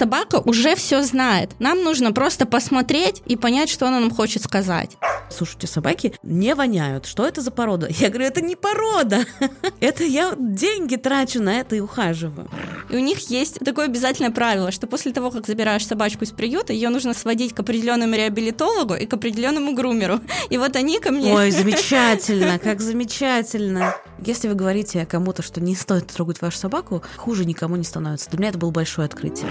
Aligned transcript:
собака 0.00 0.40
уже 0.46 0.76
все 0.76 1.02
знает. 1.02 1.50
Нам 1.58 1.84
нужно 1.84 2.10
просто 2.12 2.46
посмотреть 2.46 3.22
и 3.26 3.36
понять, 3.36 3.68
что 3.68 3.86
она 3.86 4.00
нам 4.00 4.10
хочет 4.10 4.42
сказать. 4.42 4.96
Слушайте, 5.28 5.66
собаки 5.66 6.14
не 6.22 6.54
воняют. 6.54 7.04
Что 7.04 7.26
это 7.26 7.42
за 7.42 7.50
порода? 7.50 7.86
Я 7.90 8.08
говорю, 8.08 8.24
это 8.24 8.40
не 8.40 8.56
порода. 8.56 9.26
Это 9.80 10.04
я 10.04 10.34
деньги 10.38 10.96
трачу 10.96 11.42
на 11.42 11.60
это 11.60 11.76
и 11.76 11.80
ухаживаю. 11.80 12.48
И 12.90 12.96
у 12.96 13.00
них 13.00 13.30
есть 13.30 13.60
такое 13.60 13.86
обязательное 13.86 14.30
правило, 14.30 14.72
что 14.72 14.86
после 14.86 15.12
того, 15.12 15.30
как 15.30 15.46
забираешь 15.46 15.86
собачку 15.86 16.24
из 16.24 16.30
приюта, 16.30 16.72
ее 16.72 16.88
нужно 16.88 17.14
сводить 17.14 17.54
к 17.54 17.60
определенному 17.60 18.14
реабилитологу 18.14 18.94
и 18.94 19.06
к 19.06 19.14
определенному 19.14 19.74
грумеру. 19.74 20.20
И 20.48 20.58
вот 20.58 20.74
они 20.76 20.98
ко 20.98 21.12
мне... 21.12 21.32
Ой, 21.32 21.50
замечательно, 21.50 22.58
как 22.58 22.80
замечательно. 22.80 23.94
Если 24.24 24.48
вы 24.48 24.54
говорите 24.54 25.06
кому-то, 25.06 25.42
что 25.42 25.60
не 25.60 25.76
стоит 25.76 26.08
трогать 26.08 26.42
вашу 26.42 26.58
собаку, 26.58 27.02
хуже 27.16 27.44
никому 27.44 27.76
не 27.76 27.84
становится. 27.84 28.28
Для 28.30 28.38
меня 28.40 28.48
это 28.48 28.58
было 28.58 28.70
большое 28.70 29.06
открытие. 29.06 29.48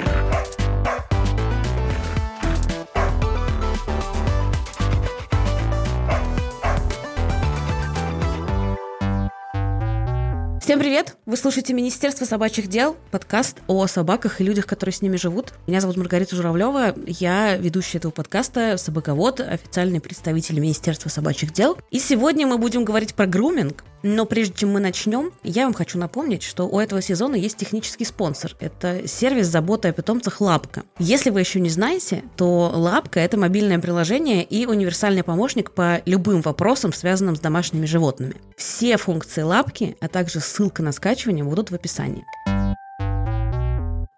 Всем 10.69 10.77
привет! 10.77 11.15
Вы 11.25 11.35
слушаете 11.35 11.73
Министерство 11.73 12.25
собачьих 12.25 12.67
дел, 12.67 12.95
подкаст 13.09 13.57
о 13.65 13.87
собаках 13.87 14.39
и 14.39 14.43
людях, 14.43 14.67
которые 14.67 14.93
с 14.93 15.01
ними 15.01 15.17
живут. 15.17 15.53
Меня 15.65 15.81
зовут 15.81 15.97
Маргарита 15.97 16.35
Журавлева, 16.35 16.93
я 17.07 17.57
ведущая 17.57 17.97
этого 17.97 18.11
подкаста, 18.11 18.77
собаковод, 18.77 19.39
официальный 19.39 19.99
представитель 19.99 20.59
Министерства 20.59 21.09
собачьих 21.09 21.53
дел. 21.53 21.75
И 21.89 21.97
сегодня 21.97 22.45
мы 22.45 22.59
будем 22.59 22.85
говорить 22.85 23.15
про 23.15 23.25
груминг, 23.25 23.83
но 24.03 24.25
прежде 24.25 24.53
чем 24.53 24.71
мы 24.71 24.79
начнем, 24.79 25.31
я 25.43 25.63
вам 25.63 25.73
хочу 25.73 25.97
напомнить, 25.97 26.43
что 26.43 26.67
у 26.67 26.79
этого 26.79 27.01
сезона 27.01 27.35
есть 27.35 27.57
технический 27.57 28.05
спонсор. 28.05 28.55
Это 28.59 29.07
сервис 29.07 29.47
заботы 29.47 29.89
о 29.89 29.91
питомцах 29.91 30.39
Лапка. 30.39 30.83
Если 30.99 31.31
вы 31.31 31.39
еще 31.41 31.59
не 31.59 31.69
знаете, 31.69 32.23
то 32.37 32.71
Лапка– 32.73 33.19
это 33.21 33.37
мобильное 33.37 33.79
приложение 33.79 34.43
и 34.43 34.65
универсальный 34.65 35.23
помощник 35.23 35.71
по 35.71 36.01
любым 36.05 36.41
вопросам, 36.41 36.93
связанным 36.93 37.35
с 37.35 37.39
домашними 37.39 37.85
животными. 37.85 38.35
Все 38.55 38.97
функции 38.97 39.41
Лапки, 39.41 39.97
а 39.99 40.07
также 40.07 40.39
ссылка 40.59 40.83
на 40.83 40.91
скачивание 40.91 41.45
будут 41.45 41.71
в 41.71 41.75
описании. 41.75 42.25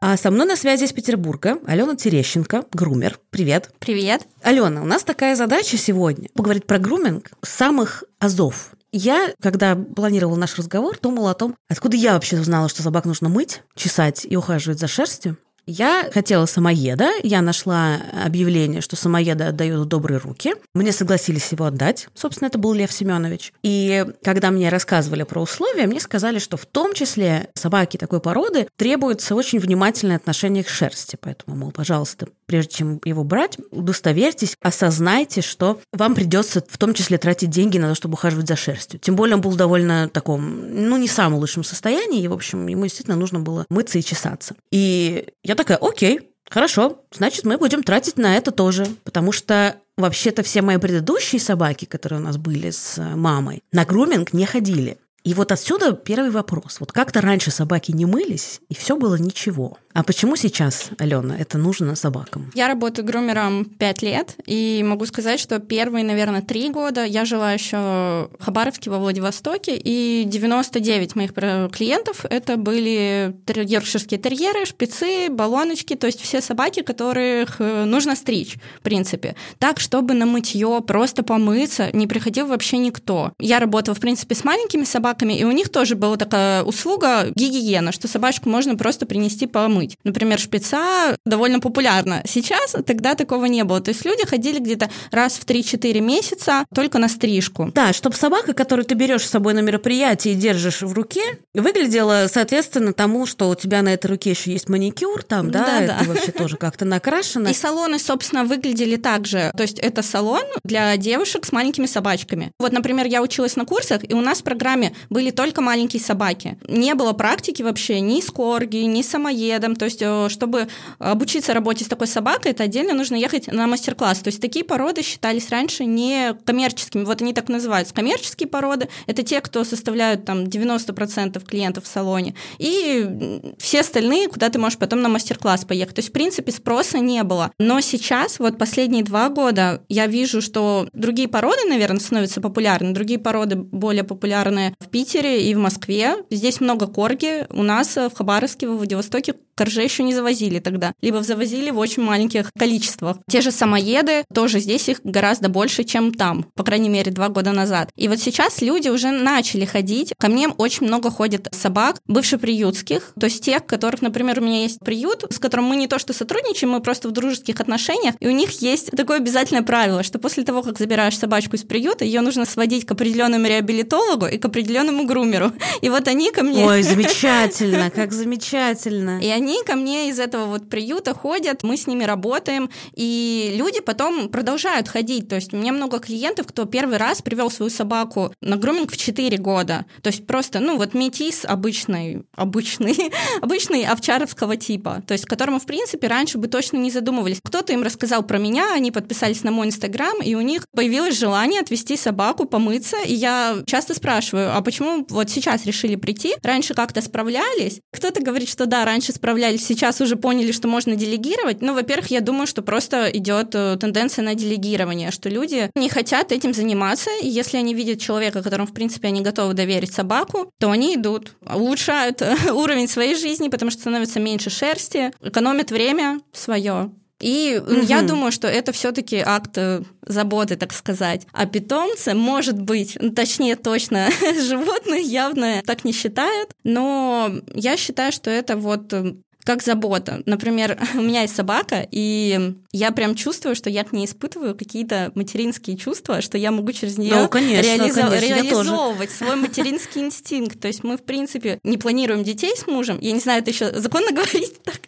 А 0.03 0.17
со 0.17 0.31
мной 0.31 0.47
на 0.47 0.55
связи 0.55 0.85
из 0.85 0.91
Петербурга 0.91 1.59
Алена 1.67 1.95
Терещенко, 1.95 2.65
грумер. 2.73 3.19
Привет. 3.29 3.69
Привет. 3.77 4.25
Алена, 4.41 4.81
у 4.81 4.85
нас 4.85 5.03
такая 5.03 5.35
задача 5.35 5.77
сегодня– 5.77 6.29
поговорить 6.33 6.65
про 6.65 6.79
груминг 6.79 7.29
самых 7.43 8.03
азов. 8.17 8.71
Я, 8.91 9.35
когда 9.39 9.75
планировала 9.75 10.35
наш 10.35 10.57
разговор, 10.57 10.97
думала 10.99 11.29
о 11.29 11.35
том, 11.35 11.55
откуда 11.69 11.95
я 11.95 12.13
вообще 12.13 12.39
узнала, 12.39 12.69
что 12.69 12.81
собак 12.81 13.05
нужно 13.05 13.29
мыть, 13.29 13.61
чесать 13.75 14.25
и 14.27 14.35
ухаживать 14.35 14.79
за 14.79 14.87
шерстью. 14.87 15.37
Я 15.67 16.09
хотела 16.13 16.45
самоеда, 16.45 17.09
я 17.23 17.41
нашла 17.41 17.97
объявление, 18.25 18.81
что 18.81 18.95
самоеда 18.95 19.49
отдают 19.49 19.85
в 19.85 19.85
добрые 19.85 20.17
руки. 20.17 20.55
Мне 20.73 20.91
согласились 20.91 21.51
его 21.51 21.65
отдать. 21.65 22.07
Собственно, 22.13 22.47
это 22.47 22.57
был 22.57 22.73
Лев 22.73 22.91
Семенович. 22.91 23.53
И 23.63 24.05
когда 24.23 24.51
мне 24.51 24.69
рассказывали 24.69 25.23
про 25.23 25.41
условия, 25.41 25.87
мне 25.87 25.99
сказали, 25.99 26.39
что 26.39 26.57
в 26.57 26.65
том 26.65 26.93
числе 26.93 27.49
собаки 27.53 27.97
такой 27.97 28.19
породы 28.19 28.67
требуется 28.75 29.35
очень 29.35 29.59
внимательное 29.59 30.15
отношение 30.15 30.63
к 30.63 30.69
шерсти. 30.69 31.17
Поэтому, 31.21 31.55
мол, 31.55 31.71
пожалуйста, 31.71 32.27
прежде 32.47 32.75
чем 32.75 32.99
его 33.05 33.23
брать, 33.23 33.57
удостоверьтесь, 33.71 34.57
осознайте, 34.61 35.41
что 35.41 35.79
вам 35.93 36.15
придется 36.15 36.63
в 36.67 36.77
том 36.77 36.93
числе 36.93 37.17
тратить 37.17 37.49
деньги 37.49 37.77
на 37.77 37.89
то, 37.89 37.95
чтобы 37.95 38.15
ухаживать 38.15 38.47
за 38.47 38.55
шерстью. 38.55 38.99
Тем 38.99 39.15
более 39.15 39.35
он 39.35 39.41
был 39.41 39.55
довольно 39.55 40.09
таком, 40.09 40.89
ну, 40.89 40.97
не 40.97 41.07
самом 41.07 41.39
лучшем 41.39 41.63
состоянии, 41.63 42.21
и, 42.21 42.27
в 42.27 42.33
общем, 42.33 42.67
ему 42.67 42.83
действительно 42.83 43.15
нужно 43.15 43.39
было 43.39 43.65
мыться 43.69 43.99
и 43.99 44.03
чесаться. 44.03 44.55
И 44.71 45.27
я 45.43 45.55
такая, 45.63 45.77
окей, 45.77 46.31
хорошо, 46.49 47.03
значит, 47.11 47.45
мы 47.45 47.57
будем 47.57 47.83
тратить 47.83 48.17
на 48.17 48.37
это 48.37 48.51
тоже, 48.51 48.85
потому 49.03 49.31
что 49.31 49.75
вообще-то 49.97 50.43
все 50.43 50.61
мои 50.61 50.77
предыдущие 50.77 51.39
собаки, 51.39 51.85
которые 51.85 52.19
у 52.19 52.23
нас 52.23 52.37
были 52.37 52.71
с 52.71 52.97
мамой, 53.15 53.63
на 53.71 53.85
груминг 53.85 54.33
не 54.33 54.45
ходили. 54.45 54.97
И 55.23 55.33
вот 55.33 55.51
отсюда 55.51 55.93
первый 55.93 56.31
вопрос. 56.31 56.79
Вот 56.79 56.91
как-то 56.91 57.21
раньше 57.21 57.51
собаки 57.51 57.91
не 57.91 58.05
мылись, 58.05 58.59
и 58.69 58.73
все 58.73 58.95
было 58.95 59.15
ничего. 59.15 59.77
А 59.93 60.03
почему 60.03 60.35
сейчас, 60.35 60.89
Алена, 60.97 61.37
это 61.37 61.57
нужно 61.57 61.95
собакам? 61.95 62.49
Я 62.55 62.67
работаю 62.67 63.05
грумером 63.05 63.65
5 63.65 64.01
лет, 64.01 64.35
и 64.45 64.83
могу 64.87 65.05
сказать, 65.05 65.39
что 65.39 65.59
первые, 65.59 66.05
наверное, 66.05 66.41
три 66.41 66.69
года 66.69 67.03
я 67.03 67.25
жила 67.25 67.51
еще 67.51 67.77
в 67.77 68.29
Хабаровске, 68.39 68.89
во 68.89 68.99
Владивостоке, 68.99 69.75
и 69.75 70.23
99 70.25 71.15
моих 71.15 71.33
клиентов 71.33 72.25
это 72.29 72.57
были 72.57 73.35
йоркширские 73.47 74.19
терьеры, 74.19 74.65
шпицы, 74.65 75.29
баллоночки, 75.29 75.95
то 75.95 76.07
есть 76.07 76.21
все 76.21 76.41
собаки, 76.41 76.81
которых 76.81 77.57
э, 77.59 77.83
нужно 77.83 78.15
стричь, 78.15 78.55
в 78.79 78.81
принципе. 78.81 79.35
Так, 79.59 79.79
чтобы 79.79 80.13
на 80.13 80.25
мытье 80.25 80.81
просто 80.85 81.23
помыться 81.23 81.89
не 81.93 82.07
приходил 82.07 82.47
вообще 82.47 82.77
никто. 82.77 83.33
Я 83.39 83.59
работала, 83.59 83.95
в 83.95 83.99
принципе, 83.99 84.35
с 84.35 84.43
маленькими 84.43 84.83
собаками, 84.83 85.10
и 85.19 85.43
у 85.43 85.51
них 85.51 85.69
тоже 85.69 85.95
была 85.95 86.17
такая 86.17 86.63
услуга 86.63 87.27
гигиена, 87.35 87.91
что 87.91 88.07
собачку 88.07 88.49
можно 88.49 88.75
просто 88.75 89.05
принести 89.05 89.47
помыть 89.47 89.81
мыть. 89.81 89.97
Например, 90.03 90.39
шпица 90.39 91.17
довольно 91.25 91.59
популярна. 91.59 92.21
Сейчас 92.25 92.75
тогда 92.85 93.15
такого 93.15 93.45
не 93.45 93.63
было. 93.63 93.81
То 93.81 93.89
есть 93.89 94.05
люди 94.05 94.25
ходили 94.25 94.59
где-то 94.59 94.89
раз 95.11 95.33
в 95.33 95.45
3-4 95.45 95.99
месяца 95.99 96.65
только 96.73 96.99
на 96.99 97.07
стрижку. 97.07 97.71
Да, 97.73 97.93
чтобы 97.93 98.15
собака, 98.15 98.53
которую 98.53 98.85
ты 98.85 98.95
берешь 98.95 99.25
с 99.25 99.29
собой 99.29 99.53
на 99.53 99.59
мероприятие 99.59 100.33
и 100.33 100.37
держишь 100.37 100.81
в 100.81 100.93
руке, 100.93 101.21
выглядела 101.53 102.27
соответственно 102.31 102.93
тому, 102.93 103.25
что 103.25 103.49
у 103.49 103.55
тебя 103.55 103.81
на 103.81 103.93
этой 103.93 104.07
руке 104.07 104.31
еще 104.31 104.51
есть 104.51 104.69
маникюр, 104.69 105.23
там, 105.23 105.51
да, 105.51 105.65
да, 105.65 105.81
это 105.81 106.09
вообще 106.09 106.31
тоже 106.31 106.57
как-то 106.57 106.85
накрашено. 106.85 107.47
И 107.47 107.53
салоны, 107.53 107.99
собственно, 107.99 108.43
выглядели 108.43 108.95
так 108.95 109.25
же. 109.25 109.51
То 109.55 109.63
есть 109.63 109.79
это 109.79 110.01
салон 110.01 110.43
для 110.63 110.95
девушек 110.97 111.45
с 111.45 111.51
маленькими 111.51 111.85
собачками. 111.85 112.51
Вот, 112.59 112.71
например, 112.71 113.07
я 113.07 113.21
училась 113.21 113.55
на 113.55 113.65
курсах, 113.65 114.01
и 114.07 114.13
у 114.13 114.21
нас 114.21 114.39
в 114.39 114.43
программе 114.43 114.93
были 115.09 115.31
только 115.31 115.61
маленькие 115.61 116.01
собаки. 116.01 116.57
Не 116.67 116.95
было 116.95 117.13
практики 117.13 117.61
вообще 117.61 117.99
ни 117.99 118.21
с 118.21 118.29
корги, 118.29 118.77
ни 118.77 119.01
с 119.01 119.09
самоедом. 119.09 119.75
То 119.75 119.85
есть, 119.85 120.01
э, 120.01 120.27
чтобы 120.29 120.67
обучиться 120.99 121.53
работе 121.53 121.85
с 121.85 121.87
такой 121.87 122.07
собакой, 122.07 122.51
это 122.51 122.63
отдельно 122.63 122.93
нужно 122.93 123.15
ехать 123.15 123.47
на 123.47 123.67
мастер-класс. 123.67 124.19
То 124.19 124.27
есть, 124.29 124.41
такие 124.41 124.65
породы 124.65 125.01
считались 125.01 125.49
раньше 125.49 125.85
не 125.85 126.35
коммерческими. 126.45 127.03
Вот 127.03 127.21
они 127.21 127.33
так 127.33 127.49
называются. 127.49 127.93
Коммерческие 127.93 128.47
породы– 128.47 128.89
это 129.07 129.23
те, 129.23 129.41
кто 129.41 129.63
составляют 129.63 130.25
там 130.25 130.43
90% 130.43 131.43
клиентов 131.45 131.85
в 131.85 131.87
салоне. 131.87 132.35
И 132.57 133.53
все 133.57 133.81
остальные, 133.81 134.27
куда 134.27 134.49
ты 134.49 134.59
можешь 134.59 134.77
потом 134.77 135.01
на 135.01 135.09
мастер-класс 135.09 135.65
поехать. 135.65 135.95
То 135.95 135.99
есть, 135.99 136.09
в 136.09 136.13
принципе, 136.13 136.51
спроса 136.51 136.99
не 136.99 137.23
было. 137.23 137.51
Но 137.59 137.81
сейчас, 137.81 138.39
вот 138.39 138.57
последние 138.57 139.03
два 139.03 139.29
года, 139.29 139.83
я 139.89 140.07
вижу, 140.07 140.41
что 140.41 140.87
другие 140.93 141.27
породы, 141.27 141.67
наверное, 141.67 141.99
становятся 141.99 142.41
популярны. 142.41 142.93
Другие 142.93 143.19
породы 143.19 143.55
более 143.55 144.03
популярны 144.03 144.73
в 144.79 144.89
Питере 144.91 145.49
и 145.49 145.55
в 145.55 145.57
Москве. 145.57 146.17
Здесь 146.29 146.61
много 146.61 146.87
корги. 146.87 147.47
У 147.49 147.63
нас 147.63 147.95
в 147.95 148.11
Хабаровске, 148.13 148.67
в 148.67 148.77
Владивостоке 148.77 149.35
корже 149.55 149.83
еще 149.83 150.03
не 150.03 150.13
завозили 150.13 150.59
тогда, 150.59 150.93
либо 151.01 151.21
завозили 151.21 151.69
в 151.69 151.77
очень 151.77 152.01
маленьких 152.01 152.51
количествах. 152.57 153.17
Те 153.29 153.41
же 153.41 153.51
самоеды, 153.51 154.23
тоже 154.33 154.59
здесь 154.59 154.89
их 154.89 155.01
гораздо 155.03 155.49
больше, 155.49 155.83
чем 155.83 156.13
там, 156.13 156.45
по 156.55 156.63
крайней 156.63 156.89
мере, 156.89 157.11
два 157.11 157.29
года 157.29 157.51
назад. 157.51 157.89
И 157.95 158.07
вот 158.07 158.19
сейчас 158.19 158.61
люди 158.61 158.89
уже 158.89 159.11
начали 159.11 159.65
ходить. 159.65 160.13
Ко 160.17 160.29
мне 160.29 160.47
очень 160.47 160.87
много 160.87 161.11
ходит 161.11 161.47
собак, 161.51 161.99
бывших 162.07 162.41
приютских, 162.41 163.13
то 163.19 163.27
есть 163.27 163.43
тех, 163.43 163.65
которых, 163.65 164.01
например, 164.01 164.39
у 164.39 164.43
меня 164.43 164.63
есть 164.63 164.79
приют, 164.79 165.25
с 165.29 165.37
которым 165.37 165.65
мы 165.65 165.75
не 165.75 165.87
то 165.87 165.99
что 165.99 166.13
сотрудничаем, 166.13 166.71
мы 166.71 166.79
просто 166.79 167.07
в 167.07 167.11
дружеских 167.11 167.59
отношениях, 167.59 168.15
и 168.19 168.27
у 168.27 168.31
них 168.31 168.61
есть 168.61 168.89
такое 168.91 169.17
обязательное 169.17 169.61
правило, 169.61 170.01
что 170.01 170.17
после 170.17 170.43
того, 170.43 170.63
как 170.63 170.79
забираешь 170.79 171.17
собачку 171.17 171.55
из 171.55 171.63
приюта, 171.63 172.03
ее 172.03 172.21
нужно 172.21 172.45
сводить 172.45 172.85
к 172.85 172.91
определенному 172.91 173.45
реабилитологу 173.45 174.25
и 174.25 174.39
к 174.39 174.45
определенному 174.45 174.80
грумеру. 175.05 175.51
И 175.81 175.89
вот 175.89 176.07
они 176.07 176.31
ко 176.31 176.43
мне... 176.43 176.65
Ой, 176.65 176.83
замечательно, 176.83 177.89
как 177.95 178.11
замечательно. 178.11 179.19
И 179.21 179.27
они 179.27 179.51
они 179.51 179.63
ко 179.63 179.75
мне 179.75 180.09
из 180.09 180.19
этого 180.19 180.45
вот 180.45 180.69
приюта 180.69 181.13
ходят, 181.13 181.63
мы 181.63 181.75
с 181.75 181.85
ними 181.85 182.05
работаем, 182.05 182.69
и 182.93 183.53
люди 183.55 183.81
потом 183.81 184.29
продолжают 184.29 184.87
ходить. 184.87 185.27
То 185.27 185.35
есть 185.35 185.53
у 185.53 185.57
меня 185.57 185.73
много 185.73 185.99
клиентов, 185.99 186.47
кто 186.47 186.65
первый 186.65 186.97
раз 186.97 187.21
привел 187.21 187.51
свою 187.51 187.69
собаку 187.69 188.33
на 188.41 188.55
груминг 188.55 188.91
в 188.91 188.97
4 188.97 189.37
года. 189.37 189.85
То 190.01 190.09
есть 190.09 190.25
просто, 190.25 190.59
ну 190.59 190.77
вот 190.77 190.93
метис 190.93 191.43
обычный, 191.43 192.23
обычный, 192.35 193.11
обычный 193.41 193.83
овчаровского 193.83 194.55
типа, 194.55 195.03
то 195.05 195.13
есть 195.13 195.25
которому, 195.25 195.59
в 195.59 195.65
принципе, 195.65 196.07
раньше 196.07 196.37
бы 196.37 196.47
точно 196.47 196.77
не 196.77 196.91
задумывались. 196.91 197.39
Кто-то 197.43 197.73
им 197.73 197.83
рассказал 197.83 198.23
про 198.23 198.37
меня, 198.37 198.73
они 198.73 198.91
подписались 198.91 199.43
на 199.43 199.51
мой 199.51 199.67
инстаграм, 199.67 200.21
и 200.21 200.35
у 200.35 200.41
них 200.41 200.65
появилось 200.73 201.19
желание 201.19 201.59
отвести 201.59 201.97
собаку, 201.97 202.45
помыться, 202.45 202.97
и 203.05 203.13
я 203.13 203.57
часто 203.65 203.93
спрашиваю, 203.93 204.55
а 204.55 204.61
почему 204.61 204.70
вот 204.79 205.29
сейчас 205.29 205.65
решили 205.65 205.95
прийти. 205.95 206.35
Раньше 206.43 206.73
как-то 206.73 207.01
справлялись. 207.01 207.79
Кто-то 207.91 208.21
говорит, 208.21 208.49
что 208.49 208.65
да, 208.65 208.85
раньше 208.85 209.11
справлялись, 209.11 209.65
сейчас 209.65 210.01
уже 210.01 210.15
поняли, 210.15 210.51
что 210.51 210.67
можно 210.67 210.95
делегировать. 210.95 211.61
Ну, 211.61 211.73
во-первых, 211.73 212.11
я 212.11 212.21
думаю, 212.21 212.47
что 212.47 212.61
просто 212.61 213.09
идет 213.13 213.53
э, 213.53 213.77
тенденция 213.79 214.23
на 214.23 214.35
делегирование, 214.35 215.11
что 215.11 215.29
люди 215.29 215.69
не 215.75 215.89
хотят 215.89 216.31
этим 216.31 216.53
заниматься, 216.53 217.09
и 217.21 217.27
если 217.27 217.57
они 217.57 217.73
видят 217.73 217.99
человека, 217.99 218.43
которому, 218.43 218.67
в 218.67 218.73
принципе, 218.73 219.07
они 219.07 219.21
готовы 219.21 219.53
доверить 219.53 219.93
собаку, 219.93 220.51
то 220.59 220.71
они 220.71 220.95
идут, 220.95 221.33
улучшают 221.41 222.21
э, 222.21 222.35
уровень 222.51 222.87
своей 222.87 223.15
жизни, 223.15 223.49
потому 223.49 223.71
что 223.71 223.81
становится 223.81 224.19
меньше 224.19 224.49
шерсти, 224.49 225.11
экономят 225.21 225.71
время 225.71 226.21
свое. 226.33 226.91
И 227.21 227.61
угу. 227.63 227.81
я 227.81 228.01
думаю, 228.01 228.31
что 228.31 228.47
это 228.47 228.71
все-таки 228.71 229.21
акт 229.25 229.57
э, 229.57 229.81
заботы, 230.05 230.55
так 230.55 230.73
сказать. 230.73 231.27
А 231.31 231.45
питомцы, 231.45 232.13
может 232.13 232.59
быть, 232.59 232.97
ну, 232.99 233.11
точнее 233.11 233.55
точно, 233.55 234.09
животные 234.41 235.01
явно 235.01 235.61
так 235.65 235.85
не 235.85 235.93
считают, 235.93 236.51
но 236.63 237.31
я 237.53 237.77
считаю, 237.77 238.11
что 238.11 238.29
это 238.29 238.57
вот 238.57 238.91
э, 238.93 239.13
как 239.43 239.63
забота. 239.63 240.21
Например, 240.25 240.77
у 240.95 241.01
меня 241.01 241.21
есть 241.21 241.35
собака, 241.35 241.87
и 241.89 242.55
я 242.71 242.91
прям 242.91 243.15
чувствую, 243.15 243.55
что 243.55 243.69
я 243.69 243.83
к 243.83 243.93
ней 243.93 244.05
испытываю 244.05 244.55
какие-то 244.55 245.11
материнские 245.15 245.77
чувства, 245.77 246.21
что 246.21 246.37
я 246.37 246.51
могу 246.51 246.71
через 246.71 246.97
нее 246.97 247.15
ну, 247.15 247.29
конечно, 247.29 247.67
реализо- 247.67 248.09
конечно, 248.09 248.25
реализовывать 248.25 249.11
свой 249.11 249.35
материнский 249.35 250.01
инстинкт. 250.01 250.59
То 250.59 250.67
есть 250.67 250.83
мы, 250.83 250.97
в 250.97 251.03
принципе, 251.03 251.59
не 251.63 251.77
планируем 251.77 252.23
детей 252.23 252.55
с 252.55 252.67
мужем. 252.67 252.99
Я 252.99 253.11
не 253.11 253.19
знаю, 253.19 253.41
это 253.41 253.51
еще 253.51 253.79
законно 253.79 254.11
говорить 254.11 254.61
так. 254.63 254.79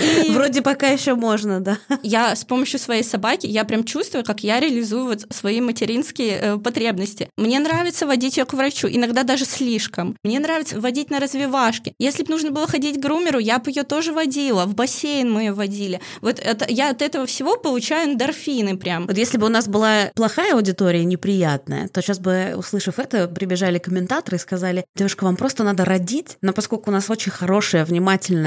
И 0.00 0.30
Вроде 0.30 0.62
пока 0.62 0.88
еще 0.88 1.14
можно, 1.14 1.60
да. 1.60 1.78
Я 2.02 2.34
с 2.34 2.44
помощью 2.44 2.78
своей 2.78 3.02
собаки, 3.02 3.46
я 3.46 3.64
прям 3.64 3.84
чувствую, 3.84 4.24
как 4.24 4.42
я 4.42 4.60
реализую 4.60 5.06
вот 5.06 5.26
свои 5.30 5.60
материнские 5.60 6.38
э, 6.40 6.58
потребности. 6.58 7.28
Мне 7.36 7.58
нравится 7.58 8.06
водить 8.06 8.36
ее 8.36 8.44
к 8.44 8.52
врачу, 8.54 8.88
иногда 8.88 9.22
даже 9.22 9.44
слишком. 9.44 10.16
Мне 10.22 10.38
нравится 10.38 10.80
водить 10.80 11.10
на 11.10 11.20
развивашки. 11.20 11.94
Если 11.98 12.22
бы 12.22 12.30
нужно 12.30 12.50
было 12.50 12.66
ходить 12.66 12.96
к 12.96 13.02
грумеру, 13.02 13.38
я 13.38 13.58
бы 13.58 13.70
ее 13.70 13.82
тоже 13.82 14.12
водила. 14.12 14.64
В 14.64 14.74
бассейн 14.74 15.30
мы 15.30 15.42
ее 15.42 15.52
водили. 15.52 16.00
Вот 16.20 16.38
это, 16.38 16.66
я 16.68 16.90
от 16.90 17.02
этого 17.02 17.26
всего 17.26 17.56
получаю 17.56 18.12
эндорфины 18.12 18.76
прям. 18.76 19.06
Вот 19.06 19.16
если 19.16 19.38
бы 19.38 19.46
у 19.46 19.50
нас 19.50 19.68
была 19.68 20.10
плохая 20.14 20.54
аудитория, 20.54 21.04
неприятная, 21.04 21.88
то 21.88 22.00
сейчас 22.00 22.18
бы, 22.18 22.54
услышав 22.56 22.98
это, 22.98 23.28
прибежали 23.28 23.78
комментаторы 23.78 24.36
и 24.36 24.40
сказали, 24.40 24.84
девушка, 24.94 25.24
вам 25.24 25.36
просто 25.36 25.64
надо 25.64 25.84
родить, 25.84 26.36
но 26.42 26.52
поскольку 26.52 26.90
у 26.90 26.92
нас 26.92 27.10
очень 27.10 27.32
хорошая, 27.32 27.84
внимательная, 27.84 28.37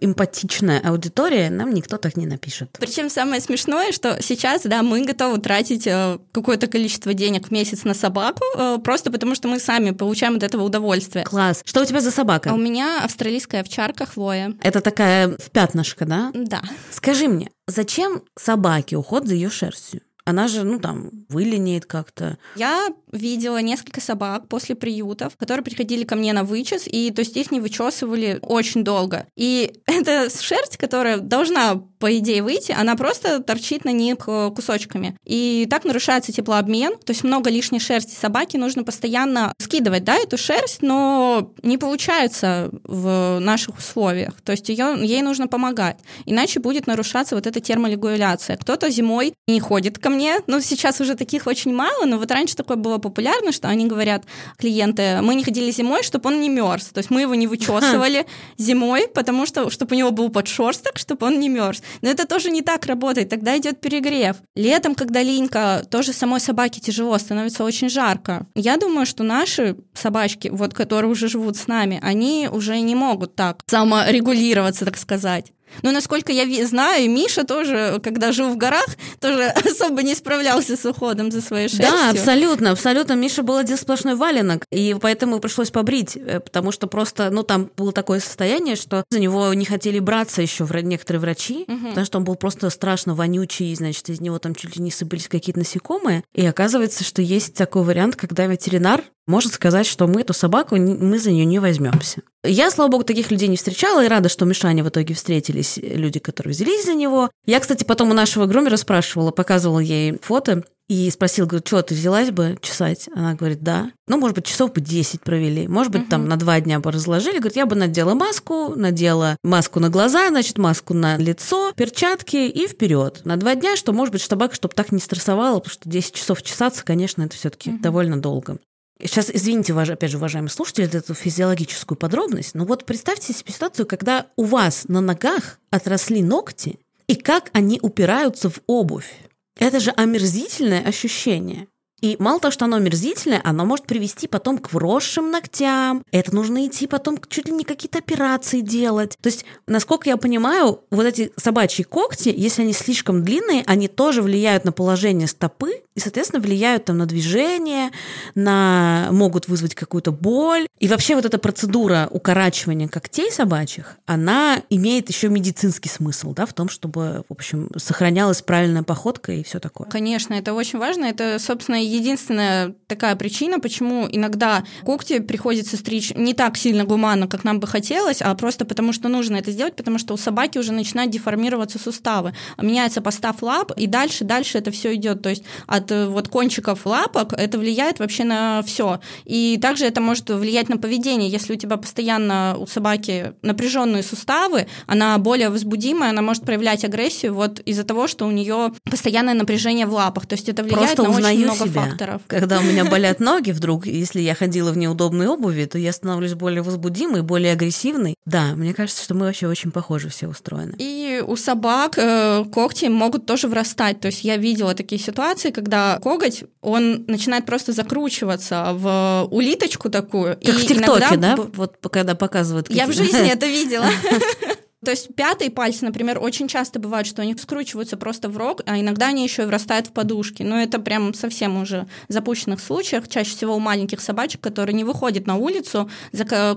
эмпатичная 0.00 0.80
аудитория, 0.80 1.50
нам 1.50 1.72
никто 1.72 1.96
так 1.96 2.16
не 2.16 2.26
напишет. 2.26 2.76
Причем 2.78 3.10
самое 3.10 3.40
смешное, 3.40 3.92
что 3.92 4.20
сейчас, 4.22 4.62
да, 4.62 4.82
мы 4.82 5.04
готовы 5.04 5.38
тратить 5.38 5.86
э, 5.86 6.18
какое-то 6.32 6.66
количество 6.66 7.14
денег 7.14 7.48
в 7.48 7.50
месяц 7.50 7.84
на 7.84 7.94
собаку, 7.94 8.44
э, 8.56 8.78
просто 8.82 9.10
потому 9.10 9.34
что 9.34 9.48
мы 9.48 9.58
сами 9.58 9.90
получаем 9.90 10.36
от 10.36 10.42
этого 10.42 10.62
удовольствие. 10.62 11.24
Класс. 11.24 11.62
Что 11.64 11.82
у 11.82 11.84
тебя 11.84 12.00
за 12.00 12.10
собака? 12.10 12.50
А 12.50 12.54
у 12.54 12.58
меня 12.58 13.02
австралийская 13.04 13.62
овчарка 13.62 14.06
Хвоя. 14.06 14.54
Это 14.62 14.80
такая 14.80 15.28
в 15.28 15.50
пятнышко, 15.50 16.04
да? 16.04 16.30
Да. 16.34 16.62
Скажи 16.90 17.28
мне, 17.28 17.50
зачем 17.66 18.22
собаке 18.36 18.96
уход 18.96 19.26
за 19.26 19.34
ее 19.34 19.50
шерстью? 19.50 20.02
Она 20.30 20.46
же, 20.46 20.62
ну 20.62 20.78
там, 20.78 21.10
вылинеет 21.28 21.86
как-то. 21.86 22.38
Я 22.54 22.88
видела 23.10 23.60
несколько 23.60 24.00
собак 24.00 24.48
после 24.48 24.76
приютов, 24.76 25.36
которые 25.36 25.64
приходили 25.64 26.04
ко 26.04 26.14
мне 26.14 26.32
на 26.32 26.44
вычес, 26.44 26.84
и 26.86 27.10
то 27.10 27.20
есть 27.20 27.36
их 27.36 27.50
не 27.50 27.60
вычесывали 27.60 28.38
очень 28.42 28.84
долго. 28.84 29.26
И 29.36 29.72
эта 29.86 30.28
шерсть, 30.30 30.76
которая 30.76 31.18
должна, 31.18 31.82
по 31.98 32.16
идее, 32.16 32.42
выйти, 32.42 32.72
она 32.72 32.94
просто 32.94 33.42
торчит 33.42 33.84
на 33.84 33.90
них 33.90 34.18
э, 34.28 34.50
кусочками. 34.54 35.16
И 35.24 35.66
так 35.68 35.84
нарушается 35.84 36.32
теплообмен, 36.32 36.96
то 36.98 37.10
есть 37.10 37.24
много 37.24 37.50
лишней 37.50 37.80
шерсти 37.80 38.14
собаки 38.14 38.56
нужно 38.56 38.84
постоянно 38.84 39.52
скидывать, 39.58 40.04
да, 40.04 40.16
эту 40.16 40.38
шерсть, 40.38 40.82
но 40.82 41.52
не 41.62 41.76
получается 41.76 42.70
в 42.84 43.38
наших 43.40 43.78
условиях. 43.78 44.40
То 44.42 44.52
есть 44.52 44.68
ее, 44.68 44.96
ей 45.00 45.22
нужно 45.22 45.48
помогать, 45.48 45.98
иначе 46.24 46.60
будет 46.60 46.86
нарушаться 46.86 47.34
вот 47.34 47.46
эта 47.46 47.60
терморегуляция. 47.60 48.56
Кто-то 48.56 48.90
зимой 48.90 49.34
не 49.48 49.60
ходит 49.60 49.98
ко 49.98 50.10
мне, 50.10 50.19
ну 50.46 50.60
сейчас 50.60 51.00
уже 51.00 51.14
таких 51.14 51.46
очень 51.46 51.72
мало, 51.72 52.06
но 52.06 52.18
вот 52.18 52.30
раньше 52.30 52.56
такое 52.56 52.76
было 52.76 52.98
популярно, 52.98 53.52
что 53.52 53.68
они 53.68 53.86
говорят, 53.86 54.24
клиенты, 54.58 55.20
мы 55.22 55.34
не 55.34 55.44
ходили 55.44 55.70
зимой, 55.70 56.02
чтобы 56.02 56.28
он 56.30 56.40
не 56.40 56.48
мерз. 56.48 56.86
То 56.86 56.98
есть 56.98 57.10
мы 57.10 57.22
его 57.22 57.34
не 57.34 57.46
вычесывали 57.46 58.26
зимой, 58.56 59.08
потому 59.08 59.46
что, 59.46 59.70
чтобы 59.70 59.94
у 59.94 59.98
него 59.98 60.10
был 60.10 60.28
подшерсток, 60.30 60.98
чтобы 60.98 61.26
он 61.26 61.40
не 61.40 61.48
мерз. 61.48 61.82
Но 62.02 62.10
это 62.10 62.26
тоже 62.26 62.50
не 62.50 62.62
так 62.62 62.86
работает, 62.86 63.28
тогда 63.28 63.56
идет 63.56 63.80
перегрев. 63.80 64.36
Летом, 64.54 64.94
когда 64.94 65.22
линька, 65.22 65.84
тоже 65.90 66.12
самой 66.12 66.40
собаке 66.40 66.80
тяжело, 66.80 67.18
становится 67.18 67.64
очень 67.64 67.88
жарко. 67.88 68.46
Я 68.54 68.76
думаю, 68.76 69.06
что 69.06 69.22
наши 69.22 69.76
собачки, 69.94 70.48
вот 70.48 70.74
которые 70.74 71.10
уже 71.10 71.28
живут 71.28 71.56
с 71.56 71.66
нами, 71.66 71.98
они 72.02 72.48
уже 72.50 72.80
не 72.80 72.94
могут 72.94 73.34
так 73.34 73.62
саморегулироваться, 73.66 74.84
так 74.84 74.96
сказать. 74.96 75.52
Но 75.82 75.92
насколько 75.92 76.32
я 76.32 76.44
знаю, 76.66 77.10
Миша 77.10 77.44
тоже, 77.44 78.00
когда 78.02 78.32
жил 78.32 78.50
в 78.50 78.56
горах, 78.56 78.86
тоже 79.20 79.44
особо 79.64 80.02
не 80.02 80.14
справлялся 80.14 80.76
с 80.76 80.84
уходом 80.84 81.30
за 81.30 81.40
своей 81.40 81.68
шерстью. 81.68 81.90
Да, 81.90 82.10
абсолютно, 82.10 82.70
абсолютно. 82.70 83.14
Миша 83.14 83.42
был 83.42 83.56
один 83.56 83.76
сплошной 83.76 84.14
валенок, 84.14 84.64
и 84.70 84.96
поэтому 85.00 85.40
пришлось 85.40 85.70
побрить, 85.70 86.16
э, 86.16 86.40
потому 86.40 86.72
что 86.72 86.86
просто, 86.86 87.30
ну, 87.30 87.42
там 87.42 87.70
было 87.76 87.92
такое 87.92 88.20
состояние, 88.20 88.76
что 88.76 89.04
за 89.10 89.20
него 89.20 89.52
не 89.54 89.64
хотели 89.64 89.98
браться 89.98 90.42
еще 90.42 90.66
некоторые 90.82 91.20
врачи, 91.20 91.64
угу. 91.66 91.88
потому 91.88 92.06
что 92.06 92.18
он 92.18 92.24
был 92.24 92.34
просто 92.36 92.70
страшно 92.70 93.14
вонючий, 93.14 93.74
значит, 93.74 94.08
из 94.08 94.20
него 94.20 94.38
там 94.38 94.54
чуть 94.54 94.76
ли 94.76 94.82
не 94.82 94.90
сыпались 94.90 95.28
какие-то 95.28 95.60
насекомые. 95.60 96.24
И 96.34 96.44
оказывается, 96.46 97.04
что 97.04 97.22
есть 97.22 97.54
такой 97.54 97.82
вариант, 97.82 98.16
когда 98.16 98.46
ветеринар 98.46 99.04
может 99.30 99.54
сказать, 99.54 99.86
что 99.86 100.06
мы 100.06 100.20
эту 100.20 100.34
собаку, 100.34 100.76
мы 100.76 101.18
за 101.18 101.30
нее 101.30 101.44
не 101.44 101.58
возьмемся. 101.58 102.22
Я, 102.44 102.70
слава 102.70 102.90
богу, 102.90 103.04
таких 103.04 103.30
людей 103.30 103.48
не 103.48 103.56
встречала 103.56 104.04
и 104.04 104.08
рада, 104.08 104.28
что 104.28 104.44
Мишане 104.44 104.82
в 104.82 104.88
итоге 104.88 105.14
встретились 105.14 105.78
люди, 105.82 106.18
которые 106.18 106.52
взялись 106.52 106.84
за 106.84 106.94
него. 106.94 107.30
Я, 107.46 107.60
кстати, 107.60 107.84
потом 107.84 108.10
у 108.10 108.14
нашего 108.14 108.46
грумера 108.46 108.76
спрашивала, 108.76 109.30
показывала 109.30 109.78
ей 109.78 110.18
фото 110.20 110.64
и 110.90 111.08
спросил, 111.10 111.46
говорю, 111.46 111.64
что, 111.64 111.80
ты 111.82 111.94
взялась 111.94 112.32
бы 112.32 112.58
чесать? 112.60 113.08
Она 113.14 113.34
говорит, 113.34 113.62
да. 113.62 113.92
Ну, 114.08 114.18
может 114.18 114.34
быть, 114.34 114.46
часов 114.46 114.72
бы 114.72 114.80
10 114.80 115.20
провели. 115.20 115.68
Может 115.68 115.92
быть, 115.92 116.02
угу. 116.02 116.10
там 116.10 116.26
на 116.26 116.36
два 116.36 116.60
дня 116.60 116.80
бы 116.80 116.90
разложили. 116.90 117.38
Говорит, 117.38 117.56
я 117.56 117.66
бы 117.66 117.76
надела 117.76 118.14
маску, 118.14 118.74
надела 118.74 119.36
маску 119.44 119.78
на 119.78 119.88
глаза, 119.88 120.30
значит, 120.30 120.58
маску 120.58 120.92
на 120.92 121.16
лицо, 121.16 121.72
перчатки 121.76 122.48
и 122.48 122.66
вперед. 122.66 123.20
На 123.24 123.36
два 123.36 123.54
дня, 123.54 123.76
что, 123.76 123.92
может 123.92 124.10
быть, 124.10 124.22
собака, 124.22 124.56
чтобы 124.56 124.74
так 124.74 124.90
не 124.90 124.98
стрессовала, 124.98 125.60
потому 125.60 125.72
что 125.72 125.88
10 125.88 126.12
часов 126.12 126.42
чесаться, 126.42 126.84
конечно, 126.84 127.22
это 127.22 127.36
все 127.36 127.50
таки 127.50 127.70
угу. 127.70 127.78
довольно 127.78 128.20
долго. 128.20 128.58
Сейчас, 129.02 129.30
извините, 129.32 129.72
опять 129.72 130.10
же, 130.10 130.18
уважаемые 130.18 130.50
слушатели, 130.50 130.98
эту 130.98 131.14
физиологическую 131.14 131.96
подробность, 131.96 132.54
но 132.54 132.64
вот 132.64 132.84
представьте 132.84 133.32
себе 133.32 133.52
ситуацию, 133.52 133.86
когда 133.86 134.26
у 134.36 134.44
вас 134.44 134.84
на 134.88 135.00
ногах 135.00 135.58
отросли 135.70 136.22
ногти, 136.22 136.78
и 137.06 137.14
как 137.14 137.50
они 137.52 137.80
упираются 137.82 138.50
в 138.50 138.60
обувь. 138.66 139.10
Это 139.56 139.80
же 139.80 139.90
омерзительное 139.90 140.82
ощущение. 140.82 141.66
И 142.00 142.16
мало 142.18 142.40
того, 142.40 142.52
что 142.52 142.64
оно 142.64 142.76
омерзительное, 142.76 143.40
оно 143.44 143.64
может 143.64 143.86
привести 143.86 144.26
потом 144.26 144.58
к 144.58 144.72
вросшим 144.72 145.30
ногтям. 145.30 146.04
Это 146.12 146.34
нужно 146.34 146.66
идти 146.66 146.86
потом 146.86 147.18
чуть 147.28 147.46
ли 147.46 147.52
не 147.52 147.64
какие-то 147.64 147.98
операции 147.98 148.60
делать. 148.60 149.16
То 149.20 149.28
есть, 149.28 149.44
насколько 149.66 150.08
я 150.08 150.16
понимаю, 150.16 150.80
вот 150.90 151.06
эти 151.06 151.32
собачьи 151.36 151.84
когти, 151.84 152.32
если 152.34 152.62
они 152.62 152.72
слишком 152.72 153.24
длинные, 153.24 153.62
они 153.66 153.88
тоже 153.88 154.22
влияют 154.22 154.64
на 154.64 154.72
положение 154.72 155.28
стопы 155.28 155.82
и, 155.94 156.00
соответственно, 156.00 156.40
влияют 156.40 156.86
там 156.86 156.98
на 156.98 157.06
движение, 157.06 157.90
на 158.34 159.08
могут 159.10 159.48
вызвать 159.48 159.74
какую-то 159.74 160.12
боль. 160.12 160.66
И 160.78 160.88
вообще 160.88 161.14
вот 161.14 161.24
эта 161.24 161.38
процедура 161.38 162.08
укорачивания 162.10 162.88
когтей 162.88 163.30
собачьих, 163.30 163.96
она 164.06 164.62
имеет 164.70 165.08
еще 165.08 165.28
медицинский 165.28 165.88
смысл, 165.88 166.32
да, 166.32 166.46
в 166.46 166.52
том, 166.52 166.68
чтобы, 166.68 167.24
в 167.28 167.32
общем, 167.32 167.68
сохранялась 167.76 168.42
правильная 168.42 168.82
походка 168.82 169.32
и 169.32 169.42
все 169.42 169.60
такое. 169.60 169.88
Конечно, 169.88 170.34
это 170.34 170.54
очень 170.54 170.78
важно. 170.78 171.06
Это, 171.06 171.38
собственно, 171.38 171.76
единственная 171.96 172.74
такая 172.86 173.16
причина, 173.16 173.60
почему 173.60 174.08
иногда 174.10 174.64
когти 174.84 175.20
приходится 175.20 175.76
стричь 175.76 176.12
не 176.14 176.34
так 176.34 176.56
сильно 176.56 176.84
гуманно, 176.84 177.28
как 177.28 177.44
нам 177.44 177.60
бы 177.60 177.66
хотелось, 177.66 178.22
а 178.22 178.34
просто 178.34 178.64
потому, 178.64 178.92
что 178.92 179.08
нужно 179.08 179.36
это 179.36 179.50
сделать, 179.50 179.76
потому 179.76 179.98
что 179.98 180.14
у 180.14 180.16
собаки 180.16 180.58
уже 180.58 180.72
начинают 180.72 181.12
деформироваться 181.12 181.78
суставы, 181.78 182.34
меняется 182.60 183.00
постав 183.00 183.42
лап, 183.42 183.72
и 183.76 183.86
дальше, 183.86 184.24
дальше 184.24 184.58
это 184.58 184.70
все 184.70 184.94
идет. 184.94 185.22
То 185.22 185.30
есть 185.30 185.44
от 185.66 185.90
э, 185.90 186.06
вот 186.06 186.28
кончиков 186.28 186.86
лапок 186.86 187.32
это 187.32 187.58
влияет 187.58 187.98
вообще 187.98 188.24
на 188.24 188.62
все. 188.62 189.00
И 189.24 189.58
также 189.60 189.86
это 189.86 190.00
может 190.00 190.30
влиять 190.30 190.68
на 190.68 190.76
поведение. 190.76 191.28
Если 191.28 191.54
у 191.54 191.56
тебя 191.56 191.76
постоянно 191.76 192.56
у 192.58 192.66
собаки 192.66 193.34
напряженные 193.42 194.02
суставы, 194.02 194.66
она 194.86 195.16
более 195.18 195.48
возбудимая, 195.48 196.10
она 196.10 196.22
может 196.22 196.44
проявлять 196.44 196.84
агрессию 196.84 197.34
вот 197.34 197.60
из-за 197.60 197.84
того, 197.84 198.06
что 198.06 198.26
у 198.26 198.30
нее 198.30 198.72
постоянное 198.84 199.34
напряжение 199.34 199.86
в 199.86 199.94
лапах. 199.94 200.26
То 200.26 200.34
есть 200.34 200.48
это 200.48 200.62
влияет 200.62 200.96
Просто 200.96 201.20
на 201.20 201.28
очень 201.28 201.44
много 201.44 201.66
себя. 201.66 201.79
Факторов. 201.88 202.22
Когда 202.26 202.58
у 202.58 202.62
меня 202.62 202.84
болят 202.84 203.20
ноги 203.20 203.50
вдруг, 203.50 203.86
если 203.86 204.20
я 204.20 204.34
ходила 204.34 204.72
в 204.72 204.78
неудобной 204.78 205.28
обуви, 205.28 205.64
то 205.64 205.78
я 205.78 205.92
становлюсь 205.92 206.34
более 206.34 206.62
возбудимой, 206.62 207.22
более 207.22 207.52
агрессивной. 207.52 208.14
Да, 208.24 208.54
мне 208.54 208.74
кажется, 208.74 209.02
что 209.02 209.14
мы 209.14 209.26
вообще 209.26 209.46
очень 209.48 209.70
похожи 209.70 210.08
все 210.08 210.28
устроены. 210.28 210.74
И 210.78 211.22
у 211.26 211.36
собак 211.36 211.94
э, 211.96 212.44
когти 212.52 212.86
могут 212.86 213.26
тоже 213.26 213.48
врастать. 213.48 214.00
То 214.00 214.06
есть 214.06 214.24
я 214.24 214.36
видела 214.36 214.74
такие 214.74 215.00
ситуации, 215.00 215.50
когда 215.50 215.98
коготь, 216.02 216.44
он 216.60 217.04
начинает 217.06 217.46
просто 217.46 217.72
закручиваться 217.72 218.70
в 218.74 219.28
улиточку 219.30 219.90
такую. 219.90 220.34
Как 220.36 220.44
и 220.44 220.52
в 220.52 220.66
ТикТоке, 220.66 221.14
иногда... 221.14 221.36
да? 221.36 221.42
Вот 221.54 221.76
когда 221.90 222.14
показывают. 222.14 222.70
Я 222.70 222.86
в 222.86 222.92
жизни 222.92 223.30
это 223.30 223.46
видела. 223.60 223.86
То 224.84 224.90
есть 224.90 225.14
пятые 225.14 225.50
пальцы, 225.50 225.84
например, 225.84 226.18
очень 226.20 226.48
часто 226.48 226.78
бывает, 226.78 227.06
что 227.06 227.22
они 227.22 227.36
скручиваются 227.36 227.96
просто 227.96 228.28
в 228.28 228.36
рог, 228.36 228.62
а 228.66 228.80
иногда 228.80 229.08
они 229.08 229.22
еще 229.22 229.42
и 229.42 229.46
врастают 229.46 229.88
в 229.88 229.92
подушки. 229.92 230.42
Но 230.42 230.60
это 230.60 230.78
прям 230.78 231.12
совсем 231.14 231.60
уже 231.60 231.86
в 232.08 232.12
запущенных 232.12 232.60
случаях. 232.60 233.08
Чаще 233.08 233.36
всего 233.36 233.56
у 233.56 233.58
маленьких 233.58 234.00
собачек, 234.00 234.40
которые 234.40 234.74
не 234.74 234.84
выходят 234.84 235.26
на 235.26 235.36
улицу, 235.36 235.90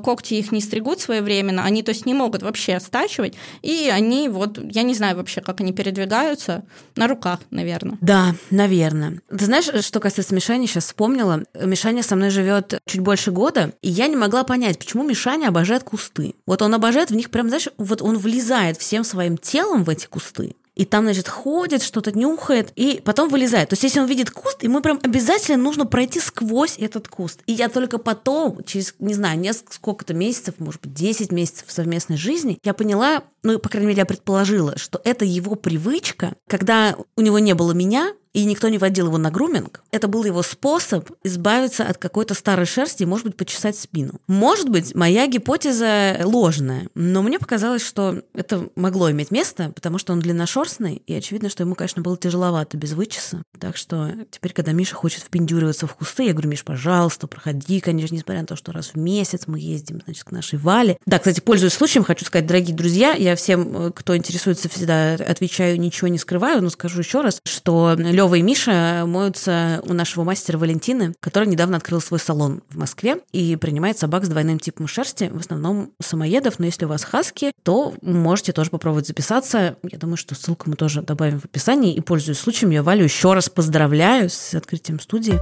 когти 0.03 0.35
их 0.35 0.51
не 0.51 0.61
стригут 0.61 1.01
своевременно, 1.01 1.63
они 1.63 1.83
то 1.83 1.89
есть 1.89 2.05
не 2.05 2.13
могут 2.13 2.43
вообще 2.43 2.79
стачивать, 2.79 3.35
и 3.61 3.89
они 3.91 4.29
вот, 4.29 4.57
я 4.57 4.83
не 4.83 4.93
знаю 4.93 5.17
вообще, 5.17 5.41
как 5.41 5.59
они 5.61 5.73
передвигаются, 5.73 6.63
на 6.95 7.07
руках, 7.07 7.39
наверное. 7.49 7.97
Да, 8.01 8.35
наверное. 8.49 9.21
Ты 9.29 9.45
знаешь, 9.45 9.65
что 9.83 9.99
касается 9.99 10.33
Мишани, 10.33 10.67
сейчас 10.67 10.85
вспомнила. 10.85 11.43
Мишаня 11.61 12.03
со 12.03 12.15
мной 12.15 12.29
живет 12.29 12.81
чуть 12.85 13.01
больше 13.01 13.31
года, 13.31 13.73
и 13.81 13.89
я 13.89 14.07
не 14.07 14.15
могла 14.15 14.43
понять, 14.43 14.79
почему 14.79 15.03
Мишаня 15.03 15.49
обожает 15.49 15.83
кусты. 15.83 16.35
Вот 16.45 16.61
он 16.61 16.73
обожает 16.73 17.11
в 17.11 17.15
них 17.15 17.29
прям, 17.29 17.49
знаешь, 17.49 17.67
вот 17.77 18.01
он 18.01 18.12
влезает 18.17 18.77
всем 18.77 19.03
своим 19.03 19.37
телом 19.37 19.83
в 19.83 19.89
эти 19.89 20.05
кусты. 20.07 20.55
И 20.75 20.85
там, 20.85 21.03
значит, 21.03 21.27
ходит, 21.27 21.83
что-то 21.83 22.11
нюхает, 22.17 22.71
и 22.75 22.99
потом 23.03 23.29
вылезает. 23.29 23.69
То 23.69 23.73
есть, 23.73 23.83
если 23.83 23.99
он 23.99 24.07
видит 24.07 24.31
куст, 24.31 24.63
ему 24.63 24.81
прям 24.81 24.99
обязательно 25.03 25.61
нужно 25.61 25.85
пройти 25.85 26.19
сквозь 26.19 26.77
этот 26.79 27.07
куст. 27.07 27.41
И 27.45 27.53
я 27.53 27.69
только 27.69 27.99
потом, 27.99 28.63
через, 28.63 28.95
не 28.97 29.13
знаю, 29.13 29.39
несколько 29.39 29.73
сколько-то 29.73 30.15
месяцев, 30.15 30.55
может 30.57 30.81
быть, 30.81 30.93
10 30.93 31.31
месяцев 31.31 31.65
совместной 31.67 32.17
жизни, 32.17 32.57
я 32.63 32.73
поняла, 32.73 33.23
ну, 33.43 33.59
по 33.59 33.69
крайней 33.69 33.89
мере, 33.89 33.99
я 33.99 34.05
предположила, 34.05 34.77
что 34.77 34.99
это 35.03 35.25
его 35.25 35.55
привычка, 35.55 36.33
когда 36.47 36.95
у 37.15 37.21
него 37.21 37.37
не 37.37 37.53
было 37.53 37.73
меня, 37.73 38.13
и 38.33 38.45
никто 38.45 38.69
не 38.69 38.77
водил 38.77 39.07
его 39.07 39.17
на 39.17 39.31
груминг, 39.31 39.83
это 39.91 40.07
был 40.07 40.23
его 40.23 40.41
способ 40.41 41.09
избавиться 41.23 41.85
от 41.85 41.97
какой-то 41.97 42.33
старой 42.33 42.65
шерсти 42.65 43.03
и, 43.03 43.05
может 43.05 43.27
быть, 43.27 43.37
почесать 43.37 43.77
спину. 43.77 44.19
Может 44.27 44.69
быть, 44.69 44.95
моя 44.95 45.27
гипотеза 45.27 46.19
ложная, 46.23 46.87
но 46.95 47.21
мне 47.21 47.39
показалось, 47.39 47.85
что 47.85 48.21
это 48.33 48.69
могло 48.75 49.11
иметь 49.11 49.31
место, 49.31 49.71
потому 49.75 49.97
что 49.97 50.13
он 50.13 50.19
длинношерстный, 50.19 51.01
и 51.05 51.13
очевидно, 51.13 51.49
что 51.49 51.63
ему, 51.63 51.75
конечно, 51.75 52.01
было 52.01 52.17
тяжеловато 52.17 52.77
без 52.77 52.93
вычеса. 52.93 53.43
Так 53.59 53.77
что 53.77 54.11
теперь, 54.31 54.53
когда 54.53 54.71
Миша 54.71 54.95
хочет 54.95 55.23
впендюриваться 55.23 55.87
в 55.87 55.95
кусты, 55.95 56.23
я 56.23 56.31
говорю, 56.31 56.49
Миш, 56.49 56.63
пожалуйста, 56.63 57.27
проходи, 57.27 57.79
конечно, 57.79 58.15
несмотря 58.15 58.41
на 58.41 58.47
то, 58.47 58.55
что 58.55 58.71
раз 58.71 58.91
в 58.93 58.97
месяц 58.97 59.43
мы 59.47 59.59
ездим, 59.59 60.01
значит, 60.05 60.23
к 60.23 60.31
нашей 60.31 60.57
Вале. 60.57 60.97
Да, 61.05 61.19
кстати, 61.19 61.39
пользуясь 61.39 61.73
случаем, 61.73 62.03
хочу 62.03 62.25
сказать, 62.25 62.47
дорогие 62.47 62.75
друзья, 62.75 63.13
я 63.13 63.35
всем, 63.35 63.87
э, 63.87 63.91
кто 63.91 64.17
интересуется, 64.17 64.69
всегда 64.69 65.13
отвечаю, 65.13 65.79
ничего 65.79 66.07
не 66.07 66.17
скрываю, 66.17 66.61
но 66.61 66.69
скажу 66.69 66.99
еще 66.99 67.21
раз, 67.21 67.39
что 67.45 67.95
Лева 68.23 68.35
и 68.35 68.41
Миша 68.41 69.03
моются 69.05 69.81
у 69.85 69.91
нашего 69.91 70.23
мастера 70.23 70.57
Валентины, 70.57 71.13
который 71.19 71.45
недавно 71.45 71.75
открыл 71.75 71.99
свой 71.99 72.21
салон 72.21 72.63
в 72.69 72.77
Москве 72.77 73.17
и 73.33 73.57
принимает 73.57 73.97
собак 73.97 74.23
с 74.23 74.29
двойным 74.29 74.59
типом 74.59 74.87
шерсти, 74.87 75.29
в 75.29 75.41
основном 75.41 75.91
самоедов, 76.01 76.57
но 76.57 76.65
если 76.65 76.85
у 76.85 76.87
вас 76.87 77.03
хаски, 77.03 77.51
то 77.63 77.93
можете 78.01 78.53
тоже 78.53 78.69
попробовать 78.69 79.07
записаться. 79.07 79.75
Я 79.83 79.97
думаю, 79.97 80.15
что 80.15 80.35
ссылку 80.35 80.69
мы 80.69 80.77
тоже 80.77 81.01
добавим 81.01 81.41
в 81.41 81.45
описании. 81.45 81.93
И, 81.93 81.99
пользуясь 81.99 82.39
случаем, 82.39 82.71
я 82.71 82.81
Валю 82.81 83.03
еще 83.03 83.33
раз 83.33 83.49
поздравляю 83.49 84.29
с 84.29 84.53
открытием 84.53 85.01
студии. 85.01 85.37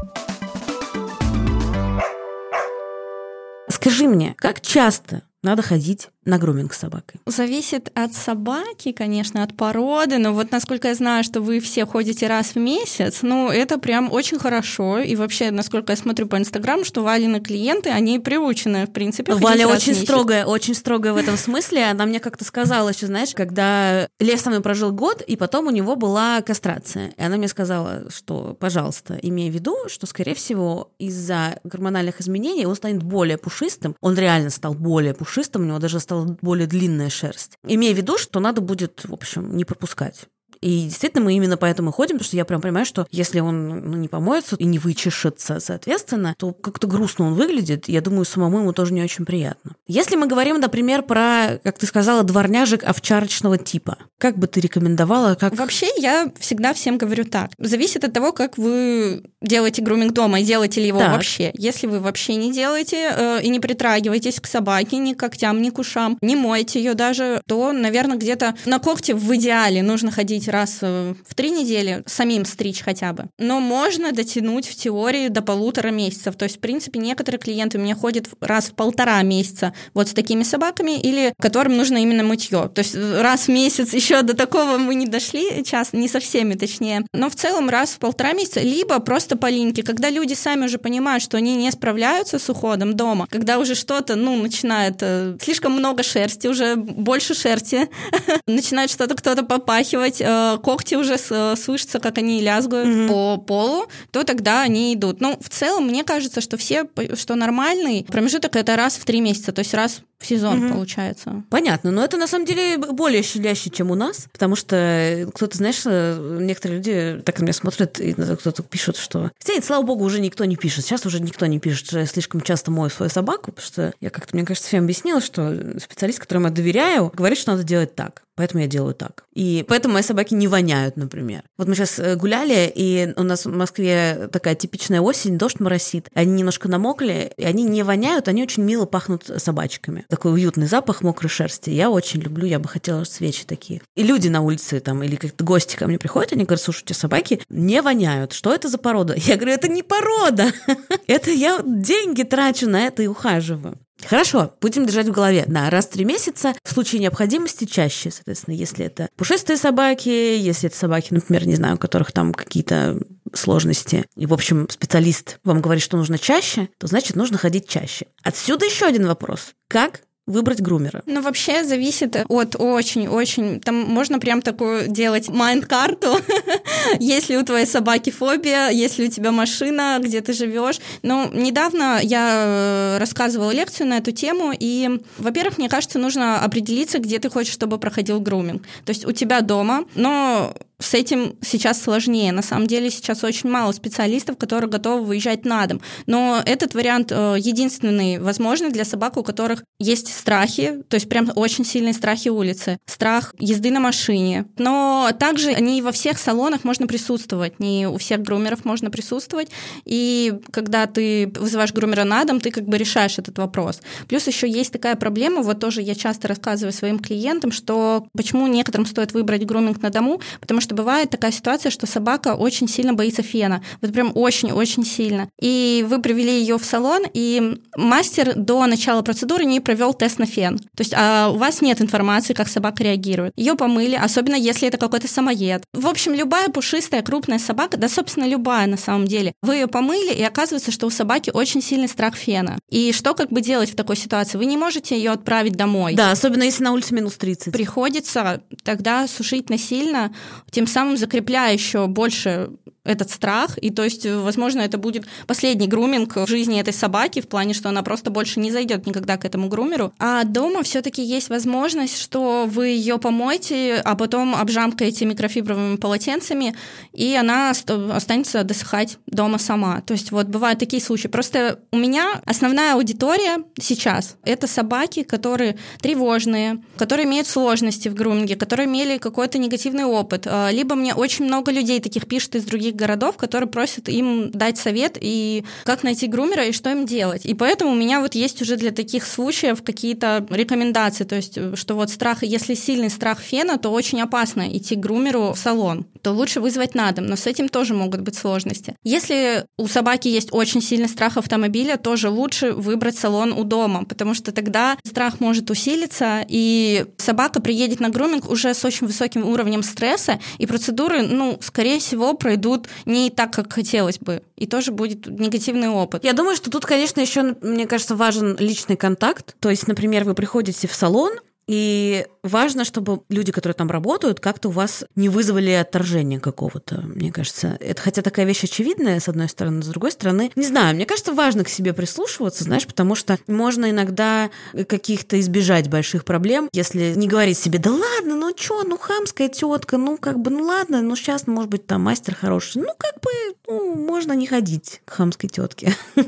Скажи 3.70 4.08
мне, 4.08 4.34
как 4.40 4.60
часто 4.60 5.22
надо 5.44 5.62
ходить 5.62 6.10
на 6.26 6.38
груминг 6.38 6.74
с 6.74 6.80
собакой? 6.80 7.20
Зависит 7.26 7.92
от 7.96 8.14
собаки, 8.14 8.92
конечно, 8.92 9.44
от 9.44 9.56
породы, 9.58 10.18
но 10.18 10.34
вот 10.34 10.52
насколько 10.52 10.88
я 10.88 10.96
знаю, 10.96 11.24
что 11.24 11.42
вы 11.42 11.60
все 11.60 11.86
ходите 11.86 12.28
раз 12.28 12.56
в 12.56 12.58
месяц, 12.58 13.20
ну, 13.22 13.50
это 13.50 13.80
прям 13.80 14.12
очень 14.12 14.40
хорошо. 14.40 15.00
И 15.00 15.16
вообще, 15.16 15.52
насколько 15.52 15.94
я 15.94 15.98
смотрю 15.98 16.28
по 16.28 16.38
Инстаграму, 16.38 16.86
что 16.86 17.02
Валины 17.02 17.40
клиенты, 17.40 17.90
они 17.90 18.20
приучены, 18.20 18.86
в 18.86 18.92
принципе, 18.92 19.34
Валя 19.34 19.68
очень 19.68 19.96
строгая, 19.96 20.46
очень 20.46 20.76
строгая 20.76 21.14
в 21.14 21.18
этом 21.18 21.38
смысле. 21.38 21.86
Она 21.86 22.06
мне 22.06 22.20
как-то 22.20 22.46
сказала 22.46 22.90
еще, 22.90 23.08
знаешь, 23.08 23.34
когда 23.34 24.08
Лев 24.20 24.40
со 24.40 24.50
мной 24.50 24.62
прожил 24.62 24.92
год, 24.92 25.22
и 25.22 25.36
потом 25.36 25.68
у 25.68 25.72
него 25.72 25.96
была 25.96 26.42
кастрация. 26.42 27.14
И 27.18 27.22
она 27.22 27.38
мне 27.38 27.48
сказала, 27.48 28.10
что, 28.10 28.56
пожалуйста, 28.60 29.18
имея 29.22 29.52
в 29.52 29.54
виду, 29.54 29.76
что, 29.88 30.06
скорее 30.06 30.36
всего, 30.36 30.92
из-за 31.00 31.60
гормональных 31.64 32.22
изменений 32.22 32.66
он 32.66 32.76
станет 32.76 33.04
более 33.04 33.38
пушистым. 33.38 33.96
Он 34.02 34.16
реально 34.16 34.50
стал 34.50 34.74
более 34.74 35.14
пушистым, 35.14 35.64
у 35.64 35.66
него 35.66 35.80
даже 35.80 36.00
стала 36.12 36.38
более 36.42 36.68
длинная 36.68 37.10
шерсть. 37.10 37.58
Имея 37.66 37.94
в 37.94 37.98
виду, 37.98 38.18
что 38.18 38.42
надо 38.42 38.60
будет, 38.60 39.06
в 39.06 39.14
общем, 39.14 39.56
не 39.56 39.64
пропускать. 39.64 40.26
И 40.60 40.84
действительно, 40.84 41.24
мы 41.24 41.34
именно 41.34 41.58
поэтому 41.58 41.90
и 41.90 41.94
ходим, 41.94 42.18
потому 42.18 42.26
что 42.26 42.38
я 42.38 42.46
прям 42.46 42.62
понимаю, 42.62 42.86
что 42.86 43.08
если 43.10 43.40
он 43.40 43.68
ну, 43.68 43.98
не 43.98 44.08
помоется 44.08 44.56
и 44.58 44.66
не 44.66 44.78
вычешется, 44.78 45.60
соответственно, 45.60 46.36
то 46.38 46.54
как-то 46.54 46.86
грустно 46.86 47.26
он 47.26 47.34
выглядит. 47.34 47.88
Я 47.88 48.02
думаю, 48.02 48.26
самому 48.26 48.60
ему 48.60 48.74
тоже 48.74 48.94
не 48.94 49.02
очень 49.02 49.26
приятно. 49.26 49.72
Если 49.88 50.16
мы 50.16 50.28
говорим, 50.28 50.60
например, 50.60 51.02
про, 51.02 51.60
как 51.64 51.80
ты 51.80 51.88
сказала, 51.88 52.24
дворняжек 52.24 52.84
овчарочного 52.84 53.58
типа, 53.58 53.98
как 54.22 54.38
бы 54.38 54.46
ты 54.46 54.60
рекомендовала, 54.60 55.34
как... 55.34 55.56
Вообще, 55.56 55.88
я 55.98 56.32
всегда 56.40 56.74
всем 56.76 57.00
говорю 57.00 57.26
так. 57.26 57.50
Зависит 57.58 58.04
от 58.04 58.14
того, 58.14 58.32
как 58.34 58.56
вы 58.56 59.24
делаете 59.42 59.82
груминг 59.82 60.14
дома 60.14 60.40
и 60.40 60.44
делаете 60.44 60.80
ли 60.80 60.88
его 60.88 61.00
Так. 61.00 61.14
вообще. 61.14 61.50
Если 61.56 61.88
вы 61.88 62.00
вообще 62.00 62.36
не 62.36 62.54
делаете 62.54 63.12
э, 63.18 63.40
и 63.42 63.50
не 63.50 63.60
притрагиваетесь 63.60 64.40
к 64.40 64.46
собаке, 64.46 64.98
ни 64.98 65.14
к 65.14 65.20
когтям, 65.20 65.60
ни 65.60 65.72
к 65.72 65.80
ушам, 65.80 66.20
не 66.22 66.36
моете 66.36 66.78
ее 66.80 66.94
даже, 66.94 67.42
то, 67.48 67.72
наверное, 67.72 68.16
где-то 68.16 68.54
на 68.66 68.78
когти 68.78 69.14
в 69.14 69.36
идеале 69.36 69.82
нужно 69.82 70.12
ходить 70.12 70.48
раз 70.48 70.78
э, 70.82 71.16
в 71.28 71.34
три 71.34 71.50
недели, 71.50 72.04
самим 72.06 72.46
стричь 72.46 72.84
хотя 72.84 73.14
бы. 73.14 73.26
Но 73.40 73.60
можно 73.60 74.12
дотянуть 74.12 74.68
в 74.68 74.76
теории 74.76 75.30
до 75.30 75.42
полутора 75.42 75.90
месяцев. 75.90 76.36
То 76.36 76.44
есть, 76.44 76.58
в 76.58 76.60
принципе, 76.60 77.00
некоторые 77.00 77.40
клиенты 77.40 77.80
у 77.80 77.82
меня 77.82 77.96
ходят 77.96 78.28
раз 78.40 78.66
в 78.66 78.74
полтора 78.74 79.20
месяца 79.24 79.74
вот 79.96 80.10
с 80.10 80.14
такими 80.14 80.44
собаками, 80.44 81.00
или 81.02 81.34
которым 81.40 81.76
нужно 81.76 81.98
именно 81.98 82.24
мытье. 82.24 82.70
То 82.70 82.80
есть 82.82 82.94
э, 82.94 83.22
раз 83.24 83.46
в 83.46 83.48
месяц 83.48 83.92
еще 83.94 84.11
до 84.22 84.36
такого 84.36 84.78
мы 84.78 84.96
не 84.96 85.06
дошли, 85.06 85.64
час, 85.64 85.94
не 85.94 86.08
со 86.08 86.20
всеми 86.20 86.56
точнее. 86.56 87.06
Но 87.14 87.30
в 87.30 87.36
целом 87.36 87.70
раз 87.70 87.92
в 87.92 88.00
полтора 88.00 88.34
месяца, 88.34 88.60
либо 88.60 89.00
просто 89.00 89.38
по 89.38 89.50
линьке, 89.50 89.84
когда 89.84 90.10
люди 90.10 90.34
сами 90.34 90.66
уже 90.66 90.78
понимают, 90.78 91.24
что 91.24 91.38
они 91.38 91.56
не 91.56 91.72
справляются 91.72 92.40
с 92.40 92.50
уходом 92.50 92.96
дома, 92.96 93.28
когда 93.30 93.58
уже 93.58 93.76
что-то, 93.76 94.16
ну, 94.16 94.36
начинает 94.36 94.98
э, 95.02 95.38
слишком 95.42 95.74
много 95.74 96.04
шерсти, 96.04 96.48
уже 96.48 96.76
больше 96.76 97.34
шерсти, 97.34 97.90
начинает 98.48 98.92
что-то 98.92 99.16
кто-то 99.16 99.44
попахивать, 99.44 100.20
э, 100.20 100.58
когти 100.64 100.96
уже 100.96 101.18
э, 101.30 101.56
слышатся, 101.56 102.00
как 102.00 102.18
они 102.18 102.42
лязгают 102.42 103.08
по 103.08 103.38
полу, 103.38 103.88
то 104.12 104.24
тогда 104.24 104.62
они 104.62 104.94
идут. 104.94 105.22
Ну, 105.22 105.38
в 105.40 105.50
целом, 105.50 105.88
мне 105.88 106.04
кажется, 106.04 106.42
что 106.42 106.58
все, 106.58 106.86
что 107.16 107.36
нормальный 107.36 108.06
промежуток 108.10 108.56
это 108.56 108.76
раз 108.76 108.98
в 108.98 109.06
три 109.06 109.22
месяца, 109.22 109.52
то 109.52 109.60
есть 109.60 109.74
раз 109.74 110.02
в 110.22 110.26
сезон 110.26 110.60
Мгм. 110.60 110.74
получается. 110.74 111.44
Понятно, 111.50 111.92
но 111.92 112.04
это 112.04 112.18
на 112.18 112.28
самом 112.28 112.46
деле 112.46 112.78
более 112.78 113.24
щадяще, 113.24 113.70
чем 113.70 113.92
у 113.92 113.96
нас, 113.96 114.28
потому 114.32 114.56
что 114.56 115.28
кто-то, 115.34 115.58
знаешь, 115.58 115.82
э, 115.86 116.38
некоторые 116.42 116.78
люди 116.78 117.22
так 117.24 117.40
на 117.40 117.44
меня 117.44 117.54
смотрят, 117.54 118.00
и 118.00 118.14
кто-то 118.14 118.64
пишет, 118.64 118.98
что... 118.98 119.32
Хотя, 119.40 119.54
и, 119.58 119.62
слава 119.62 119.84
богу, 119.84 120.06
уже 120.06 120.20
никто 120.20 120.46
не 120.46 120.56
пишет. 120.56 120.86
Сейчас 120.86 121.06
уже 121.06 121.20
никто 121.20 121.46
не 121.48 121.60
пишет, 121.60 121.92
я 121.94 122.06
слишком 122.06 122.42
часто 122.42 122.72
мою 122.72 122.90
свою 122.90 123.10
собаку, 123.10 123.52
потому 123.52 123.66
что 123.66 123.94
я 124.00 124.10
как-то, 124.10 124.36
мне 124.36 124.46
кажется, 124.46 124.68
всем 124.68 124.84
объяснила, 124.84 125.22
что 125.22 125.80
специалист, 125.80 126.20
которому 126.20 126.48
я 126.48 126.52
доверяю, 126.54 127.12
говорит, 127.16 127.38
что 127.40 127.52
надо 127.52 127.64
делать 127.64 127.96
так. 127.96 128.24
Поэтому 128.36 128.62
я 128.62 128.68
делаю 128.68 128.96
так. 128.96 129.26
И 129.34 129.64
поэтому 129.68 129.96
мои 129.96 130.04
собаки 130.04 130.34
не 130.34 130.48
воняют, 130.48 130.96
например. 130.96 131.44
Вот 131.58 131.68
мы 131.68 131.76
сейчас 131.76 132.00
гуляли, 132.16 132.72
и 132.74 133.14
у 133.18 133.24
нас 133.24 133.46
в 133.46 133.52
Москве 133.52 134.30
такая 134.32 134.56
типичная 134.56 135.02
осень, 135.02 135.38
дождь 135.38 135.60
моросит. 135.60 136.08
Они 136.14 136.32
немножко 136.32 136.70
намокли, 136.70 137.34
и 137.36 137.44
они 137.44 137.64
не 137.66 137.84
воняют, 137.84 138.30
они 138.30 138.42
очень 138.42 138.64
мило 138.64 138.86
пахнут 138.86 139.30
собачками. 139.38 140.06
Такой 140.12 140.34
уютный 140.34 140.68
запах 140.68 141.04
мокрой 141.04 141.30
шерсти. 141.30 141.70
Я 141.70 141.90
очень 141.90 142.20
люблю, 142.20 142.46
я 142.46 142.60
бы 142.60 142.68
хотела 142.68 143.06
свечи 143.06 143.46
такие. 143.46 143.82
И 143.96 144.04
люди 144.04 144.28
на 144.28 144.42
улице 144.42 144.82
там, 144.82 145.02
или 145.04 145.16
как-то 145.16 145.46
гости 145.46 145.78
ко 145.78 145.88
мне 145.88 145.98
приходят, 145.98 146.34
они 146.34 146.44
говорят, 146.44 146.62
слушай, 146.62 146.82
у 146.82 146.86
тебя 146.88 146.96
собаки 146.96 147.42
не 147.50 147.82
воняют. 147.82 148.34
Что 148.34 148.54
это 148.54 148.68
за 148.68 148.78
порода? 148.78 149.14
Я 149.18 149.38
говорю, 149.38 149.54
это 149.54 149.70
не 149.70 149.84
порода. 149.84 150.52
Это 151.08 151.32
я 151.32 151.62
деньги 151.66 152.24
трачу 152.24 152.68
на 152.68 152.88
это 152.88 153.04
и 153.04 153.08
ухаживаю. 153.08 153.78
Хорошо, 154.06 154.54
будем 154.62 154.86
держать 154.86 155.08
в 155.08 155.12
голове. 155.12 155.46
Да, 155.48 155.70
раз 155.70 155.86
в 155.86 155.92
три 155.92 156.06
месяца, 156.06 156.54
в 156.64 156.72
случае 156.72 157.02
необходимости 157.02 157.66
чаще, 157.66 158.12
соответственно, 158.12 158.56
если 158.56 158.86
это 158.86 159.10
пушистые 159.16 159.58
собаки, 159.58 160.10
если 160.10 160.70
это 160.70 160.78
собаки, 160.78 161.14
например, 161.14 161.48
не 161.48 161.56
знаю, 161.56 161.76
у 161.76 161.80
которых 161.80 162.12
там 162.12 162.34
какие-то 162.34 163.00
сложности, 163.34 164.06
и, 164.16 164.26
в 164.26 164.34
общем, 164.34 164.68
специалист 164.70 165.40
вам 165.44 165.62
говорит, 165.62 165.84
что 165.84 165.98
нужно 165.98 166.18
чаще, 166.18 166.70
то 166.78 166.88
значит, 166.88 167.16
нужно 167.16 167.38
ходить 167.38 167.68
чаще. 167.68 168.08
Отсюда 168.24 168.66
еще 168.66 168.86
один 168.86 169.08
вопрос. 169.08 169.54
Как 169.68 170.02
выбрать 170.32 170.62
грумера? 170.62 171.04
Ну, 171.06 171.22
вообще 171.22 171.64
зависит 171.64 172.16
от 172.28 172.56
очень-очень... 172.58 173.60
Там 173.60 173.76
можно 173.76 174.20
прям 174.20 174.42
такую 174.42 174.88
делать 174.88 175.30
майнд-карту, 175.30 176.18
если 177.00 177.36
у 177.36 177.44
твоей 177.44 177.66
собаки 177.66 178.10
фобия, 178.10 178.70
если 178.70 179.08
у 179.08 179.10
тебя 179.10 179.32
машина, 179.32 180.00
где 180.02 180.22
ты 180.22 180.34
живешь. 180.34 180.80
Ну, 181.04 181.30
недавно 181.34 182.00
я 182.02 182.44
э, 182.46 182.98
рассказывала 183.00 183.52
лекцию 183.52 183.88
на 183.88 183.98
эту 183.98 184.12
тему, 184.12 184.54
и, 184.58 185.02
во-первых, 185.18 185.58
мне 185.58 185.70
кажется, 185.70 186.00
нужно 186.00 186.40
определиться, 186.40 187.00
где 187.00 187.20
ты 187.20 187.30
хочешь, 187.30 187.54
чтобы 187.54 187.78
проходил 187.78 188.20
груминг. 188.20 188.64
То 188.86 188.92
есть 188.92 189.06
у 189.06 189.12
тебя 189.12 189.42
дома, 189.42 189.86
но 189.96 190.54
с 190.82 190.94
этим 190.94 191.36
сейчас 191.42 191.82
сложнее. 191.82 192.32
На 192.32 192.42
самом 192.42 192.68
деле 192.68 192.90
сейчас 192.90 193.24
очень 193.24 193.50
мало 193.50 193.72
специалистов, 193.72 194.38
которые 194.38 194.70
готовы 194.70 195.06
выезжать 195.06 195.46
на 195.46 195.66
дом. 195.68 195.82
Но 196.08 196.42
этот 196.46 196.74
вариант 196.74 197.12
э, 197.12 197.36
единственный 197.38 198.20
возможный 198.20 198.72
для 198.72 198.84
собак, 198.84 199.18
у 199.18 199.24
которых 199.24 199.64
есть 199.80 200.14
страхи, 200.14 200.84
то 200.90 200.96
есть 200.96 201.08
прям 201.08 201.32
очень 201.36 201.66
сильные 201.66 201.94
страхи 201.94 202.30
улицы, 202.30 202.78
страх 202.86 203.36
езды 203.40 203.72
на 203.72 203.80
машине. 203.80 204.46
Но 204.58 205.10
также 205.20 205.54
не 205.56 205.82
во 205.82 205.92
всех 205.92 206.18
салонах 206.18 206.64
можно 206.64 206.88
присутствовать, 206.88 207.60
не 207.60 207.88
у 207.88 207.98
всех 207.98 208.22
грумеров 208.22 208.66
можно 208.66 208.90
присутствовать. 208.90 209.50
И 209.86 210.34
когда 210.52 210.88
ты 210.88 211.32
вызываешь 211.38 211.74
грумера 211.74 212.04
на 212.04 212.24
дом, 212.26 212.40
ты 212.40 212.52
как 212.52 212.66
бы 212.66 212.78
решаешь 212.78 213.20
этот 213.20 213.38
вопрос. 213.38 213.82
Плюс 214.08 214.26
еще 214.28 214.50
есть 214.50 214.74
такая 214.74 214.96
проблема, 214.96 215.42
вот 215.44 215.60
тоже 215.60 215.82
я 215.82 215.96
часто 215.96 216.28
рассказываю 216.28 216.74
своим 216.74 217.00
клиентам, 217.00 217.52
что 217.52 218.08
почему 218.16 218.48
некоторым 218.48 218.86
стоит 218.88 219.14
выбрать 219.14 219.46
груминг 219.46 219.82
на 219.82 219.90
дому, 219.90 220.22
потому 220.40 220.62
что 220.62 220.71
что 220.72 220.76
бывает 220.78 221.10
такая 221.10 221.34
ситуация, 221.34 221.70
что 221.70 221.86
собака 221.86 222.36
очень 222.36 222.70
сильно 222.70 222.94
боится 222.94 223.22
фена. 223.22 223.62
Вот 223.82 223.92
прям 223.92 224.14
очень-очень 224.16 224.86
сильно. 224.86 225.28
И 225.42 225.86
вы 225.86 226.02
привели 226.02 226.40
ее 226.40 226.58
в 226.58 226.64
салон, 226.64 227.04
и 227.14 227.58
мастер 227.76 228.36
до 228.36 228.66
начала 228.68 229.02
процедуры 229.02 229.44
не 229.44 229.60
провел 229.60 229.94
тест 229.94 230.18
на 230.18 230.26
фен. 230.26 230.60
То 230.60 230.82
есть 230.82 230.94
а 230.96 231.30
у 231.30 231.36
вас 231.36 231.62
нет 231.62 231.82
информации, 231.82 232.34
как 232.34 232.48
собака 232.48 232.84
реагирует. 232.84 233.34
Ее 233.36 233.56
помыли, 233.56 234.00
особенно 234.02 234.36
если 234.36 234.70
это 234.70 234.78
какой-то 234.78 235.10
самоед. 235.10 235.64
В 235.74 235.88
общем, 235.88 236.14
любая 236.14 236.48
пушистая 236.48 237.02
крупная 237.02 237.40
собака, 237.40 237.76
да, 237.76 237.90
собственно, 237.90 238.26
любая 238.26 238.66
на 238.68 238.78
самом 238.78 239.08
деле, 239.08 239.34
вы 239.42 239.56
ее 239.56 239.68
помыли, 239.68 240.14
и 240.14 240.24
оказывается, 240.24 240.72
что 240.72 240.88
у 240.88 240.90
собаки 240.90 241.32
очень 241.34 241.62
сильный 241.62 241.90
страх 241.90 242.16
фена. 242.16 242.60
И 242.70 242.94
что 242.94 243.14
как 243.14 243.30
бы 243.30 243.42
делать 243.42 243.72
в 243.72 243.76
такой 243.76 243.98
ситуации? 243.98 244.38
Вы 244.38 244.46
не 244.46 244.56
можете 244.56 244.96
ее 244.96 245.12
отправить 245.12 245.58
домой. 245.58 245.96
Да, 245.96 246.12
особенно 246.12 246.44
если 246.44 246.64
на 246.64 246.72
улице 246.72 246.94
минус 246.94 247.18
30. 247.18 247.52
Приходится 247.52 248.42
тогда 248.64 249.06
сушить 249.08 249.50
насильно, 249.50 250.14
тем 250.50 250.61
тем 250.62 250.68
самым 250.68 250.96
закрепляя 250.96 251.54
еще 251.54 251.88
больше 251.88 252.52
этот 252.84 253.12
страх, 253.12 253.60
и 253.62 253.70
то 253.70 253.84
есть, 253.84 254.08
возможно, 254.08 254.62
это 254.62 254.80
будет 254.80 255.06
последний 255.28 255.68
груминг 255.68 256.16
в 256.16 256.28
жизни 256.28 256.60
этой 256.60 256.74
собаки, 256.74 257.22
в 257.22 257.28
плане, 257.28 257.54
что 257.54 257.70
она 257.70 257.84
просто 257.84 258.10
больше 258.10 258.40
не 258.40 258.52
зайдет 258.52 258.88
никогда 258.88 259.18
к 259.18 259.26
этому 259.26 259.50
грумеру. 259.50 259.94
А 260.00 260.24
дома 260.24 260.64
все-таки 260.64 261.04
есть 261.04 261.30
возможность, 261.30 262.00
что 262.00 262.48
вы 262.48 262.70
ее 262.70 262.98
помоете, 262.98 263.82
а 263.86 263.96
потом 263.96 264.36
обжамкаете 264.36 265.06
микрофибровыми 265.06 265.76
полотенцами, 265.76 266.56
и 266.92 267.16
она 267.16 267.52
останется 267.52 268.44
досыхать 268.44 268.98
дома 269.06 269.38
сама. 269.38 269.82
То 269.82 269.94
есть 269.94 270.12
вот 270.12 270.28
бывают 270.28 270.58
такие 270.60 270.82
случаи. 270.82 271.08
Просто 271.08 271.60
у 271.72 271.78
меня 271.78 272.20
основная 272.26 272.74
аудитория 272.74 273.44
сейчас— 273.60 274.16
это 274.24 274.48
собаки, 274.48 275.04
которые 275.04 275.58
тревожные, 275.82 276.64
которые 276.78 277.06
имеют 277.06 277.28
сложности 277.28 277.90
в 277.90 277.94
груминге, 277.94 278.36
которые 278.36 278.68
имели 278.68 278.98
какой-то 278.98 279.38
негативный 279.38 279.86
опыт. 279.86 280.26
А, 280.42 280.52
либо 280.52 280.76
мне 280.76 280.94
очень 280.94 281.26
много 281.26 281.52
людей 281.52 281.80
таких 281.80 282.08
пишет 282.08 282.36
из 282.36 282.46
других 282.46 282.76
городов, 282.76 283.18
которые 283.18 283.50
просят 283.50 283.90
им 283.90 284.32
дать 284.32 284.58
совет 284.58 284.98
и 285.00 285.44
как 285.64 285.84
найти 285.84 286.08
грумера 286.08 286.46
и 286.46 286.52
что 286.52 286.72
им 286.72 286.86
делать. 286.86 287.26
И 287.26 287.34
поэтому 287.34 287.72
у 287.72 287.76
меня 287.76 288.02
вот 288.02 288.16
есть 288.16 288.42
уже 288.42 288.56
для 288.56 288.72
таких 288.72 289.06
случаев 289.06 289.64
какие-то 289.64 290.26
рекомендации, 290.30 291.04
то 291.04 291.16
есть 291.16 291.38
что 291.56 291.76
вот 291.76 291.90
страх, 291.90 292.24
если 292.24 292.56
сильный 292.56 292.90
страх 292.90 293.20
фена, 293.20 293.58
то 293.58 293.70
очень 293.70 294.02
опасно 294.02 294.56
идти 294.56 294.76
к 294.76 294.80
грумеру 294.80 295.34
в 295.34 295.38
салон, 295.38 295.86
то 296.02 296.12
лучше 296.12 296.40
вызвать 296.40 296.76
на 296.76 296.92
дом, 296.92 297.06
но 297.06 297.16
с 297.16 297.28
этим 297.28 297.50
тоже 297.50 297.74
могут 297.74 298.02
быть 298.02 298.16
сложности. 298.16 298.76
Если 298.84 299.46
у 299.58 299.68
собаки 299.68 300.08
есть 300.08 300.30
очень 300.32 300.62
сильный 300.62 300.90
страх 300.90 301.18
автомобиля, 301.18 301.78
тоже 301.78 302.10
лучше 302.10 302.52
выбрать 302.52 302.98
салон 302.98 303.32
у 303.34 303.44
дома, 303.44 303.86
потому 303.86 304.14
что 304.14 304.32
тогда 304.32 304.78
страх 304.84 305.20
может 305.20 305.50
усилиться, 305.52 306.26
и 306.28 306.86
собака 306.98 307.42
приедет 307.42 307.80
на 307.80 307.90
груминг 307.90 308.30
уже 308.30 308.54
с 308.54 308.66
очень 308.66 308.88
высоким 308.88 309.28
уровнем 309.28 309.64
стресса, 309.64 310.20
и 310.38 310.46
процедуры, 310.46 311.04
ну, 311.04 311.38
скорее 311.42 311.80
всего, 311.80 312.14
пройдут 312.14 312.68
не 312.86 313.10
так, 313.10 313.34
как 313.34 313.52
хотелось 313.54 314.00
бы. 314.00 314.24
И 314.36 314.48
тоже 314.48 314.72
будет 314.72 315.08
негативный 315.08 315.70
опыт. 315.70 316.04
Я 316.04 316.14
думаю, 316.14 316.36
что 316.36 316.50
тут, 316.50 316.66
конечно, 316.66 317.00
еще, 317.00 317.36
мне 317.42 317.68
кажется, 317.68 317.96
важен 317.96 318.36
личный 318.38 318.76
контакт. 318.76 319.36
То 319.40 319.50
есть, 319.50 319.68
например, 319.68 320.04
вы 320.04 320.14
приходите 320.14 320.68
в 320.68 320.74
салон, 320.74 321.12
и 321.52 322.08
важно, 322.24 322.64
чтобы 322.64 323.02
люди, 323.10 323.34
которые 323.34 323.56
там 323.56 323.70
работают, 323.70 324.22
как-то 324.22 324.48
у 324.48 324.52
вас 324.52 324.86
не 324.96 325.10
вызвали 325.10 325.52
отторжения 325.52 326.20
какого-то, 326.20 326.82
мне 326.82 327.12
кажется. 327.12 327.58
Это 327.60 327.82
хотя 327.82 328.02
такая 328.02 328.26
вещь 328.26 328.46
очевидная, 328.46 329.02
с 329.02 329.10
одной 329.10 329.28
стороны, 329.28 329.62
с 329.62 329.68
другой 329.68 329.92
стороны, 329.92 330.32
не 330.36 330.46
знаю, 330.46 330.76
мне 330.76 330.86
кажется, 330.86 331.14
важно 331.14 331.44
к 331.44 331.50
себе 331.50 331.74
прислушиваться, 331.74 332.46
знаешь, 332.46 332.66
потому 332.66 332.96
что 332.96 333.18
можно 333.28 333.70
иногда 333.70 334.30
каких-то 334.68 335.20
избежать 335.20 335.70
больших 335.70 336.06
проблем, 336.06 336.48
если 336.54 336.94
не 336.96 337.10
говорить 337.10 337.38
себе, 337.38 337.60
да 337.60 337.72
ладно, 337.72 338.16
ну 338.16 338.34
чё, 338.34 338.64
ну 338.64 338.78
хамская 338.78 339.28
тетка, 339.28 339.78
ну 339.78 339.98
как 339.98 340.20
бы, 340.20 340.32
ну 340.32 340.44
ладно, 340.44 340.82
ну 340.82 340.96
сейчас, 340.96 341.28
может 341.28 341.50
быть, 341.50 341.68
там 341.68 341.82
мастер 341.82 342.16
хороший, 342.16 342.62
ну 342.62 342.70
как 342.78 342.96
бы, 343.02 343.10
ну, 343.52 343.76
можно 343.76 344.14
не 344.14 344.28
ходить 344.28 344.82
к 344.86 344.92
хамской 344.92 345.30
тетке, 345.30 345.76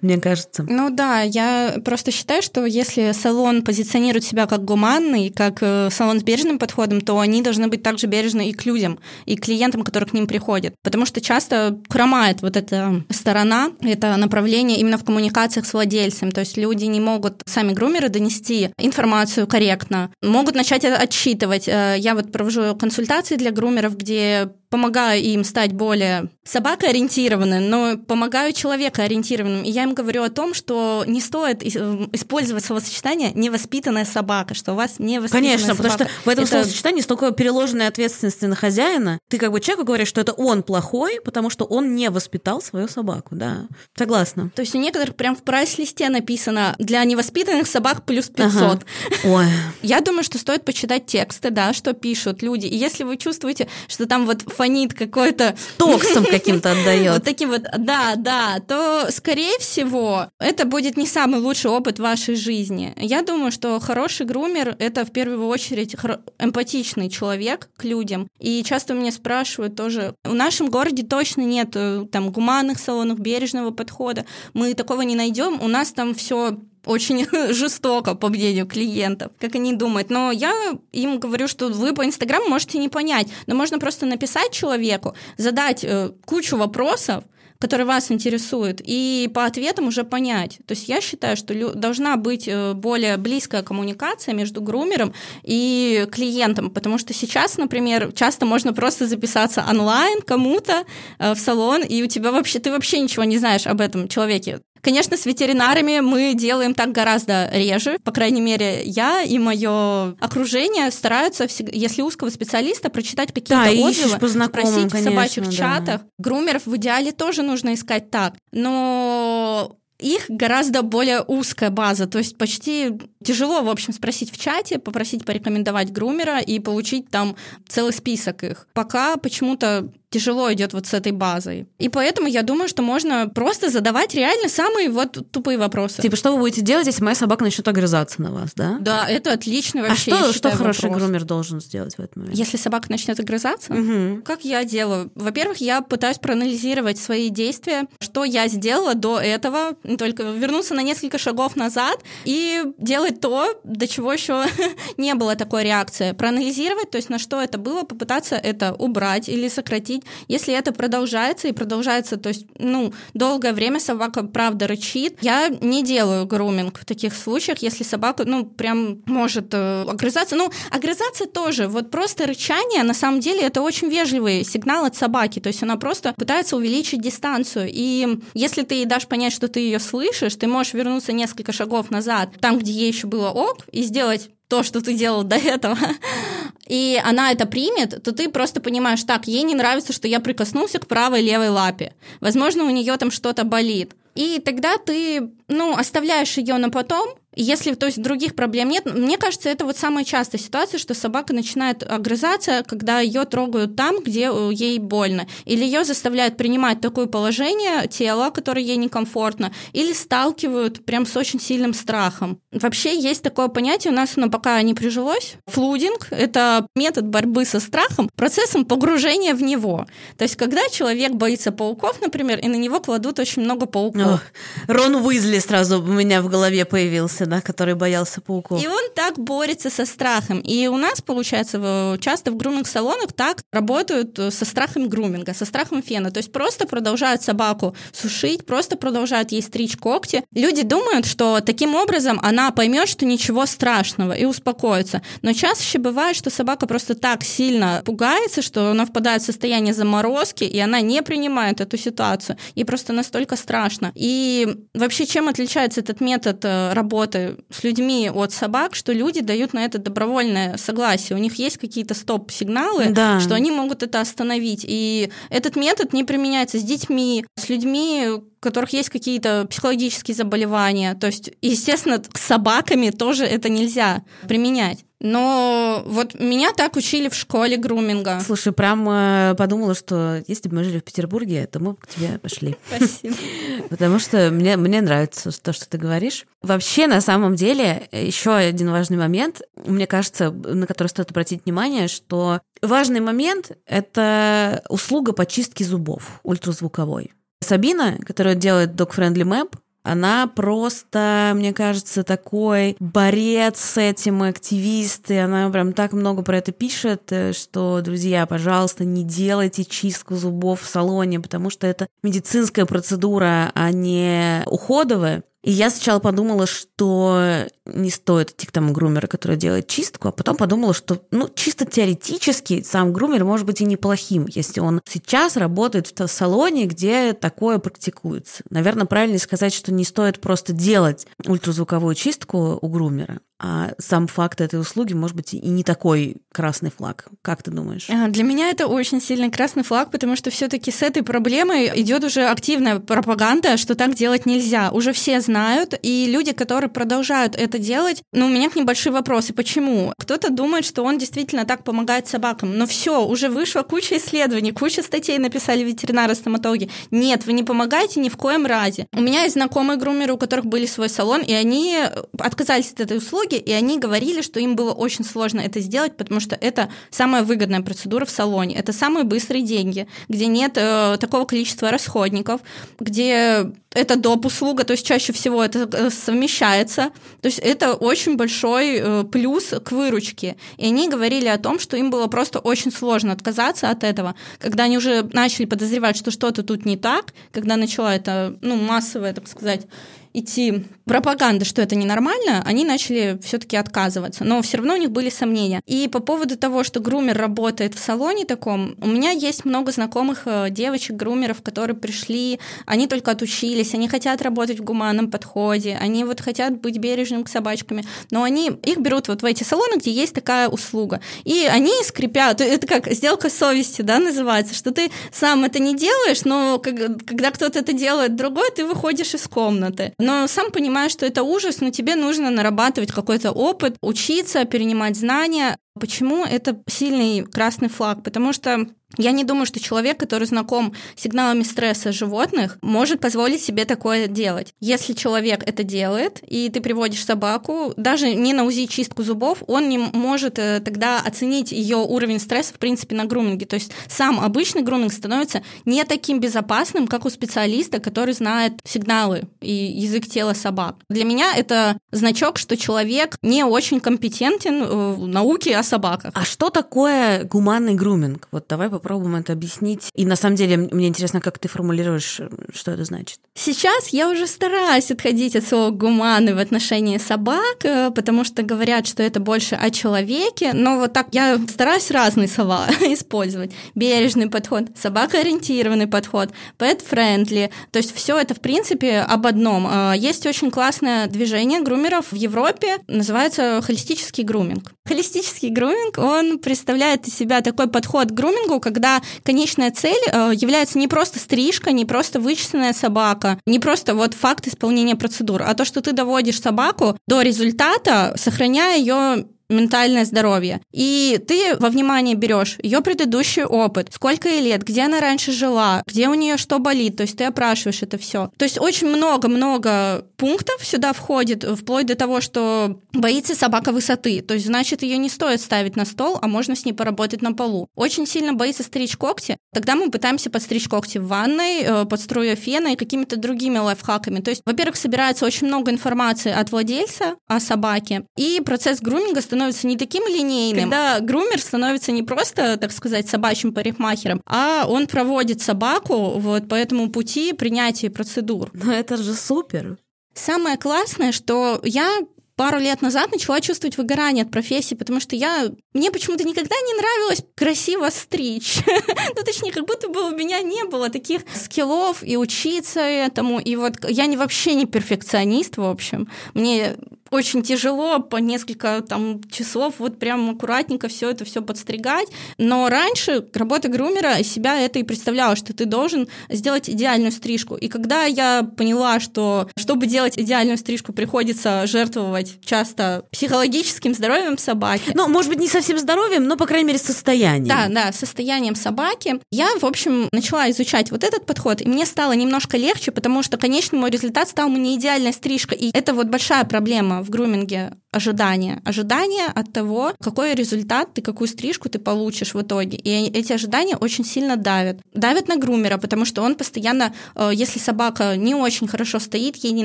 мне 0.00 0.18
кажется. 0.18 0.64
Ну 0.66 0.88
да, 0.90 1.20
я 1.20 1.76
просто 1.84 2.10
считаю, 2.10 2.42
что 2.42 2.64
если 2.64 3.12
салон 3.12 3.62
позиционирует 3.62 4.24
себя 4.24 4.46
как 4.46 4.64
гуманный, 4.64 5.30
как 5.30 5.58
э, 5.60 5.90
салон 5.90 6.20
с 6.20 6.22
бережным 6.22 6.58
подходом, 6.58 7.02
то 7.02 7.18
они 7.18 7.42
должны 7.42 7.68
быть 7.68 7.82
также 7.82 8.06
бережны 8.06 8.48
и 8.48 8.54
к 8.54 8.64
людям, 8.64 8.98
и 9.26 9.36
к 9.36 9.44
клиентам, 9.44 9.82
которые 9.82 10.08
к 10.08 10.14
ним 10.14 10.26
приходят. 10.26 10.74
Потому 10.82 11.04
что 11.04 11.20
часто 11.20 11.78
хромает 11.88 12.40
вот 12.40 12.56
эта 12.56 13.04
сторона, 13.10 13.72
это 13.82 14.16
направление 14.16 14.78
именно 14.78 14.96
в 14.96 15.04
коммуникациях 15.04 15.66
с 15.66 15.74
владельцем. 15.74 16.32
То 16.32 16.40
есть 16.40 16.56
люди 16.56 16.86
не 16.86 17.00
могут, 17.00 17.42
сами 17.44 17.72
грумеры, 17.72 18.08
донести 18.08 18.70
информацию 18.78 19.46
корректно, 19.46 20.10
могут 20.22 20.54
начать 20.54 20.86
отсчитывать. 20.86 21.68
Э, 21.68 21.96
я 21.98 22.14
вот 22.14 22.32
провожу 22.32 22.74
консультации 22.74 23.36
для 23.36 23.50
грумеров, 23.50 23.98
где 23.98 24.50
помогаю 24.68 25.22
им 25.22 25.44
стать 25.44 25.72
более 25.72 26.28
собакоориентированным, 26.44 27.68
но 27.68 27.96
помогаю 27.98 28.52
человекоориентированным. 28.52 29.64
И 29.64 29.70
я 29.70 29.84
им 29.84 29.94
говорю 29.94 30.22
о 30.22 30.30
том, 30.30 30.54
что 30.54 31.04
не 31.06 31.20
стоит 31.20 31.62
использовать 31.62 32.64
словосочетание 32.64 33.32
«невоспитанная 33.34 34.04
собака», 34.04 34.54
что 34.54 34.72
у 34.72 34.76
вас 34.76 34.98
невоспитанная 34.98 35.56
Конечно, 35.56 35.74
собака. 35.74 35.82
потому 35.82 36.10
что 36.10 36.24
в 36.24 36.28
этом 36.28 36.44
это... 36.44 36.52
словосочетании 36.52 37.00
столько 37.00 37.30
переложенной 37.32 37.86
ответственности 37.86 38.44
на 38.44 38.54
хозяина. 38.54 39.18
Ты 39.28 39.38
как 39.38 39.52
бы 39.52 39.60
человеку 39.60 39.86
говоришь, 39.86 40.08
что 40.08 40.20
это 40.20 40.32
он 40.32 40.62
плохой, 40.62 41.20
потому 41.24 41.50
что 41.50 41.64
он 41.64 41.94
не 41.94 42.10
воспитал 42.10 42.62
свою 42.62 42.88
собаку, 42.88 43.34
да. 43.34 43.66
Согласна. 43.96 44.50
То 44.54 44.62
есть 44.62 44.74
у 44.74 44.78
некоторых 44.78 45.16
прям 45.16 45.36
в 45.36 45.42
прайс-листе 45.42 46.08
написано 46.08 46.74
«для 46.78 47.02
невоспитанных 47.04 47.66
собак 47.66 48.04
плюс 48.04 48.28
500». 48.28 48.46
Ага. 48.46 48.80
Ой. 49.24 49.46
Я 49.82 50.00
думаю, 50.00 50.22
что 50.22 50.38
стоит 50.38 50.64
почитать 50.64 51.06
тексты, 51.06 51.50
да, 51.50 51.72
что 51.72 51.92
пишут 51.92 52.42
люди. 52.42 52.66
И 52.66 52.76
если 52.76 53.04
вы 53.04 53.16
чувствуете, 53.16 53.68
что 53.88 54.06
там 54.06 54.26
вот 54.26 54.42
фонит 54.56 54.94
какой-то... 54.94 55.56
Токсом 55.78 56.24
каким-то 56.24 56.72
отдает. 56.72 57.12
Вот 57.12 57.24
таким 57.24 57.50
вот, 57.50 57.62
да, 57.78 58.14
да, 58.16 58.58
то, 58.66 59.06
скорее 59.10 59.58
всего, 59.58 60.28
это 60.38 60.64
будет 60.64 60.96
не 60.96 61.06
самый 61.06 61.40
лучший 61.40 61.70
опыт 61.70 61.98
вашей 61.98 62.36
жизни. 62.36 62.92
Я 62.96 63.22
думаю, 63.22 63.52
что 63.52 63.78
хороший 63.80 64.26
грумер— 64.26 64.76
это 64.78 65.04
в 65.04 65.12
первую 65.12 65.46
очередь 65.46 65.94
эмпатичный 66.38 67.08
человек 67.10 67.68
к 67.76 67.84
людям. 67.84 68.28
И 68.40 68.62
часто 68.64 68.94
меня 68.94 69.12
спрашивают 69.12 69.76
тоже, 69.76 70.14
в 70.24 70.34
нашем 70.34 70.70
городе 70.70 71.02
точно 71.02 71.42
нет 71.42 71.70
э, 71.74 72.06
там 72.10 72.30
гуманных 72.30 72.78
салонов, 72.78 73.18
бережного 73.18 73.70
подхода. 73.70 74.24
Мы 74.54 74.74
такого 74.74 75.02
не 75.02 75.14
найдем. 75.14 75.60
У 75.60 75.68
нас 75.68 75.92
там 75.92 76.14
все 76.14 76.58
очень 76.86 77.26
жестоко, 77.52 78.14
по 78.14 78.28
мнению 78.28 78.66
клиентов, 78.66 79.32
как 79.38 79.54
они 79.54 79.74
думают. 79.74 80.10
Но 80.10 80.32
я 80.32 80.52
им 80.92 81.18
говорю, 81.18 81.48
что 81.48 81.68
вы 81.68 81.92
по 81.92 82.04
Инстаграму 82.04 82.48
можете 82.48 82.78
не 82.78 82.88
понять, 82.88 83.28
но 83.46 83.54
можно 83.54 83.78
просто 83.78 84.06
написать 84.06 84.52
человеку, 84.52 85.14
задать 85.36 85.84
э, 85.84 86.12
кучу 86.24 86.56
вопросов, 86.56 87.24
которые 87.58 87.86
вас 87.86 88.10
интересуют, 88.10 88.80
и 88.84 89.30
по 89.34 89.44
ответам 89.44 89.88
уже 89.88 90.04
понять. 90.04 90.58
То 90.66 90.72
есть 90.72 90.88
я 90.88 91.00
считаю, 91.00 91.36
что 91.36 91.74
должна 91.74 92.16
быть 92.16 92.46
э, 92.46 92.74
более 92.74 93.16
близкая 93.16 93.62
коммуникация 93.62 94.34
между 94.34 94.60
грумером 94.60 95.12
и 95.42 96.06
клиентом, 96.12 96.70
потому 96.70 96.98
что 96.98 97.14
сейчас, 97.14 97.56
например, 97.56 98.12
часто 98.12 98.46
можно 98.46 98.72
просто 98.72 99.06
записаться 99.06 99.64
онлайн 99.68 100.20
кому-то 100.22 100.84
э, 101.18 101.34
в 101.34 101.38
салон, 101.38 101.82
и 101.82 102.02
у 102.02 102.06
тебя 102.06 102.30
вообще, 102.32 102.58
ты 102.58 102.70
вообще 102.70 103.00
ничего 103.00 103.24
не 103.24 103.38
знаешь 103.38 103.66
об 103.66 103.80
этом 103.80 104.08
человеке. 104.08 104.60
Конечно, 104.80 105.16
с 105.16 105.26
ветеринарами 105.26 106.00
мы 106.00 106.34
делаем 106.34 106.74
так 106.74 106.92
гораздо 106.92 107.50
реже. 107.52 107.98
По 108.04 108.12
крайней 108.12 108.40
мере, 108.40 108.82
я 108.84 109.22
и 109.22 109.38
мое 109.38 110.16
окружение 110.20 110.90
стараются, 110.90 111.46
если 111.72 112.02
узкого 112.02 112.30
специалиста, 112.30 112.90
прочитать 112.90 113.32
какие-то 113.32 113.64
да, 113.64 113.86
отзывы, 113.86 114.18
по 114.18 114.28
спросить 114.28 114.90
конечно, 114.90 114.98
в 114.98 115.04
собачьих 115.04 115.44
да. 115.46 115.52
чатах. 115.52 116.00
Грумеров 116.18 116.66
в 116.66 116.76
идеале 116.76 117.12
тоже 117.12 117.42
нужно 117.42 117.74
искать 117.74 118.10
так. 118.10 118.34
Но 118.52 119.76
их 119.98 120.26
гораздо 120.28 120.82
более 120.82 121.22
узкая 121.22 121.70
база, 121.70 122.06
то 122.06 122.18
есть 122.18 122.36
почти 122.36 122.92
тяжело, 123.24 123.62
в 123.62 123.70
общем, 123.70 123.92
спросить 123.92 124.30
в 124.30 124.38
чате, 124.38 124.78
попросить 124.78 125.24
порекомендовать 125.24 125.90
грумера 125.90 126.38
и 126.38 126.58
получить 126.58 127.08
там 127.08 127.36
целый 127.66 127.92
список 127.92 128.44
их. 128.44 128.68
Пока 128.74 129.16
почему-то 129.16 129.90
тяжело 130.18 130.52
идет 130.52 130.72
вот 130.72 130.86
с 130.86 130.94
этой 130.94 131.12
базой. 131.12 131.66
И 131.78 131.88
поэтому 131.88 132.28
я 132.28 132.42
думаю, 132.42 132.68
что 132.68 132.82
можно 132.82 133.28
просто 133.28 133.68
задавать 133.70 134.14
реально 134.14 134.48
самые 134.48 134.88
вот 134.90 135.30
тупые 135.30 135.58
вопросы. 135.58 136.00
Типа, 136.02 136.16
что 136.16 136.32
вы 136.32 136.38
будете 136.38 136.62
делать, 136.62 136.86
если 136.86 137.02
моя 137.04 137.14
собака 137.16 137.44
начнет 137.44 137.66
огрызаться 137.68 138.22
на 138.22 138.30
вас, 138.32 138.50
да? 138.54 138.78
Да, 138.80 139.08
это 139.08 139.32
отличный 139.32 139.82
А 139.82 139.88
вообще. 139.88 140.10
что, 140.10 140.16
я 140.16 140.22
что 140.24 140.32
считаю, 140.32 140.56
хороший 140.56 140.84
вопрос. 140.88 141.02
грумер 141.02 141.24
должен 141.24 141.60
сделать 141.60 141.94
в 141.96 142.00
этот 142.00 142.16
момент? 142.16 142.34
Если 142.36 142.56
собака 142.56 142.90
начнет 142.90 143.18
огрызаться, 143.20 143.72
Мгм. 143.72 144.22
как 144.22 144.44
я 144.44 144.64
делаю? 144.64 145.10
Во-первых, 145.14 145.58
я 145.58 145.80
пытаюсь 145.82 146.18
проанализировать 146.18 146.98
свои 146.98 147.28
действия, 147.28 147.86
что 148.00 148.24
я 148.24 148.48
сделала 148.48 148.94
до 148.94 149.18
этого, 149.20 149.74
только 149.98 150.22
вернуться 150.22 150.74
на 150.74 150.82
несколько 150.82 151.18
шагов 151.18 151.56
назад 151.56 151.98
и 152.24 152.62
делать 152.78 153.20
то, 153.20 153.58
до 153.64 153.86
чего 153.86 154.12
еще 154.12 154.44
не 154.96 155.14
было 155.14 155.36
такой 155.36 155.64
реакции. 155.64 156.12
Проанализировать, 156.12 156.90
то 156.90 156.96
есть 156.96 157.10
на 157.10 157.18
что 157.18 157.40
это 157.42 157.58
было, 157.58 157.82
попытаться 157.82 158.36
это 158.36 158.72
убрать 158.74 159.28
или 159.28 159.48
сократить. 159.48 160.02
Если 160.28 160.54
это 160.54 160.72
продолжается 160.72 161.48
и 161.48 161.52
продолжается, 161.52 162.16
то 162.16 162.28
есть, 162.28 162.46
ну, 162.58 162.92
долгое 163.14 163.52
время 163.52 163.80
собака 163.80 164.24
правда 164.24 164.66
рычит, 164.66 165.18
я 165.22 165.48
не 165.48 165.82
делаю 165.82 166.26
груминг 166.26 166.78
в 166.78 166.84
таких 166.84 167.14
случаях, 167.14 167.58
если 167.58 167.84
собака, 167.84 168.24
ну, 168.24 168.44
прям 168.44 169.02
может 169.06 169.48
э, 169.52 169.82
огрызаться. 169.82 170.36
Ну, 170.36 170.50
огрызаться 170.70 171.26
тоже, 171.26 171.68
вот 171.68 171.90
просто 171.90 172.26
рычание, 172.26 172.82
на 172.82 172.94
самом 172.94 173.20
деле, 173.20 173.42
это 173.42 173.62
очень 173.62 173.88
вежливый 173.88 174.44
сигнал 174.44 174.84
от 174.84 174.96
собаки, 174.96 175.40
то 175.40 175.48
есть 175.48 175.62
она 175.62 175.76
просто 175.76 176.14
пытается 176.16 176.56
увеличить 176.56 177.00
дистанцию, 177.00 177.68
и 177.70 178.18
если 178.34 178.62
ты 178.62 178.76
ей 178.76 178.86
дашь 178.86 179.06
понять, 179.06 179.32
что 179.32 179.48
ты 179.48 179.60
ее 179.60 179.78
слышишь, 179.78 180.36
ты 180.36 180.46
можешь 180.46 180.74
вернуться 180.74 181.12
несколько 181.12 181.52
шагов 181.52 181.90
назад, 181.90 182.30
там, 182.40 182.58
где 182.58 182.72
ей 182.72 182.90
еще 182.90 183.06
было 183.06 183.30
ок, 183.30 183.64
и 183.72 183.82
сделать 183.82 184.30
то, 184.48 184.62
что 184.62 184.80
ты 184.80 184.94
делал 184.94 185.24
до 185.24 185.36
этого, 185.36 185.78
и 186.66 187.00
она 187.04 187.32
это 187.32 187.46
примет, 187.46 188.02
то 188.02 188.12
ты 188.12 188.28
просто 188.28 188.60
понимаешь, 188.60 189.02
так, 189.04 189.26
ей 189.26 189.42
не 189.42 189.54
нравится, 189.54 189.92
что 189.92 190.08
я 190.08 190.20
прикоснулся 190.20 190.78
к 190.78 190.86
правой 190.86 191.22
левой 191.22 191.48
лапе. 191.48 191.94
Возможно, 192.20 192.64
у 192.64 192.70
нее 192.70 192.96
там 192.96 193.10
что-то 193.10 193.44
болит. 193.44 193.94
И 194.14 194.40
тогда 194.40 194.78
ты, 194.78 195.30
ну, 195.48 195.76
оставляешь 195.76 196.36
ее 196.38 196.56
на 196.56 196.70
потом, 196.70 197.10
если, 197.42 197.74
то 197.74 197.86
есть, 197.86 198.02
других 198.02 198.34
проблем 198.34 198.70
нет, 198.70 198.86
мне 198.86 199.18
кажется, 199.18 199.48
это 199.48 199.64
вот 199.64 199.76
самая 199.76 200.04
частая 200.04 200.40
ситуация, 200.40 200.78
что 200.78 200.94
собака 200.94 201.34
начинает 201.34 201.82
огрызаться, 201.82 202.64
когда 202.66 203.00
ее 203.00 203.24
трогают 203.24 203.76
там, 203.76 204.00
где 204.00 204.30
э, 204.32 204.50
ей 204.52 204.78
больно. 204.78 205.26
Или 205.44 205.64
ее 205.64 205.84
заставляют 205.84 206.36
принимать 206.36 206.80
такое 206.80 207.06
положение 207.06 207.86
тела, 207.88 208.30
которое 208.30 208.62
ей 208.62 208.76
некомфортно, 208.76 209.52
или 209.72 209.92
сталкивают 209.92 210.84
прям 210.84 211.06
с 211.06 211.16
очень 211.16 211.38
сильным 211.38 211.74
страхом. 211.74 212.40
Вообще 212.52 212.98
есть 212.98 213.22
такое 213.22 213.48
понятие, 213.48 213.92
у 213.92 213.96
нас 213.96 214.16
оно 214.16 214.30
пока 214.30 214.60
не 214.62 214.72
прижилось. 214.74 215.34
Флудинг— 215.46 216.08
это 216.10 216.66
метод 216.74 217.06
борьбы 217.06 217.44
со 217.44 217.60
страхом, 217.60 218.08
процессом 218.16 218.64
погружения 218.64 219.34
в 219.34 219.42
него. 219.42 219.86
То 220.16 220.24
есть, 220.24 220.36
когда 220.36 220.66
человек 220.70 221.12
боится 221.12 221.52
пауков, 221.52 222.00
например, 222.00 222.38
и 222.38 222.48
на 222.48 222.56
него 222.56 222.80
кладут 222.80 223.18
очень 223.18 223.42
много 223.42 223.66
пауков. 223.66 224.14
Ох, 224.14 224.20
Рон 224.68 224.96
Уизли 224.96 225.38
сразу 225.38 225.82
у 225.82 225.86
меня 225.86 226.22
в 226.22 226.28
голове 226.28 226.64
появился, 226.64 227.25
да, 227.26 227.40
который 227.40 227.74
боялся 227.74 228.20
пауков. 228.20 228.62
И 228.62 228.66
он 228.66 228.90
так 228.94 229.18
борется 229.18 229.70
со 229.70 229.84
страхом. 229.84 230.40
И 230.40 230.66
у 230.68 230.76
нас, 230.76 231.00
получается, 231.00 231.98
часто 232.00 232.30
в 232.30 232.36
груминг-салонах 232.36 233.12
так 233.12 233.42
работают 233.52 234.18
э, 234.18 234.30
со 234.30 234.44
страхом 234.44 234.88
груминга, 234.88 235.34
со 235.34 235.44
страхом 235.44 235.82
фена. 235.82 236.10
То 236.10 236.18
есть 236.18 236.32
просто 236.32 236.66
продолжают 236.66 237.22
собаку 237.22 237.74
сушить, 237.92 238.46
просто 238.46 238.76
продолжают 238.76 239.32
ей 239.32 239.42
стричь 239.42 239.76
когти. 239.76 240.22
Люди 240.32 240.62
думают, 240.62 241.06
что 241.06 241.40
таким 241.40 241.74
образом 241.74 242.20
она 242.22 242.50
поймет, 242.50 242.88
что 242.88 243.04
ничего 243.04 243.46
страшного 243.46 244.12
и 244.12 244.24
успокоится. 244.24 245.02
Но 245.22 245.32
чаще 245.32 245.78
бывает, 245.78 246.16
что 246.16 246.30
собака 246.30 246.66
просто 246.66 246.94
так 246.94 247.24
сильно 247.24 247.82
пугается, 247.84 248.42
что 248.42 248.70
она 248.70 248.84
впадает 248.84 249.22
в 249.22 249.26
состояние 249.26 249.74
заморозки, 249.74 250.44
и 250.44 250.58
она 250.58 250.80
не 250.80 251.02
принимает 251.02 251.60
эту 251.60 251.76
ситуацию. 251.76 252.36
Ей 252.54 252.64
просто 252.64 252.92
настолько 252.92 253.36
страшно. 253.36 253.92
И 253.94 254.56
вообще, 254.74 255.06
чем 255.06 255.28
отличается 255.28 255.80
этот 255.80 256.00
метод 256.00 256.44
э, 256.44 256.72
работы 257.16 257.42
с 257.50 257.64
людьми 257.64 258.10
от 258.12 258.32
собак, 258.32 258.74
что 258.74 258.92
люди 258.92 259.20
дают 259.20 259.52
на 259.52 259.64
это 259.64 259.78
добровольное 259.78 260.56
согласие. 260.56 261.16
У 261.16 261.20
них 261.20 261.34
есть 261.36 261.58
какие-то 261.58 261.94
стоп-сигналы, 261.94 262.86
Да. 262.90 263.20
что 263.20 263.34
они 263.34 263.50
могут 263.50 263.82
это 263.82 264.00
остановить. 264.00 264.64
И 264.66 265.10
этот 265.30 265.56
метод 265.56 265.92
не 265.92 266.04
применяется 266.04 266.58
с 266.58 266.62
детьми, 266.62 267.24
с 267.36 267.48
людьми, 267.48 268.08
у 268.08 268.24
которых 268.40 268.70
есть 268.72 268.90
какие-то 268.90 269.46
психологические 269.50 270.14
заболевания. 270.14 270.94
То 270.94 271.08
есть, 271.08 271.30
естественно, 271.42 272.02
с 272.14 272.20
собаками 272.20 272.90
тоже 272.90 273.24
это 273.24 273.48
нельзя 273.48 274.02
применять. 274.28 274.85
Но 275.06 275.84
вот 275.86 276.18
меня 276.18 276.52
так 276.52 276.74
учили 276.74 277.08
в 277.08 277.14
школе 277.14 277.56
груминга. 277.56 278.20
Слушай, 278.26 278.52
прям 278.52 278.88
э, 278.88 279.34
подумала, 279.38 279.76
что 279.76 280.20
если 280.26 280.48
бы 280.48 280.56
мы 280.56 280.64
жили 280.64 280.80
в 280.80 280.84
Петербурге, 280.84 281.46
то 281.46 281.60
мы 281.60 281.72
бы 281.72 281.76
к 281.76 281.86
тебе 281.86 282.18
пошли. 282.18 282.56
Спасибо. 282.66 283.14
Потому 283.70 284.00
что 284.00 284.30
мне, 284.32 284.56
мне 284.56 284.80
нравится 284.80 285.30
то, 285.40 285.52
что 285.52 285.68
ты 285.68 285.78
говоришь. 285.78 286.26
Вообще, 286.42 286.88
на 286.88 287.00
самом 287.00 287.36
деле, 287.36 287.88
еще 287.92 288.34
один 288.34 288.72
важный 288.72 288.96
момент, 288.96 289.42
мне 289.64 289.86
кажется, 289.86 290.32
на 290.32 290.66
который 290.66 290.88
стоит 290.88 291.12
обратить 291.12 291.44
внимание, 291.44 291.86
что 291.86 292.40
важный 292.60 293.00
момент— 293.00 293.52
это 293.66 294.64
услуга 294.68 295.12
по 295.12 295.24
чистке 295.24 295.64
зубов 295.64 296.18
ультразвуковой. 296.24 297.12
Сабина, 297.40 297.96
которая 298.04 298.34
делает 298.34 298.70
Dog 298.70 298.92
Friendly 298.92 299.22
Map, 299.22 299.54
она 299.86 300.26
просто, 300.26 301.32
мне 301.34 301.52
кажется, 301.52 302.02
такой 302.02 302.76
борец 302.80 303.60
с 303.60 303.78
этим, 303.78 304.22
активист, 304.22 305.10
и 305.12 305.14
она 305.14 305.48
прям 305.50 305.72
так 305.72 305.92
много 305.92 306.22
про 306.22 306.38
это 306.38 306.50
пишет, 306.50 307.04
э, 307.10 307.32
что, 307.32 307.80
друзья, 307.82 308.26
пожалуйста, 308.26 308.84
не 308.84 309.04
делайте 309.04 309.64
чистку 309.64 310.16
зубов 310.16 310.62
в 310.62 310.66
салоне, 310.66 311.20
потому 311.20 311.50
что 311.50 311.68
это 311.68 311.86
медицинская 312.02 312.66
процедура, 312.66 313.52
а 313.54 313.70
не 313.70 314.42
уходовая. 314.46 315.22
И 315.44 315.52
я 315.52 315.70
сначала 315.70 316.00
подумала, 316.00 316.46
что 316.46 317.46
не 317.66 317.90
стоит 317.90 318.30
идти 318.30 318.46
к 318.46 318.52
тому 318.52 318.72
грумеру, 318.72 319.08
который 319.08 319.36
делает 319.36 319.66
чистку, 319.66 320.08
а 320.08 320.12
потом 320.12 320.36
подумала, 320.36 320.74
что 320.74 321.02
ну, 321.10 321.28
чисто 321.34 321.64
теоретически 321.64 322.62
сам 322.62 322.92
грумер 322.92 323.24
может 323.24 323.46
быть 323.46 323.60
и 323.60 323.64
неплохим, 323.64 324.26
если 324.28 324.60
он 324.60 324.80
сейчас 324.88 325.36
работает 325.36 325.92
в 325.98 326.06
салоне, 326.08 326.66
где 326.66 327.12
такое 327.12 327.58
практикуется. 327.58 328.42
Наверное, 328.50 328.86
правильно 328.86 329.18
сказать, 329.18 329.52
что 329.52 329.72
не 329.72 329.84
стоит 329.84 330.20
просто 330.20 330.52
делать 330.52 331.06
ультразвуковую 331.26 331.94
чистку 331.94 332.58
у 332.60 332.68
грумера, 332.68 333.20
а 333.38 333.72
сам 333.78 334.06
факт 334.06 334.40
этой 334.40 334.58
услуги 334.58 334.94
может 334.94 335.14
быть 335.14 335.34
и 335.34 335.48
не 335.48 335.62
такой 335.62 336.16
красный 336.32 336.70
флаг. 336.70 337.08
Как 337.20 337.42
ты 337.42 337.50
думаешь? 337.50 337.88
А, 337.90 338.08
Для 338.08 338.22
меня 338.22 338.48
это 338.48 338.66
очень 338.66 339.00
сильный 339.00 339.30
красный 339.30 339.62
флаг, 339.62 339.90
потому 339.90 340.16
что 340.16 340.30
все-таки 340.30 340.70
с 340.70 340.82
этой 340.82 341.02
проблемой 341.02 341.70
идет 341.80 342.02
уже 342.04 342.26
активная 342.28 342.78
пропаганда, 342.78 343.58
что 343.58 343.74
так 343.74 343.94
делать 343.94 344.24
нельзя. 344.24 344.70
Уже 344.70 344.92
все 344.94 345.20
знают, 345.20 345.78
и 345.82 346.06
люди, 346.10 346.32
которые 346.32 346.70
продолжают 346.70 347.36
это 347.36 347.55
делать, 347.58 348.02
ну, 348.12 348.26
у 348.26 348.28
меня 348.28 348.50
к 348.50 348.56
ним 348.56 348.66
большие 348.66 348.92
вопросы. 348.92 349.32
Почему? 349.32 349.92
Кто-то 349.98 350.30
думает, 350.30 350.64
что 350.64 350.82
он 350.82 350.98
действительно 350.98 351.44
так 351.44 351.64
помогает 351.64 352.08
собакам, 352.08 352.56
но 352.56 352.66
все, 352.66 353.04
уже 353.04 353.28
вышла 353.28 353.62
куча 353.62 353.98
исследований, 353.98 354.52
куча 354.52 354.82
статей 354.82 355.18
написали 355.18 355.62
ветеринары-стоматологи. 355.62 356.70
Нет, 356.90 357.26
вы 357.26 357.32
не 357.32 357.42
помогаете 357.42 358.00
ни 358.00 358.08
в 358.08 358.16
коем 358.16 358.46
разе. 358.46 358.86
У 358.92 359.00
меня 359.00 359.22
есть 359.22 359.34
знакомые 359.34 359.78
грумеры, 359.78 360.12
у 360.12 360.18
которых 360.18 360.46
были 360.46 360.66
свой 360.66 360.88
салон, 360.88 361.22
и 361.22 361.32
они 361.32 361.78
отказались 362.18 362.72
от 362.72 362.80
этой 362.80 362.98
услуги, 362.98 363.36
и 363.36 363.52
они 363.52 363.78
говорили, 363.78 364.22
что 364.22 364.40
им 364.40 364.56
было 364.56 364.72
очень 364.72 365.04
сложно 365.04 365.40
это 365.40 365.60
сделать, 365.60 365.96
потому 365.96 366.20
что 366.20 366.36
это 366.40 366.68
самая 366.90 367.22
выгодная 367.22 367.62
процедура 367.62 368.04
в 368.04 368.10
салоне. 368.10 368.56
Это 368.56 368.72
самые 368.72 369.04
быстрые 369.04 369.42
деньги, 369.42 369.86
где 370.08 370.26
нет 370.26 370.52
э, 370.56 370.96
такого 371.00 371.24
количества 371.24 371.70
расходников, 371.70 372.40
где 372.78 373.52
это 373.76 373.96
доп. 373.96 374.26
услуга, 374.26 374.64
то 374.64 374.72
есть 374.72 374.86
чаще 374.86 375.12
всего 375.12 375.44
это 375.44 375.68
э, 375.72 375.90
совмещается. 375.90 376.90
То 377.20 377.28
есть 377.28 377.38
это 377.38 377.74
очень 377.74 378.16
большой 378.16 378.78
э, 378.78 379.04
плюс 379.04 379.52
к 379.64 379.72
выручке. 379.72 380.36
И 380.56 380.66
они 380.66 380.88
говорили 380.88 381.28
о 381.28 381.38
том, 381.38 381.60
что 381.60 381.76
им 381.76 381.90
было 381.90 382.06
просто 382.06 382.38
очень 382.38 382.72
сложно 382.72 383.12
отказаться 383.12 383.70
от 383.70 383.84
этого, 383.84 384.14
когда 384.38 384.64
они 384.64 384.78
уже 384.78 385.02
начали 385.12 385.44
подозревать, 385.44 385.96
что 385.96 386.10
что-то 386.10 386.42
тут 386.42 386.64
не 386.64 386.76
так, 386.76 387.12
когда 387.32 387.56
начала 387.56 387.94
это, 387.94 388.36
ну, 388.40 388.56
массовое, 388.56 389.12
так 389.12 389.28
сказать, 389.28 389.66
идти 390.16 390.64
пропаганда, 390.86 391.44
что 391.44 391.62
это 391.62 391.74
ненормально, 391.74 392.42
они 392.46 392.64
начали 392.64 393.18
все-таки 393.22 393.56
отказываться. 393.56 394.24
Но 394.24 394.40
все 394.40 394.58
равно 394.58 394.74
у 394.74 394.78
них 394.78 394.90
были 394.90 395.10
сомнения. 395.10 395.60
И 395.66 395.88
по 395.88 396.00
поводу 396.00 396.36
того, 396.36 396.64
что 396.64 396.80
грумер 396.80 397.18
работает 397.18 397.74
в 397.74 397.78
салоне 397.78 398.24
таком, 398.24 398.76
у 398.80 398.86
меня 398.86 399.10
есть 399.10 399.44
много 399.44 399.72
знакомых 399.72 400.22
э, 400.24 400.48
девочек-грумеров, 400.50 401.42
которые 401.42 401.76
пришли, 401.76 402.38
они 402.64 402.86
только 402.86 403.10
отучились, 403.10 403.74
они 403.74 403.88
хотят 403.88 404.22
работать 404.22 404.60
в 404.60 404.64
гуманном 404.64 405.10
подходе, 405.10 405.76
они 405.80 406.04
вот 406.04 406.20
хотят 406.20 406.60
быть 406.60 406.78
бережным 406.78 407.24
к 407.24 407.28
собачками, 407.28 407.84
но 408.10 408.22
они 408.22 408.52
их 408.64 408.78
берут 408.78 409.08
вот 409.08 409.22
в 409.22 409.24
эти 409.24 409.42
салоны, 409.42 409.76
где 409.76 409.90
есть 409.90 410.14
такая 410.14 410.48
услуга. 410.48 411.00
И 411.24 411.46
они 411.50 411.72
скрипят, 411.84 412.40
это 412.40 412.66
как 412.66 412.90
сделка 412.92 413.28
совести, 413.28 413.82
да, 413.82 413.98
называется, 413.98 414.54
что 414.54 414.70
ты 414.70 414.90
сам 415.12 415.44
это 415.44 415.58
не 415.58 415.76
делаешь, 415.76 416.24
но 416.24 416.58
когда 416.58 417.30
кто-то 417.30 417.58
это 417.58 417.72
делает 417.72 418.16
другой, 418.16 418.50
ты 418.54 418.64
выходишь 418.64 419.14
из 419.14 419.26
комнаты. 419.26 419.92
Но 420.06 420.28
сам 420.28 420.52
понимаешь, 420.52 420.92
что 420.92 421.04
это 421.04 421.24
ужас, 421.24 421.60
но 421.60 421.70
тебе 421.70 421.96
нужно 421.96 422.30
нарабатывать 422.30 422.92
какой-то 422.92 423.32
опыт, 423.32 423.76
учиться, 423.80 424.44
перенимать 424.44 424.96
знания. 424.96 425.58
Почему 425.78 426.24
это 426.24 426.60
сильный 426.66 427.24
красный 427.24 427.68
флаг? 427.68 428.02
Потому 428.02 428.32
что 428.32 428.66
я 428.98 429.10
не 429.10 429.24
думаю, 429.24 429.46
что 429.46 429.60
человек, 429.60 429.98
который 429.98 430.26
знаком 430.26 430.72
с 430.96 431.02
сигналами 431.02 431.42
стресса 431.42 431.92
животных, 431.92 432.56
может 432.62 433.00
позволить 433.00 433.42
себе 433.42 433.64
такое 433.64 434.06
делать. 434.06 434.54
Если 434.60 434.94
человек 434.94 435.42
это 435.46 435.64
делает, 435.64 436.20
и 436.26 436.48
ты 436.48 436.60
приводишь 436.60 437.04
собаку, 437.04 437.74
даже 437.76 438.14
не 438.14 438.32
на 438.32 438.44
УЗИ 438.44 438.66
чистку 438.66 439.02
зубов, 439.02 439.42
он 439.48 439.68
не 439.68 439.78
может 439.78 440.38
э, 440.38 440.60
тогда 440.60 441.00
оценить 441.00 441.52
ее 441.52 441.76
уровень 441.76 442.20
стресса, 442.20 442.54
в 442.54 442.58
принципе, 442.58 442.94
на 442.94 443.04
груминге. 443.04 443.44
То 443.44 443.54
есть 443.54 443.72
сам 443.88 444.20
обычный 444.20 444.62
груминг 444.62 444.92
становится 444.92 445.42
не 445.64 445.84
таким 445.84 446.20
безопасным, 446.20 446.86
как 446.86 447.04
у 447.04 447.10
специалиста, 447.10 447.80
который 447.80 448.14
знает 448.14 448.54
сигналы 448.64 449.24
и 449.40 449.52
язык 449.52 450.06
тела 450.06 450.32
собак. 450.32 450.76
Для 450.88 451.04
меня 451.04 451.34
это 451.36 451.76
значок, 451.90 452.38
что 452.38 452.56
человек 452.56 453.18
не 453.20 453.44
очень 453.44 453.80
компетентен 453.80 454.62
э, 454.62 454.94
в 454.94 455.06
науке 455.06 455.56
о 455.56 455.62
собаках. 455.66 456.12
А 456.14 456.24
что 456.24 456.50
такое 456.50 457.24
гуманный 457.24 457.74
груминг? 457.74 458.28
Вот 458.32 458.46
давай 458.48 458.70
попробуем 458.70 459.16
это 459.16 459.32
объяснить. 459.32 459.90
И 459.94 460.06
на 460.06 460.16
самом 460.16 460.36
деле 460.36 460.56
мне 460.56 460.88
интересно, 460.88 461.20
как 461.20 461.38
ты 461.38 461.48
формулируешь, 461.48 462.20
что 462.54 462.70
это 462.70 462.84
значит. 462.84 463.18
Сейчас 463.34 463.88
я 463.88 464.08
уже 464.08 464.26
стараюсь 464.26 464.90
отходить 464.90 465.36
от 465.36 465.46
слова 465.46 465.70
гуманы 465.70 466.34
в 466.34 466.38
отношении 466.38 466.98
собак, 466.98 467.64
э, 467.64 467.90
потому 467.90 468.24
что 468.24 468.42
говорят, 468.42 468.86
что 468.86 469.02
это 469.02 469.20
больше 469.20 469.54
о 469.54 469.70
человеке, 469.70 470.52
но 470.54 470.78
вот 470.78 470.92
так 470.92 471.08
я 471.12 471.38
стараюсь 471.48 471.90
разные 471.90 472.28
слова 472.28 472.66
использовать. 472.80 473.52
Бережный 473.74 474.30
подход, 474.30 474.64
собакоориентированный 474.76 475.86
подход, 475.86 476.30
pet-friendly, 476.58 477.50
то 477.70 477.78
есть 477.78 477.94
все 477.94 478.18
это 478.18 478.34
в 478.34 478.40
принципе 478.40 479.00
об 479.00 479.26
одном. 479.26 479.66
Э, 479.66 479.94
есть 479.96 480.26
очень 480.26 480.50
классное 480.50 481.06
движение 481.06 481.60
грумеров 481.60 482.12
в 482.12 482.16
Европе, 482.16 482.78
называется 482.88 483.60
холистический 483.62 484.24
груминг. 484.24 484.72
Холистический 484.86 485.50
груминг, 485.56 485.98
он 485.98 486.38
представляет 486.38 487.08
из 487.08 487.14
себя 487.16 487.40
такой 487.40 487.68
подход 487.68 488.08
к 488.08 488.12
грумингу, 488.12 488.60
когда 488.60 489.00
конечная 489.24 489.70
цель 489.70 490.02
э, 490.12 490.32
является 490.34 490.78
не 490.78 490.86
просто 490.86 491.18
стрижка, 491.18 491.72
не 491.72 491.84
просто 491.84 492.20
вычисленная 492.20 492.74
собака, 492.74 493.40
не 493.46 493.58
просто 493.58 493.94
вот 493.94 494.14
факт 494.14 494.46
исполнения 494.46 494.96
процедур, 494.96 495.42
а 495.42 495.54
то, 495.54 495.64
что 495.64 495.80
ты 495.80 495.92
доводишь 495.92 496.40
собаку 496.40 496.98
до 497.06 497.22
результата, 497.22 498.14
сохраняя 498.16 498.78
ее 498.78 499.26
ментальное 499.48 500.04
здоровье. 500.04 500.60
И 500.72 501.20
ты 501.26 501.56
во 501.58 501.68
внимание 501.68 502.14
берешь 502.14 502.58
ее 502.62 502.80
предыдущий 502.80 503.44
опыт, 503.44 503.88
сколько 503.92 504.28
ей 504.28 504.42
лет, 504.42 504.62
где 504.62 504.82
она 504.82 505.00
раньше 505.00 505.32
жила, 505.32 505.82
где 505.86 506.08
у 506.08 506.14
нее 506.14 506.36
что 506.36 506.58
болит, 506.58 506.96
то 506.96 507.02
есть 507.02 507.16
ты 507.16 507.24
опрашиваешь 507.24 507.82
это 507.82 507.98
все. 507.98 508.30
То 508.36 508.44
есть 508.44 508.58
очень 508.60 508.88
много-много 508.88 510.06
пунктов 510.16 510.64
сюда 510.64 510.92
входит, 510.92 511.44
вплоть 511.44 511.86
до 511.86 511.94
того, 511.94 512.20
что 512.20 512.80
боится 512.92 513.34
собака 513.34 513.72
высоты, 513.72 514.20
то 514.20 514.34
есть 514.34 514.46
значит 514.46 514.82
ее 514.82 514.98
не 514.98 515.08
стоит 515.08 515.40
ставить 515.40 515.76
на 515.76 515.84
стол, 515.84 516.18
а 516.20 516.26
можно 516.26 516.56
с 516.56 516.64
ней 516.64 516.72
поработать 516.72 517.22
на 517.22 517.32
полу. 517.32 517.68
Очень 517.74 518.06
сильно 518.06 518.32
боится 518.32 518.62
стричь 518.62 518.96
когти, 518.96 519.36
тогда 519.52 519.74
мы 519.76 519.90
пытаемся 519.90 520.30
подстричь 520.30 520.68
когти 520.68 520.98
в 520.98 521.06
ванной, 521.06 521.62
э, 521.62 521.84
под 521.84 522.00
струей 522.00 522.34
фена 522.34 522.72
и 522.72 522.76
какими-то 522.76 523.16
другими 523.16 523.58
лайфхаками. 523.58 524.20
То 524.20 524.30
есть, 524.30 524.42
во-первых, 524.44 524.76
собирается 524.76 525.24
очень 525.24 525.46
много 525.46 525.70
информации 525.70 526.32
от 526.32 526.50
владельца 526.50 527.16
о 527.28 527.40
собаке, 527.40 528.06
и 528.16 528.40
процесс 528.44 528.80
груминга 528.80 529.20
становится 529.20 529.35
становится 529.36 529.66
не 529.66 529.76
таким 529.76 530.06
линейным, 530.06 530.70
когда 530.70 531.00
грумер 531.00 531.40
становится 531.40 531.92
не 531.92 532.02
просто, 532.02 532.56
так 532.56 532.72
сказать, 532.72 533.08
собачьим 533.08 533.52
парикмахером, 533.52 534.22
а 534.26 534.64
он 534.66 534.86
проводит 534.86 535.42
собаку 535.42 536.18
вот 536.18 536.48
по 536.48 536.54
этому 536.54 536.90
пути 536.90 537.32
принятия 537.32 537.90
процедур. 537.90 538.50
Но 538.54 538.72
это 538.72 538.96
же 538.96 539.14
супер. 539.14 539.78
Самое 540.14 540.56
классное, 540.56 541.12
что 541.12 541.60
я 541.62 542.00
пару 542.36 542.58
лет 542.58 542.82
назад 542.82 543.12
начала 543.12 543.40
чувствовать 543.40 543.76
выгорание 543.76 544.24
от 544.24 544.30
профессии, 544.30 544.74
потому 544.74 545.00
что 545.00 545.16
я... 545.16 545.50
Мне 545.74 545.90
почему-то 545.90 546.24
никогда 546.24 546.54
не 546.54 546.74
нравилось 546.74 547.22
красиво 547.34 547.88
стричь. 547.90 548.58
ну, 548.66 549.22
точнее, 549.24 549.52
как 549.52 549.66
будто 549.66 549.88
бы 549.88 550.08
у 550.08 550.16
меня 550.16 550.40
не 550.40 550.64
было 550.64 550.88
таких 550.88 551.22
скиллов 551.34 552.02
и 552.02 552.16
учиться 552.16 552.80
этому. 552.80 553.38
И 553.38 553.56
вот 553.56 553.88
я 553.88 554.06
не, 554.06 554.16
вообще 554.16 554.54
не 554.54 554.66
перфекционист, 554.66 555.56
в 555.56 555.64
общем. 555.64 556.08
Мне 556.34 556.76
очень 557.10 557.42
тяжело 557.42 558.00
по 558.00 558.16
несколько 558.16 558.82
там 558.82 559.22
часов 559.30 559.74
вот 559.78 559.98
прям 559.98 560.30
аккуратненько 560.30 560.88
все 560.88 561.10
это 561.10 561.24
все 561.24 561.42
подстригать. 561.42 562.08
Но 562.38 562.68
раньше 562.68 563.26
работа 563.34 563.68
грумера 563.68 564.22
себя 564.22 564.60
это 564.60 564.78
и 564.78 564.82
представляла, 564.82 565.36
что 565.36 565.52
ты 565.52 565.64
должен 565.64 566.08
сделать 566.28 566.68
идеальную 566.68 567.12
стрижку. 567.12 567.56
И 567.56 567.68
когда 567.68 568.04
я 568.04 568.42
поняла, 568.56 569.00
что 569.00 569.48
чтобы 569.56 569.86
делать 569.86 570.18
идеальную 570.18 570.58
стрижку, 570.58 570.92
приходится 570.92 571.66
жертвовать 571.66 572.38
часто 572.44 573.04
психологическим 573.12 573.94
здоровьем 573.94 574.38
собаки. 574.38 574.92
Ну, 574.94 575.08
может 575.08 575.30
быть, 575.30 575.40
не 575.40 575.48
совсем 575.48 575.78
здоровьем, 575.78 576.24
но, 576.24 576.36
по 576.36 576.46
крайней 576.46 576.68
мере, 576.68 576.78
состоянием. 576.78 577.48
Да, 577.48 577.68
да, 577.68 577.92
состоянием 577.92 578.54
собаки. 578.54 579.20
Я, 579.30 579.48
в 579.58 579.64
общем, 579.64 580.08
начала 580.12 580.50
изучать 580.50 580.90
вот 580.90 581.04
этот 581.04 581.26
подход, 581.26 581.60
и 581.60 581.68
мне 581.68 581.86
стало 581.86 582.12
немножко 582.12 582.56
легче, 582.56 582.90
потому 582.90 583.22
что, 583.22 583.36
конечно, 583.36 583.78
мой 583.78 583.90
результат 583.90 584.28
стал 584.28 584.48
мне 584.48 584.74
идеальная 584.76 585.12
стрижка. 585.12 585.54
И 585.54 585.70
это 585.72 585.94
вот 585.94 586.06
большая 586.06 586.44
проблема 586.44 586.95
в 587.02 587.10
груминге 587.10 587.72
ожидания. 587.96 588.60
Ожидания 588.64 589.26
от 589.34 589.52
того, 589.52 589.92
какой 590.02 590.34
результат 590.34 590.94
ты, 590.94 591.02
какую 591.02 591.28
стрижку 591.28 591.68
ты 591.68 591.78
получишь 591.78 592.34
в 592.34 592.40
итоге. 592.40 592.76
И 592.76 592.90
эти 592.90 593.32
ожидания 593.32 593.76
очень 593.76 594.04
сильно 594.04 594.36
давят. 594.36 594.80
Давят 594.92 595.28
на 595.28 595.36
грумера, 595.36 595.78
потому 595.78 596.04
что 596.04 596.22
он 596.22 596.34
постоянно, 596.34 596.92
э, 597.14 597.30
если 597.32 597.58
собака 597.58 598.16
не 598.16 598.34
очень 598.34 598.68
хорошо 598.68 598.98
стоит, 599.00 599.36
ей 599.36 599.52
не 599.52 599.64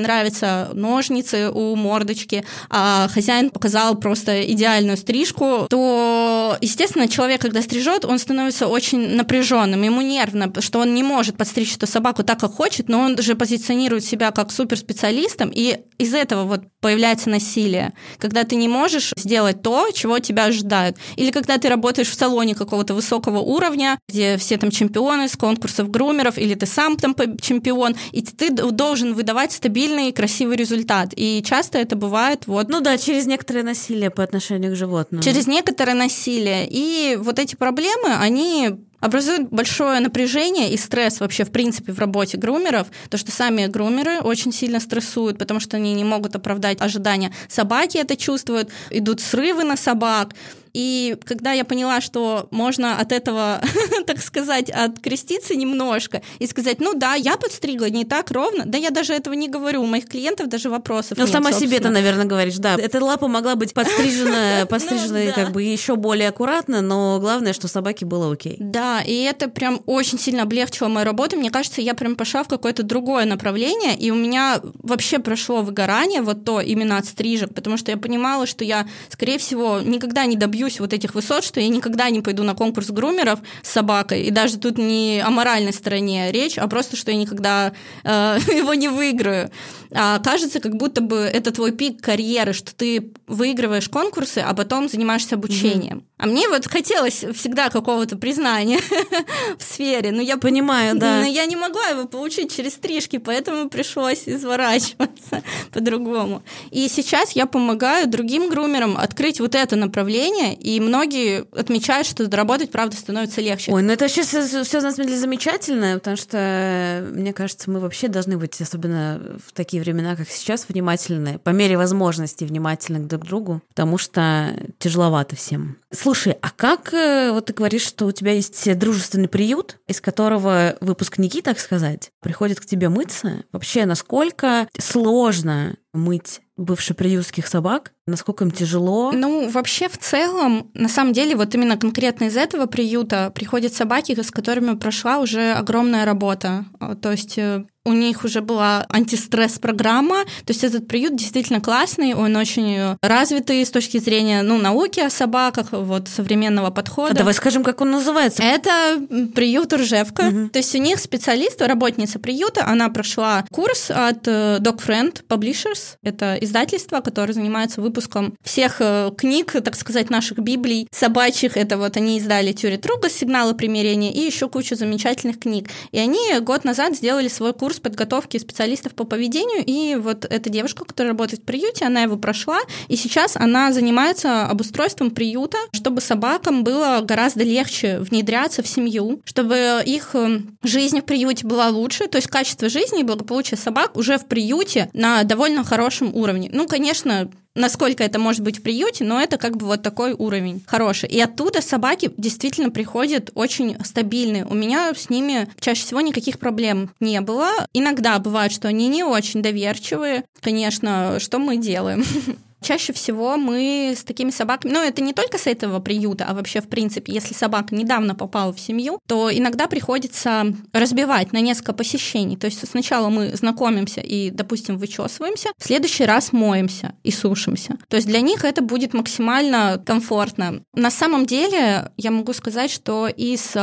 нравятся 0.00 0.70
ножницы 0.72 1.50
у 1.50 1.76
мордочки, 1.76 2.44
а 2.70 3.08
хозяин 3.08 3.50
показал 3.50 3.96
просто 3.96 4.42
идеальную 4.52 4.96
стрижку, 4.96 5.66
то, 5.68 6.56
естественно, 6.60 7.08
человек, 7.08 7.42
когда 7.42 7.62
стрижет, 7.62 8.04
он 8.04 8.18
становится 8.18 8.66
очень 8.66 9.14
напряженным, 9.14 9.82
ему 9.82 10.00
нервно, 10.00 10.52
что 10.60 10.80
он 10.80 10.94
не 10.94 11.02
может 11.02 11.36
подстричь 11.36 11.76
эту 11.76 11.86
собаку 11.86 12.22
так, 12.22 12.40
как 12.40 12.52
хочет, 12.52 12.88
но 12.88 13.00
он 13.00 13.18
же 13.18 13.34
позиционирует 13.34 14.04
себя 14.04 14.30
как 14.30 14.50
суперспециалистом, 14.50 15.50
и 15.54 15.80
из 15.98 16.14
этого 16.14 16.44
вот 16.44 16.62
появляется 16.80 17.21
насилие, 17.30 17.92
когда 18.18 18.44
ты 18.44 18.56
не 18.56 18.68
можешь 18.68 19.12
сделать 19.16 19.62
то, 19.62 19.90
чего 19.92 20.18
тебя 20.18 20.44
ожидают. 20.44 20.96
Или 21.16 21.30
когда 21.30 21.58
ты 21.58 21.68
работаешь 21.68 22.08
в 22.08 22.14
салоне 22.14 22.54
какого-то 22.54 22.94
высокого 22.94 23.38
уровня, 23.38 23.98
где 24.08 24.36
все 24.36 24.56
там 24.56 24.70
чемпионы 24.70 25.28
с 25.28 25.36
конкурсов 25.36 25.90
грумеров, 25.90 26.38
или 26.38 26.54
ты 26.54 26.66
сам 26.66 26.96
там 26.96 27.14
чемпион, 27.38 27.96
и 28.12 28.22
ты 28.22 28.50
должен 28.50 29.14
выдавать 29.14 29.52
стабильный, 29.52 30.12
красивый 30.12 30.56
результат. 30.56 31.12
И 31.16 31.42
часто 31.44 31.78
это 31.78 31.96
бывает 31.96 32.46
вот... 32.46 32.68
Ну 32.68 32.80
да, 32.80 32.98
через 32.98 33.26
некоторое 33.26 33.62
насилие 33.62 34.10
по 34.10 34.22
отношению 34.22 34.72
к 34.72 34.76
животным. 34.76 35.22
Через 35.22 35.46
некоторое 35.46 35.94
насилие. 35.94 36.66
И 36.68 37.16
вот 37.20 37.38
эти 37.38 37.54
проблемы, 37.56 38.14
они 38.20 38.70
образует 39.02 39.50
большое 39.50 40.00
напряжение 40.00 40.72
и 40.72 40.76
стресс 40.78 41.20
вообще, 41.20 41.44
в 41.44 41.50
принципе, 41.50 41.92
в 41.92 41.98
работе 41.98 42.38
грумеров, 42.38 42.86
то, 43.10 43.18
что 43.18 43.32
сами 43.32 43.66
грумеры 43.66 44.20
очень 44.20 44.52
сильно 44.52 44.78
стрессуют, 44.80 45.38
потому 45.38 45.60
что 45.60 45.76
они 45.76 45.92
не 45.92 46.04
могут 46.04 46.36
оправдать 46.36 46.80
ожидания. 46.80 47.32
Собаки 47.48 47.98
это 47.98 48.16
чувствуют, 48.16 48.70
идут 48.90 49.20
срывы 49.20 49.64
на 49.64 49.76
собак, 49.76 50.34
и 50.72 51.16
когда 51.24 51.52
я 51.52 51.64
поняла, 51.64 52.00
что 52.00 52.48
можно 52.50 52.98
от 52.98 53.12
этого, 53.12 53.60
так 54.06 54.22
сказать, 54.22 54.70
откреститься 54.70 55.54
немножко 55.54 56.22
и 56.38 56.46
сказать, 56.46 56.80
ну 56.80 56.94
да, 56.94 57.14
я 57.14 57.36
подстригла 57.36 57.90
не 57.90 58.04
так 58.04 58.30
ровно, 58.30 58.64
да 58.64 58.78
я 58.78 58.90
даже 58.90 59.12
этого 59.12 59.34
не 59.34 59.48
говорю, 59.48 59.82
у 59.82 59.86
моих 59.86 60.08
клиентов 60.08 60.48
даже 60.48 60.70
вопросов 60.70 61.18
Ну, 61.18 61.26
сама 61.26 61.52
себе 61.52 61.76
это, 61.76 61.90
наверное, 61.90 62.24
говоришь, 62.24 62.56
да. 62.56 62.76
Эта 62.76 63.04
лапа 63.04 63.28
могла 63.28 63.54
быть 63.54 63.74
подстрижена, 63.74 64.66
подстрижена 64.66 65.20
ну, 65.26 65.32
как 65.32 65.52
бы 65.52 65.62
еще 65.62 65.96
более 65.96 66.28
аккуратно, 66.28 66.80
но 66.80 67.18
главное, 67.20 67.52
что 67.52 67.68
собаке 67.68 68.06
было 68.06 68.32
окей. 68.32 68.56
Да, 68.58 69.02
и 69.02 69.22
это 69.22 69.48
прям 69.48 69.80
очень 69.86 70.18
сильно 70.18 70.42
облегчило 70.42 70.88
мою 70.88 71.04
работу. 71.04 71.36
Мне 71.36 71.50
кажется, 71.50 71.80
я 71.80 71.94
прям 71.94 72.16
пошла 72.16 72.44
в 72.44 72.48
какое-то 72.48 72.82
другое 72.82 73.26
направление, 73.26 73.96
и 73.96 74.10
у 74.10 74.14
меня 74.14 74.60
вообще 74.82 75.18
прошло 75.18 75.62
выгорание 75.62 76.22
вот 76.22 76.44
то 76.44 76.60
именно 76.60 76.96
от 76.96 77.06
стрижек, 77.06 77.54
потому 77.54 77.76
что 77.76 77.90
я 77.90 77.96
понимала, 77.96 78.46
что 78.46 78.64
я, 78.64 78.86
скорее 79.10 79.38
всего, 79.38 79.80
никогда 79.80 80.24
не 80.24 80.36
добью 80.36 80.61
добьюсь 80.62 80.78
вот 80.78 80.92
этих 80.92 81.14
высот, 81.14 81.42
что 81.42 81.60
я 81.60 81.68
никогда 81.68 82.08
не 82.10 82.20
пойду 82.20 82.44
на 82.44 82.54
конкурс 82.54 82.90
грумеров 82.90 83.40
с 83.62 83.70
собакой, 83.70 84.22
и 84.22 84.30
даже 84.30 84.58
тут 84.58 84.78
не 84.78 85.20
о 85.24 85.30
моральной 85.30 85.72
стороне 85.72 86.30
речь, 86.30 86.56
а 86.56 86.68
просто, 86.68 86.96
что 86.96 87.10
я 87.10 87.16
никогда 87.16 87.72
э, 88.04 88.38
его 88.56 88.74
не 88.74 88.88
выиграю. 88.88 89.50
А 89.92 90.20
кажется, 90.20 90.60
как 90.60 90.76
будто 90.76 91.00
бы 91.00 91.16
это 91.16 91.50
твой 91.50 91.72
пик 91.72 92.00
карьеры, 92.00 92.52
что 92.52 92.74
ты 92.74 93.12
выигрываешь 93.26 93.88
конкурсы, 93.88 94.38
а 94.38 94.54
потом 94.54 94.88
занимаешься 94.88 95.34
обучением. 95.34 95.98
Mm-hmm. 95.98 96.11
А 96.22 96.26
мне 96.26 96.48
вот 96.48 96.68
хотелось 96.68 97.24
всегда 97.34 97.68
какого-то 97.68 98.16
признания 98.16 98.78
в 99.58 99.62
сфере, 99.62 100.12
но 100.12 100.22
я 100.22 100.36
понимаю, 100.36 100.96
да. 100.96 101.18
Но 101.18 101.26
я 101.26 101.46
не 101.46 101.56
могла 101.56 101.84
его 101.88 102.06
получить 102.06 102.54
через 102.54 102.74
стрижки, 102.74 103.18
поэтому 103.18 103.68
пришлось 103.68 104.22
изворачиваться 104.26 105.42
по-другому. 105.72 106.44
И 106.70 106.86
сейчас 106.88 107.32
я 107.32 107.46
помогаю 107.46 108.06
другим 108.06 108.50
грумерам 108.50 108.96
открыть 108.96 109.40
вот 109.40 109.56
это 109.56 109.74
направление, 109.74 110.54
и 110.54 110.78
многие 110.78 111.44
отмечают, 111.58 112.06
что 112.06 112.30
работать, 112.30 112.70
правда, 112.70 112.96
становится 112.96 113.40
легче. 113.40 113.72
Ой, 113.72 113.82
ну 113.82 113.92
это 113.92 114.04
вообще 114.04 114.22
все, 114.22 114.62
все 114.62 114.80
на 114.80 114.92
самом 114.92 115.08
деле 115.08 115.18
замечательно, 115.18 115.94
потому 115.94 116.16
что, 116.16 117.04
мне 117.12 117.32
кажется, 117.32 117.68
мы 117.68 117.80
вообще 117.80 118.06
должны 118.06 118.38
быть, 118.38 118.60
особенно 118.60 119.20
в 119.44 119.52
такие 119.52 119.82
времена, 119.82 120.14
как 120.14 120.28
сейчас, 120.30 120.66
внимательны, 120.68 121.40
по 121.40 121.50
мере 121.50 121.76
возможности 121.76 122.44
внимательны 122.44 123.00
друг 123.00 123.22
к 123.22 123.26
другу, 123.26 123.60
потому 123.70 123.98
что 123.98 124.56
тяжеловато 124.78 125.34
всем. 125.34 125.78
Слушай, 125.90 126.11
а 126.40 126.50
как, 126.50 126.92
э, 126.92 127.32
вот 127.32 127.46
ты 127.46 127.52
говоришь, 127.52 127.86
что 127.86 128.06
у 128.06 128.12
тебя 128.12 128.32
есть 128.32 128.78
дружественный 128.78 129.28
приют, 129.28 129.78
из 129.86 130.00
которого 130.00 130.76
выпускники, 130.80 131.42
так 131.42 131.58
сказать, 131.58 132.10
приходят 132.20 132.60
к 132.60 132.66
тебе 132.66 132.88
мыться? 132.88 133.44
Вообще, 133.52 133.86
насколько 133.86 134.68
сложно 134.78 135.76
мыть 135.92 136.40
бывших 136.56 136.96
приютских 136.96 137.46
собак? 137.46 137.92
Насколько 138.06 138.44
им 138.44 138.50
тяжело? 138.50 139.12
Ну, 139.12 139.48
вообще, 139.48 139.88
в 139.88 139.98
целом, 139.98 140.70
на 140.74 140.88
самом 140.88 141.12
деле, 141.12 141.36
вот 141.36 141.54
именно 141.54 141.76
конкретно 141.76 142.24
из 142.24 142.36
этого 142.36 142.66
приюта 142.66 143.30
приходят 143.34 143.72
собаки, 143.72 144.20
с 144.20 144.30
которыми 144.30 144.76
прошла 144.76 145.18
уже 145.18 145.52
огромная 145.52 146.04
работа. 146.04 146.66
То 147.00 147.12
есть 147.12 147.38
э, 147.38 147.64
у 147.84 147.92
них 147.92 148.24
уже 148.24 148.40
была 148.40 148.86
антистресс-программа, 148.88 150.24
то 150.44 150.52
есть 150.52 150.64
этот 150.64 150.86
приют 150.86 151.16
действительно 151.16 151.60
классный, 151.60 152.14
он 152.14 152.36
очень 152.36 152.96
развитый 153.02 153.64
с 153.64 153.70
точки 153.70 153.98
зрения 153.98 154.42
ну, 154.42 154.58
науки 154.58 155.00
о 155.00 155.10
собаках, 155.10 155.68
вот 155.72 156.08
современного 156.08 156.70
подхода. 156.70 157.12
А 157.12 157.14
давай 157.14 157.34
скажем, 157.34 157.64
как 157.64 157.80
он 157.80 157.90
называется. 157.90 158.42
Это 158.42 159.00
приют 159.34 159.72
Ржевка. 159.72 160.22
Угу. 160.22 160.48
То 160.50 160.58
есть 160.58 160.74
у 160.74 160.78
них 160.78 160.98
специалист, 160.98 161.60
работница 161.60 162.18
приюта, 162.18 162.66
она 162.66 162.88
прошла 162.88 163.44
курс 163.50 163.90
от 163.90 164.28
э, 164.28 164.58
Dog 164.60 164.80
Friend 164.86 165.24
Publishers, 165.28 165.96
это 166.02 166.36
издательство, 166.40 167.00
которое 167.00 167.32
занимается 167.32 167.80
выпуском 167.80 168.34
всех 168.42 168.76
э, 168.80 169.10
книг, 169.16 169.52
так 169.52 169.74
сказать, 169.76 170.10
наших 170.10 170.38
библий 170.38 170.88
собачьих. 170.90 171.56
Это 171.56 171.78
вот 171.78 171.96
они 171.96 172.18
издали 172.18 172.52
Тюри 172.52 172.76
Труга, 172.76 173.10
сигналы 173.10 173.54
примирения 173.54 174.12
и 174.12 174.20
еще 174.20 174.48
кучу 174.48 174.76
замечательных 174.76 175.40
книг. 175.40 175.68
И 175.90 175.98
они 175.98 176.38
год 176.40 176.64
назад 176.64 176.96
сделали 176.96 177.28
свой 177.28 177.52
курс 177.52 177.71
курс 177.72 177.80
подготовки 177.80 178.36
специалистов 178.36 178.94
по 178.94 179.04
поведению, 179.04 179.64
и 179.64 179.96
вот 179.96 180.26
эта 180.26 180.50
девушка, 180.50 180.84
которая 180.84 181.12
работает 181.12 181.40
в 181.40 181.46
приюте, 181.46 181.86
она 181.86 182.02
его 182.02 182.18
прошла, 182.18 182.60
и 182.88 182.96
сейчас 182.96 183.34
она 183.34 183.72
занимается 183.72 184.44
обустройством 184.44 185.10
приюта, 185.10 185.56
чтобы 185.72 186.02
собакам 186.02 186.64
было 186.64 187.00
гораздо 187.02 187.44
легче 187.44 187.98
внедряться 188.00 188.62
в 188.62 188.68
семью, 188.68 189.22
чтобы 189.24 189.82
их 189.86 190.10
э, 190.12 190.40
жизнь 190.62 191.00
в 191.00 191.04
приюте 191.04 191.46
была 191.46 191.70
лучше, 191.70 192.08
то 192.08 192.16
есть 192.16 192.28
качество 192.28 192.68
жизни 192.68 193.00
и 193.00 193.04
благополучие 193.04 193.56
собак 193.56 193.96
уже 193.96 194.18
в 194.18 194.26
приюте 194.26 194.90
на 194.92 195.22
довольно 195.22 195.64
хорошем 195.64 196.14
уровне. 196.14 196.50
Ну, 196.52 196.68
конечно, 196.68 197.30
насколько 197.54 198.02
это 198.02 198.18
может 198.18 198.42
быть 198.42 198.58
в 198.58 198.62
приюте, 198.62 199.04
но 199.04 199.20
это 199.20 199.38
как 199.38 199.56
бы 199.56 199.66
вот 199.66 199.82
такой 199.82 200.12
уровень 200.12 200.62
хороший. 200.66 201.08
И 201.08 201.20
оттуда 201.20 201.60
собаки 201.60 202.10
действительно 202.16 202.70
приходят 202.70 203.30
очень 203.34 203.76
стабильные. 203.84 204.44
У 204.44 204.54
меня 204.54 204.92
с 204.94 205.10
ними 205.10 205.48
чаще 205.60 205.82
всего 205.82 206.00
никаких 206.00 206.38
проблем 206.38 206.90
не 207.00 207.20
было. 207.20 207.50
Иногда 207.72 208.18
бывает, 208.18 208.52
что 208.52 208.68
они 208.68 208.88
не 208.88 209.04
очень 209.04 209.42
доверчивые. 209.42 210.24
Конечно, 210.40 211.18
что 211.20 211.38
мы 211.38 211.56
делаем? 211.56 212.04
Чаще 212.62 212.92
всего 212.92 213.36
мы 213.36 213.94
с 213.96 214.04
такими 214.04 214.30
собаками, 214.30 214.72
ну 214.72 214.82
это 214.82 215.02
не 215.02 215.12
только 215.12 215.38
с 215.38 215.46
этого 215.46 215.80
приюта, 215.80 216.26
а 216.28 216.34
вообще 216.34 216.60
в 216.60 216.68
принципе, 216.68 217.12
если 217.12 217.34
собака 217.34 217.74
недавно 217.74 218.14
попала 218.14 218.52
в 218.52 218.60
семью, 218.60 218.98
то 219.06 219.30
иногда 219.32 219.66
приходится 219.66 220.46
разбивать 220.72 221.32
на 221.32 221.40
несколько 221.40 221.72
посещений. 221.72 222.36
То 222.36 222.46
есть 222.46 222.66
сначала 222.68 223.08
мы 223.08 223.34
знакомимся 223.34 224.00
и, 224.00 224.30
допустим, 224.30 224.78
вычесываемся, 224.78 225.50
в 225.58 225.64
следующий 225.64 226.04
раз 226.04 226.32
моемся 226.32 226.94
и 227.02 227.10
сушимся. 227.10 227.76
То 227.88 227.96
есть 227.96 228.08
для 228.08 228.20
них 228.20 228.44
это 228.44 228.62
будет 228.62 228.94
максимально 228.94 229.82
комфортно. 229.84 230.62
На 230.74 230.90
самом 230.90 231.26
деле 231.26 231.90
я 231.96 232.10
могу 232.10 232.32
сказать, 232.32 232.70
что 232.70 233.08
из 233.08 233.54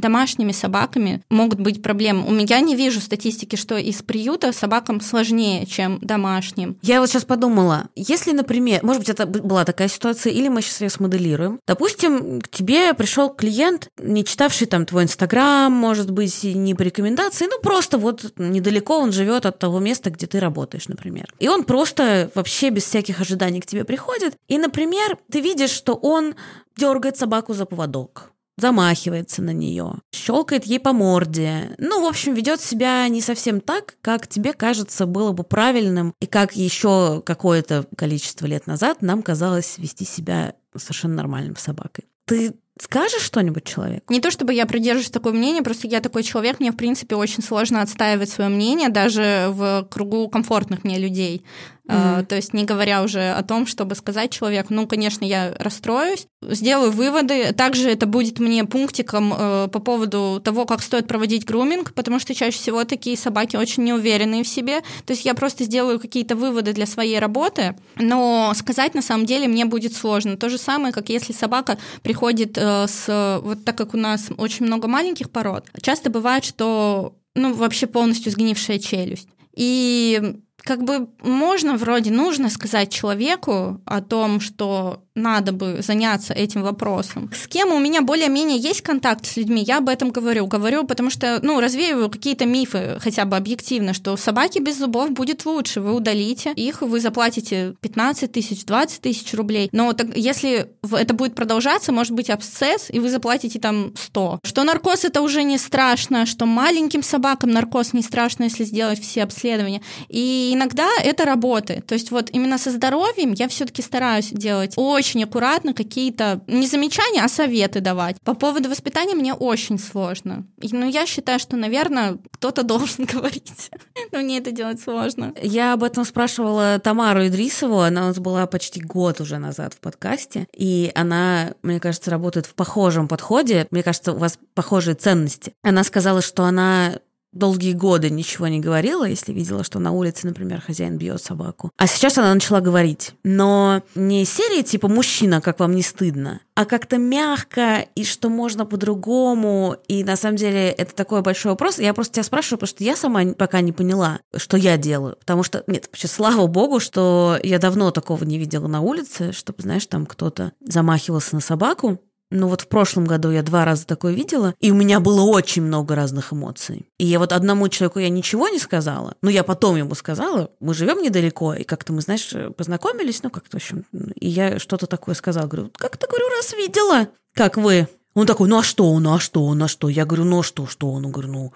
домашними 0.00 0.52
собаками 0.52 1.22
могут 1.30 1.60
быть 1.60 1.82
проблемы. 1.82 2.26
У 2.26 2.32
меня 2.32 2.60
не 2.60 2.76
вижу 2.76 3.00
статистики, 3.00 3.56
что 3.56 3.76
из 3.76 4.02
приюта 4.02 4.52
собакам 4.52 5.00
сложнее, 5.00 5.66
чем 5.66 5.98
домашним. 6.00 6.76
Я 6.82 7.00
вот 7.00 7.08
сейчас 7.08 7.24
подумала, 7.24 7.88
если, 7.94 8.32
например, 8.32 8.80
может 8.82 9.02
быть, 9.02 9.08
это 9.08 9.26
была 9.26 9.64
такая 9.64 9.88
ситуация, 9.88 10.32
или 10.32 10.48
мы 10.48 10.62
сейчас 10.62 10.80
ее 10.80 10.90
смоделируем. 10.90 11.60
Допустим, 11.66 12.40
к 12.40 12.48
тебе 12.48 12.94
пришел 12.94 13.30
клиент, 13.30 13.88
не 13.98 14.24
читавший 14.24 14.66
там 14.66 14.86
твой 14.86 15.04
Инстаграм, 15.04 15.72
может 15.72 16.10
быть, 16.10 16.42
не 16.42 16.74
по 16.74 16.82
рекомендации, 16.82 17.46
ну 17.46 17.60
просто 17.60 17.98
вот 17.98 18.32
недалеко 18.36 18.98
он 18.98 19.12
живет 19.12 19.46
от 19.46 19.58
того 19.58 19.78
места, 19.78 20.10
где 20.10 20.26
ты 20.26 20.40
работаешь, 20.40 20.88
например. 20.88 21.32
И 21.38 21.48
он 21.48 21.64
просто 21.64 22.30
вообще 22.34 22.70
без 22.70 22.84
всяких 22.84 23.20
ожиданий 23.20 23.60
к 23.60 23.66
тебе 23.66 23.84
приходит. 23.84 24.34
И, 24.48 24.58
например, 24.58 25.18
ты 25.30 25.40
видишь, 25.40 25.70
что 25.70 25.94
он 25.94 26.34
дергает 26.76 27.16
собаку 27.16 27.54
за 27.54 27.66
поводок 27.66 28.32
замахивается 28.60 29.42
на 29.42 29.50
нее, 29.50 29.94
щелкает 30.14 30.64
ей 30.64 30.80
по 30.80 30.92
морде. 30.92 31.74
Ну, 31.78 32.02
в 32.02 32.06
общем, 32.06 32.34
ведет 32.34 32.60
себя 32.60 33.06
не 33.08 33.20
совсем 33.20 33.60
так, 33.60 33.96
как 34.02 34.26
тебе 34.26 34.52
кажется 34.52 35.06
было 35.06 35.32
бы 35.32 35.44
правильным, 35.44 36.14
и 36.20 36.26
как 36.26 36.56
еще 36.56 37.22
какое-то 37.24 37.86
количество 37.96 38.46
лет 38.46 38.66
назад 38.66 39.02
нам 39.02 39.22
казалось 39.22 39.78
вести 39.78 40.04
себя 40.04 40.54
совершенно 40.76 41.14
нормальным 41.14 41.56
собакой. 41.56 42.04
Ты 42.26 42.54
Скажешь 42.80 43.22
что-нибудь 43.22 43.64
человек? 43.64 44.04
Не 44.08 44.20
то 44.20 44.30
чтобы 44.30 44.54
я 44.54 44.64
придерживаюсь 44.64 45.10
такое 45.10 45.34
мнение, 45.34 45.62
просто 45.62 45.86
я 45.86 46.00
такой 46.00 46.22
человек, 46.22 46.60
мне, 46.60 46.72
в 46.72 46.76
принципе, 46.76 47.14
очень 47.14 47.42
сложно 47.42 47.82
отстаивать 47.82 48.30
свое 48.30 48.48
мнение 48.48 48.88
даже 48.88 49.48
в 49.50 49.86
кругу 49.90 50.28
комфортных 50.28 50.82
мне 50.82 50.98
людей. 50.98 51.44
Mm-hmm. 51.90 52.26
То 52.26 52.36
есть 52.36 52.52
не 52.52 52.64
говоря 52.64 53.02
уже 53.02 53.30
о 53.30 53.42
том, 53.42 53.66
чтобы 53.66 53.94
сказать 53.94 54.30
человеку, 54.30 54.72
ну, 54.74 54.86
конечно, 54.86 55.24
я 55.24 55.54
расстроюсь, 55.58 56.26
сделаю 56.42 56.90
выводы. 56.92 57.52
Также 57.52 57.90
это 57.90 58.06
будет 58.06 58.38
мне 58.38 58.64
пунктиком 58.64 59.34
э, 59.36 59.68
по 59.68 59.78
поводу 59.80 60.40
того, 60.42 60.66
как 60.66 60.82
стоит 60.82 61.06
проводить 61.06 61.44
груминг, 61.44 61.92
потому 61.94 62.18
что 62.18 62.34
чаще 62.34 62.58
всего 62.58 62.84
такие 62.84 63.16
собаки 63.16 63.56
очень 63.56 63.84
неуверенные 63.84 64.44
в 64.44 64.48
себе. 64.48 64.80
То 65.04 65.12
есть 65.12 65.24
я 65.24 65.34
просто 65.34 65.64
сделаю 65.64 65.98
какие-то 65.98 66.36
выводы 66.36 66.72
для 66.72 66.86
своей 66.86 67.18
работы, 67.18 67.76
но 67.96 68.52
сказать 68.54 68.94
на 68.94 69.02
самом 69.02 69.26
деле 69.26 69.48
мне 69.48 69.64
будет 69.64 69.94
сложно. 69.94 70.36
То 70.36 70.48
же 70.48 70.58
самое, 70.58 70.92
как 70.92 71.08
если 71.08 71.32
собака 71.32 71.78
приходит 72.02 72.56
э, 72.56 72.86
с... 72.86 73.40
Вот 73.42 73.64
так 73.64 73.76
как 73.76 73.94
у 73.94 73.96
нас 73.96 74.28
очень 74.36 74.66
много 74.66 74.88
маленьких 74.88 75.30
пород, 75.30 75.66
часто 75.82 76.10
бывает, 76.10 76.44
что 76.44 77.14
ну, 77.34 77.54
вообще 77.54 77.86
полностью 77.86 78.32
сгнившая 78.32 78.78
челюсть. 78.78 79.28
И 79.54 80.36
как 80.62 80.84
бы 80.84 81.08
можно 81.22 81.76
вроде 81.76 82.10
нужно 82.10 82.50
сказать 82.50 82.92
человеку 82.92 83.80
о 83.84 84.00
том, 84.00 84.40
что 84.40 85.04
надо 85.20 85.52
бы 85.52 85.80
заняться 85.82 86.34
этим 86.34 86.62
вопросом. 86.62 87.30
С 87.34 87.46
кем 87.46 87.72
у 87.72 87.78
меня 87.78 88.02
более-менее 88.02 88.58
есть 88.58 88.82
контакт 88.82 89.26
с 89.26 89.36
людьми, 89.36 89.62
я 89.62 89.78
об 89.78 89.88
этом 89.88 90.10
говорю. 90.10 90.46
Говорю, 90.46 90.84
потому 90.84 91.10
что, 91.10 91.38
ну, 91.42 91.60
развеиваю 91.60 92.10
какие-то 92.10 92.46
мифы, 92.46 92.98
хотя 93.00 93.24
бы 93.24 93.36
объективно, 93.36 93.94
что 93.94 94.16
собаки 94.16 94.58
без 94.58 94.78
зубов 94.78 95.10
будет 95.10 95.44
лучше. 95.44 95.80
Вы 95.80 95.94
удалите 95.94 96.52
их, 96.56 96.82
вы 96.82 97.00
заплатите 97.00 97.74
15 97.80 98.32
тысяч, 98.32 98.64
20 98.64 99.00
тысяч 99.00 99.34
рублей. 99.34 99.68
Но 99.72 99.92
так, 99.92 100.16
если 100.16 100.68
это 100.92 101.14
будет 101.14 101.34
продолжаться, 101.34 101.92
может 101.92 102.12
быть 102.12 102.30
абсцесс, 102.30 102.88
и 102.90 102.98
вы 102.98 103.10
заплатите 103.10 103.58
там 103.58 103.92
100. 103.96 104.40
Что 104.44 104.64
наркоз 104.64 105.04
это 105.04 105.20
уже 105.20 105.42
не 105.42 105.58
страшно, 105.58 106.26
что 106.26 106.46
маленьким 106.46 107.02
собакам 107.02 107.50
наркоз 107.50 107.92
не 107.92 108.02
страшно, 108.02 108.44
если 108.44 108.64
сделать 108.64 109.00
все 109.00 109.22
обследования. 109.22 109.82
И 110.08 110.50
иногда 110.54 110.88
это 111.02 111.24
работает. 111.24 111.86
То 111.86 111.94
есть 111.94 112.10
вот 112.10 112.30
именно 112.32 112.58
со 112.58 112.70
здоровьем 112.70 113.32
я 113.32 113.48
все-таки 113.48 113.82
стараюсь 113.82 114.30
делать 114.30 114.74
очень 114.76 115.09
аккуратно 115.18 115.74
какие-то 115.74 116.42
не 116.46 116.66
замечания, 116.66 117.22
а 117.22 117.28
советы 117.28 117.80
давать. 117.80 118.20
По 118.22 118.34
поводу 118.34 118.68
воспитания 118.68 119.14
мне 119.14 119.34
очень 119.34 119.78
сложно. 119.78 120.46
Но 120.70 120.86
я 120.86 121.06
считаю, 121.06 121.38
что, 121.38 121.56
наверное, 121.56 122.18
кто-то 122.32 122.62
должен 122.70 123.04
говорить. 123.04 123.70
Но 124.12 124.18
мне 124.20 124.38
это 124.38 124.50
делать 124.50 124.80
сложно. 124.80 125.34
Я 125.42 125.72
об 125.72 125.84
этом 125.84 126.04
спрашивала 126.04 126.78
Тамару 126.78 127.26
Идрисову. 127.26 127.80
Она 127.80 128.02
у 128.02 128.06
нас 128.06 128.18
была 128.18 128.46
почти 128.46 128.80
год 128.80 129.20
уже 129.20 129.38
назад 129.38 129.74
в 129.74 129.80
подкасте. 129.80 130.46
И 130.56 130.90
она, 130.94 131.54
мне 131.62 131.80
кажется, 131.80 132.10
работает 132.10 132.46
в 132.46 132.54
похожем 132.54 133.08
подходе. 133.08 133.66
Мне 133.70 133.82
кажется, 133.82 134.12
у 134.12 134.18
вас 134.18 134.38
похожие 134.54 134.94
ценности. 134.94 135.52
Она 135.62 135.84
сказала, 135.84 136.22
что 136.22 136.44
она 136.44 136.98
долгие 137.32 137.72
годы 137.72 138.10
ничего 138.10 138.48
не 138.48 138.60
говорила, 138.60 139.04
если 139.04 139.32
видела, 139.32 139.64
что 139.64 139.78
на 139.78 139.92
улице, 139.92 140.26
например, 140.26 140.60
хозяин 140.60 140.98
бьет 140.98 141.22
собаку. 141.22 141.70
А 141.76 141.86
сейчас 141.86 142.18
она 142.18 142.34
начала 142.34 142.60
говорить. 142.60 143.14
Но 143.24 143.82
не 143.94 144.24
серии 144.24 144.62
типа 144.62 144.88
«мужчина, 144.88 145.40
как 145.40 145.60
вам 145.60 145.74
не 145.74 145.82
стыдно», 145.82 146.40
а 146.54 146.66
как-то 146.66 146.98
мягко, 146.98 147.86
и 147.94 148.04
что 148.04 148.28
можно 148.28 148.66
по-другому. 148.66 149.76
И 149.88 150.04
на 150.04 150.16
самом 150.16 150.36
деле 150.36 150.68
это 150.68 150.94
такой 150.94 151.22
большой 151.22 151.52
вопрос. 151.52 151.78
Я 151.78 151.94
просто 151.94 152.16
тебя 152.16 152.24
спрашиваю, 152.24 152.58
потому 152.58 152.76
что 152.76 152.84
я 152.84 152.96
сама 152.96 153.24
пока 153.32 153.62
не 153.62 153.72
поняла, 153.72 154.20
что 154.36 154.58
я 154.58 154.76
делаю. 154.76 155.16
Потому 155.20 155.42
что, 155.42 155.64
нет, 155.68 155.86
вообще, 155.86 156.06
слава 156.06 156.46
богу, 156.48 156.78
что 156.78 157.38
я 157.42 157.58
давно 157.58 157.90
такого 157.92 158.24
не 158.24 158.36
видела 158.36 158.68
на 158.68 158.82
улице, 158.82 159.32
чтобы, 159.32 159.62
знаешь, 159.62 159.86
там 159.86 160.04
кто-то 160.04 160.52
замахивался 160.60 161.34
на 161.34 161.40
собаку. 161.40 161.98
Ну 162.30 162.46
вот 162.46 162.60
в 162.60 162.68
прошлом 162.68 163.06
году 163.06 163.30
я 163.30 163.42
два 163.42 163.64
раза 163.64 163.86
такое 163.86 164.12
видела, 164.12 164.54
и 164.60 164.70
у 164.70 164.74
меня 164.74 165.00
было 165.00 165.22
очень 165.22 165.62
много 165.62 165.96
разных 165.96 166.32
эмоций. 166.32 166.86
И 166.98 167.06
я 167.06 167.18
вот 167.18 167.32
одному 167.32 167.68
человеку 167.68 167.98
я 167.98 168.08
ничего 168.08 168.48
не 168.48 168.58
сказала, 168.58 169.16
но 169.20 169.30
я 169.30 169.42
потом 169.42 169.76
ему 169.76 169.94
сказала, 169.94 170.50
мы 170.60 170.74
живем 170.74 171.02
недалеко, 171.02 171.54
и 171.54 171.64
как-то 171.64 171.92
мы, 171.92 172.02
знаешь, 172.02 172.32
познакомились, 172.56 173.22
ну 173.22 173.30
как-то, 173.30 173.58
в 173.58 173.62
общем, 173.62 173.84
и 174.14 174.28
я 174.28 174.58
что-то 174.58 174.86
такое 174.86 175.14
сказала, 175.14 175.48
говорю, 175.48 175.70
как-то, 175.76 176.06
говорю, 176.06 176.28
раз 176.28 176.52
видела, 176.52 177.08
как 177.34 177.56
вы. 177.56 177.88
Он 178.14 178.26
такой, 178.26 178.48
ну 178.48 178.58
а 178.58 178.62
что, 178.62 178.98
ну 178.98 179.14
а 179.14 179.18
что, 179.20 179.52
ну 179.54 179.64
а 179.64 179.68
что? 179.68 179.88
Я 179.88 180.04
говорю, 180.04 180.24
ну 180.24 180.40
а 180.40 180.42
что, 180.42 180.66
что? 180.66 180.90
Он 180.90 181.10
говорю, 181.10 181.28
ну 181.28 181.52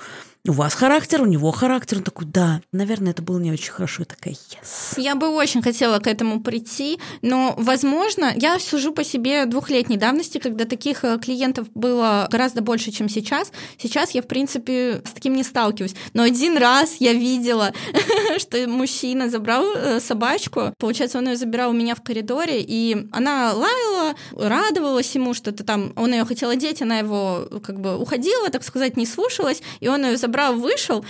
у 0.46 0.52
вас 0.52 0.74
характер, 0.74 1.22
у 1.22 1.24
него 1.24 1.50
характер. 1.52 1.98
Он 1.98 2.02
такой, 2.02 2.26
да, 2.26 2.60
наверное, 2.70 3.12
это 3.12 3.22
было 3.22 3.38
не 3.38 3.50
очень 3.50 3.72
хорошо. 3.72 4.02
Я 4.02 4.04
такая, 4.04 4.34
yes. 4.34 5.00
Я 5.00 5.14
бы 5.14 5.28
очень 5.28 5.62
хотела 5.62 6.00
к 6.00 6.06
этому 6.06 6.42
прийти, 6.42 7.00
но, 7.22 7.54
возможно, 7.56 8.30
я 8.36 8.58
сужу 8.58 8.92
по 8.92 9.04
себе 9.04 9.46
двухлетней 9.46 9.96
давности, 9.96 10.36
когда 10.36 10.66
таких 10.66 11.02
э, 11.02 11.18
клиентов 11.18 11.68
было 11.74 12.28
гораздо 12.30 12.60
больше, 12.60 12.90
чем 12.90 13.08
сейчас. 13.08 13.52
Сейчас 13.78 14.10
я, 14.10 14.20
в 14.20 14.26
принципе, 14.26 15.02
с 15.06 15.12
таким 15.12 15.32
не 15.34 15.44
сталкиваюсь. 15.44 15.94
Но 16.12 16.22
один 16.22 16.58
раз 16.58 16.96
я 16.98 17.14
видела, 17.14 17.72
что 18.38 18.68
мужчина 18.68 19.30
забрал 19.30 19.64
э, 19.74 19.98
собачку. 19.98 20.74
Получается, 20.78 21.18
он 21.18 21.28
ее 21.28 21.36
забирал 21.36 21.70
у 21.70 21.74
меня 21.74 21.94
в 21.94 22.02
коридоре, 22.02 22.60
и 22.60 23.06
она 23.12 23.54
лаяла, 23.54 24.14
радовалась 24.32 25.14
ему, 25.14 25.32
что-то 25.32 25.64
там, 25.64 25.94
он 25.96 26.12
ее 26.12 26.26
хотел 26.26 26.50
одеть, 26.50 26.82
она 26.82 26.98
его 26.98 27.48
как 27.64 27.80
бы 27.80 27.96
уходила, 27.96 28.50
так 28.50 28.62
сказать, 28.62 28.98
не 28.98 29.06
слушалась, 29.06 29.62
и 29.80 29.88
он 29.88 30.04
ее 30.04 30.18
забрал 30.18 30.33
забрал, 30.34 30.54
вышел, 30.56 31.04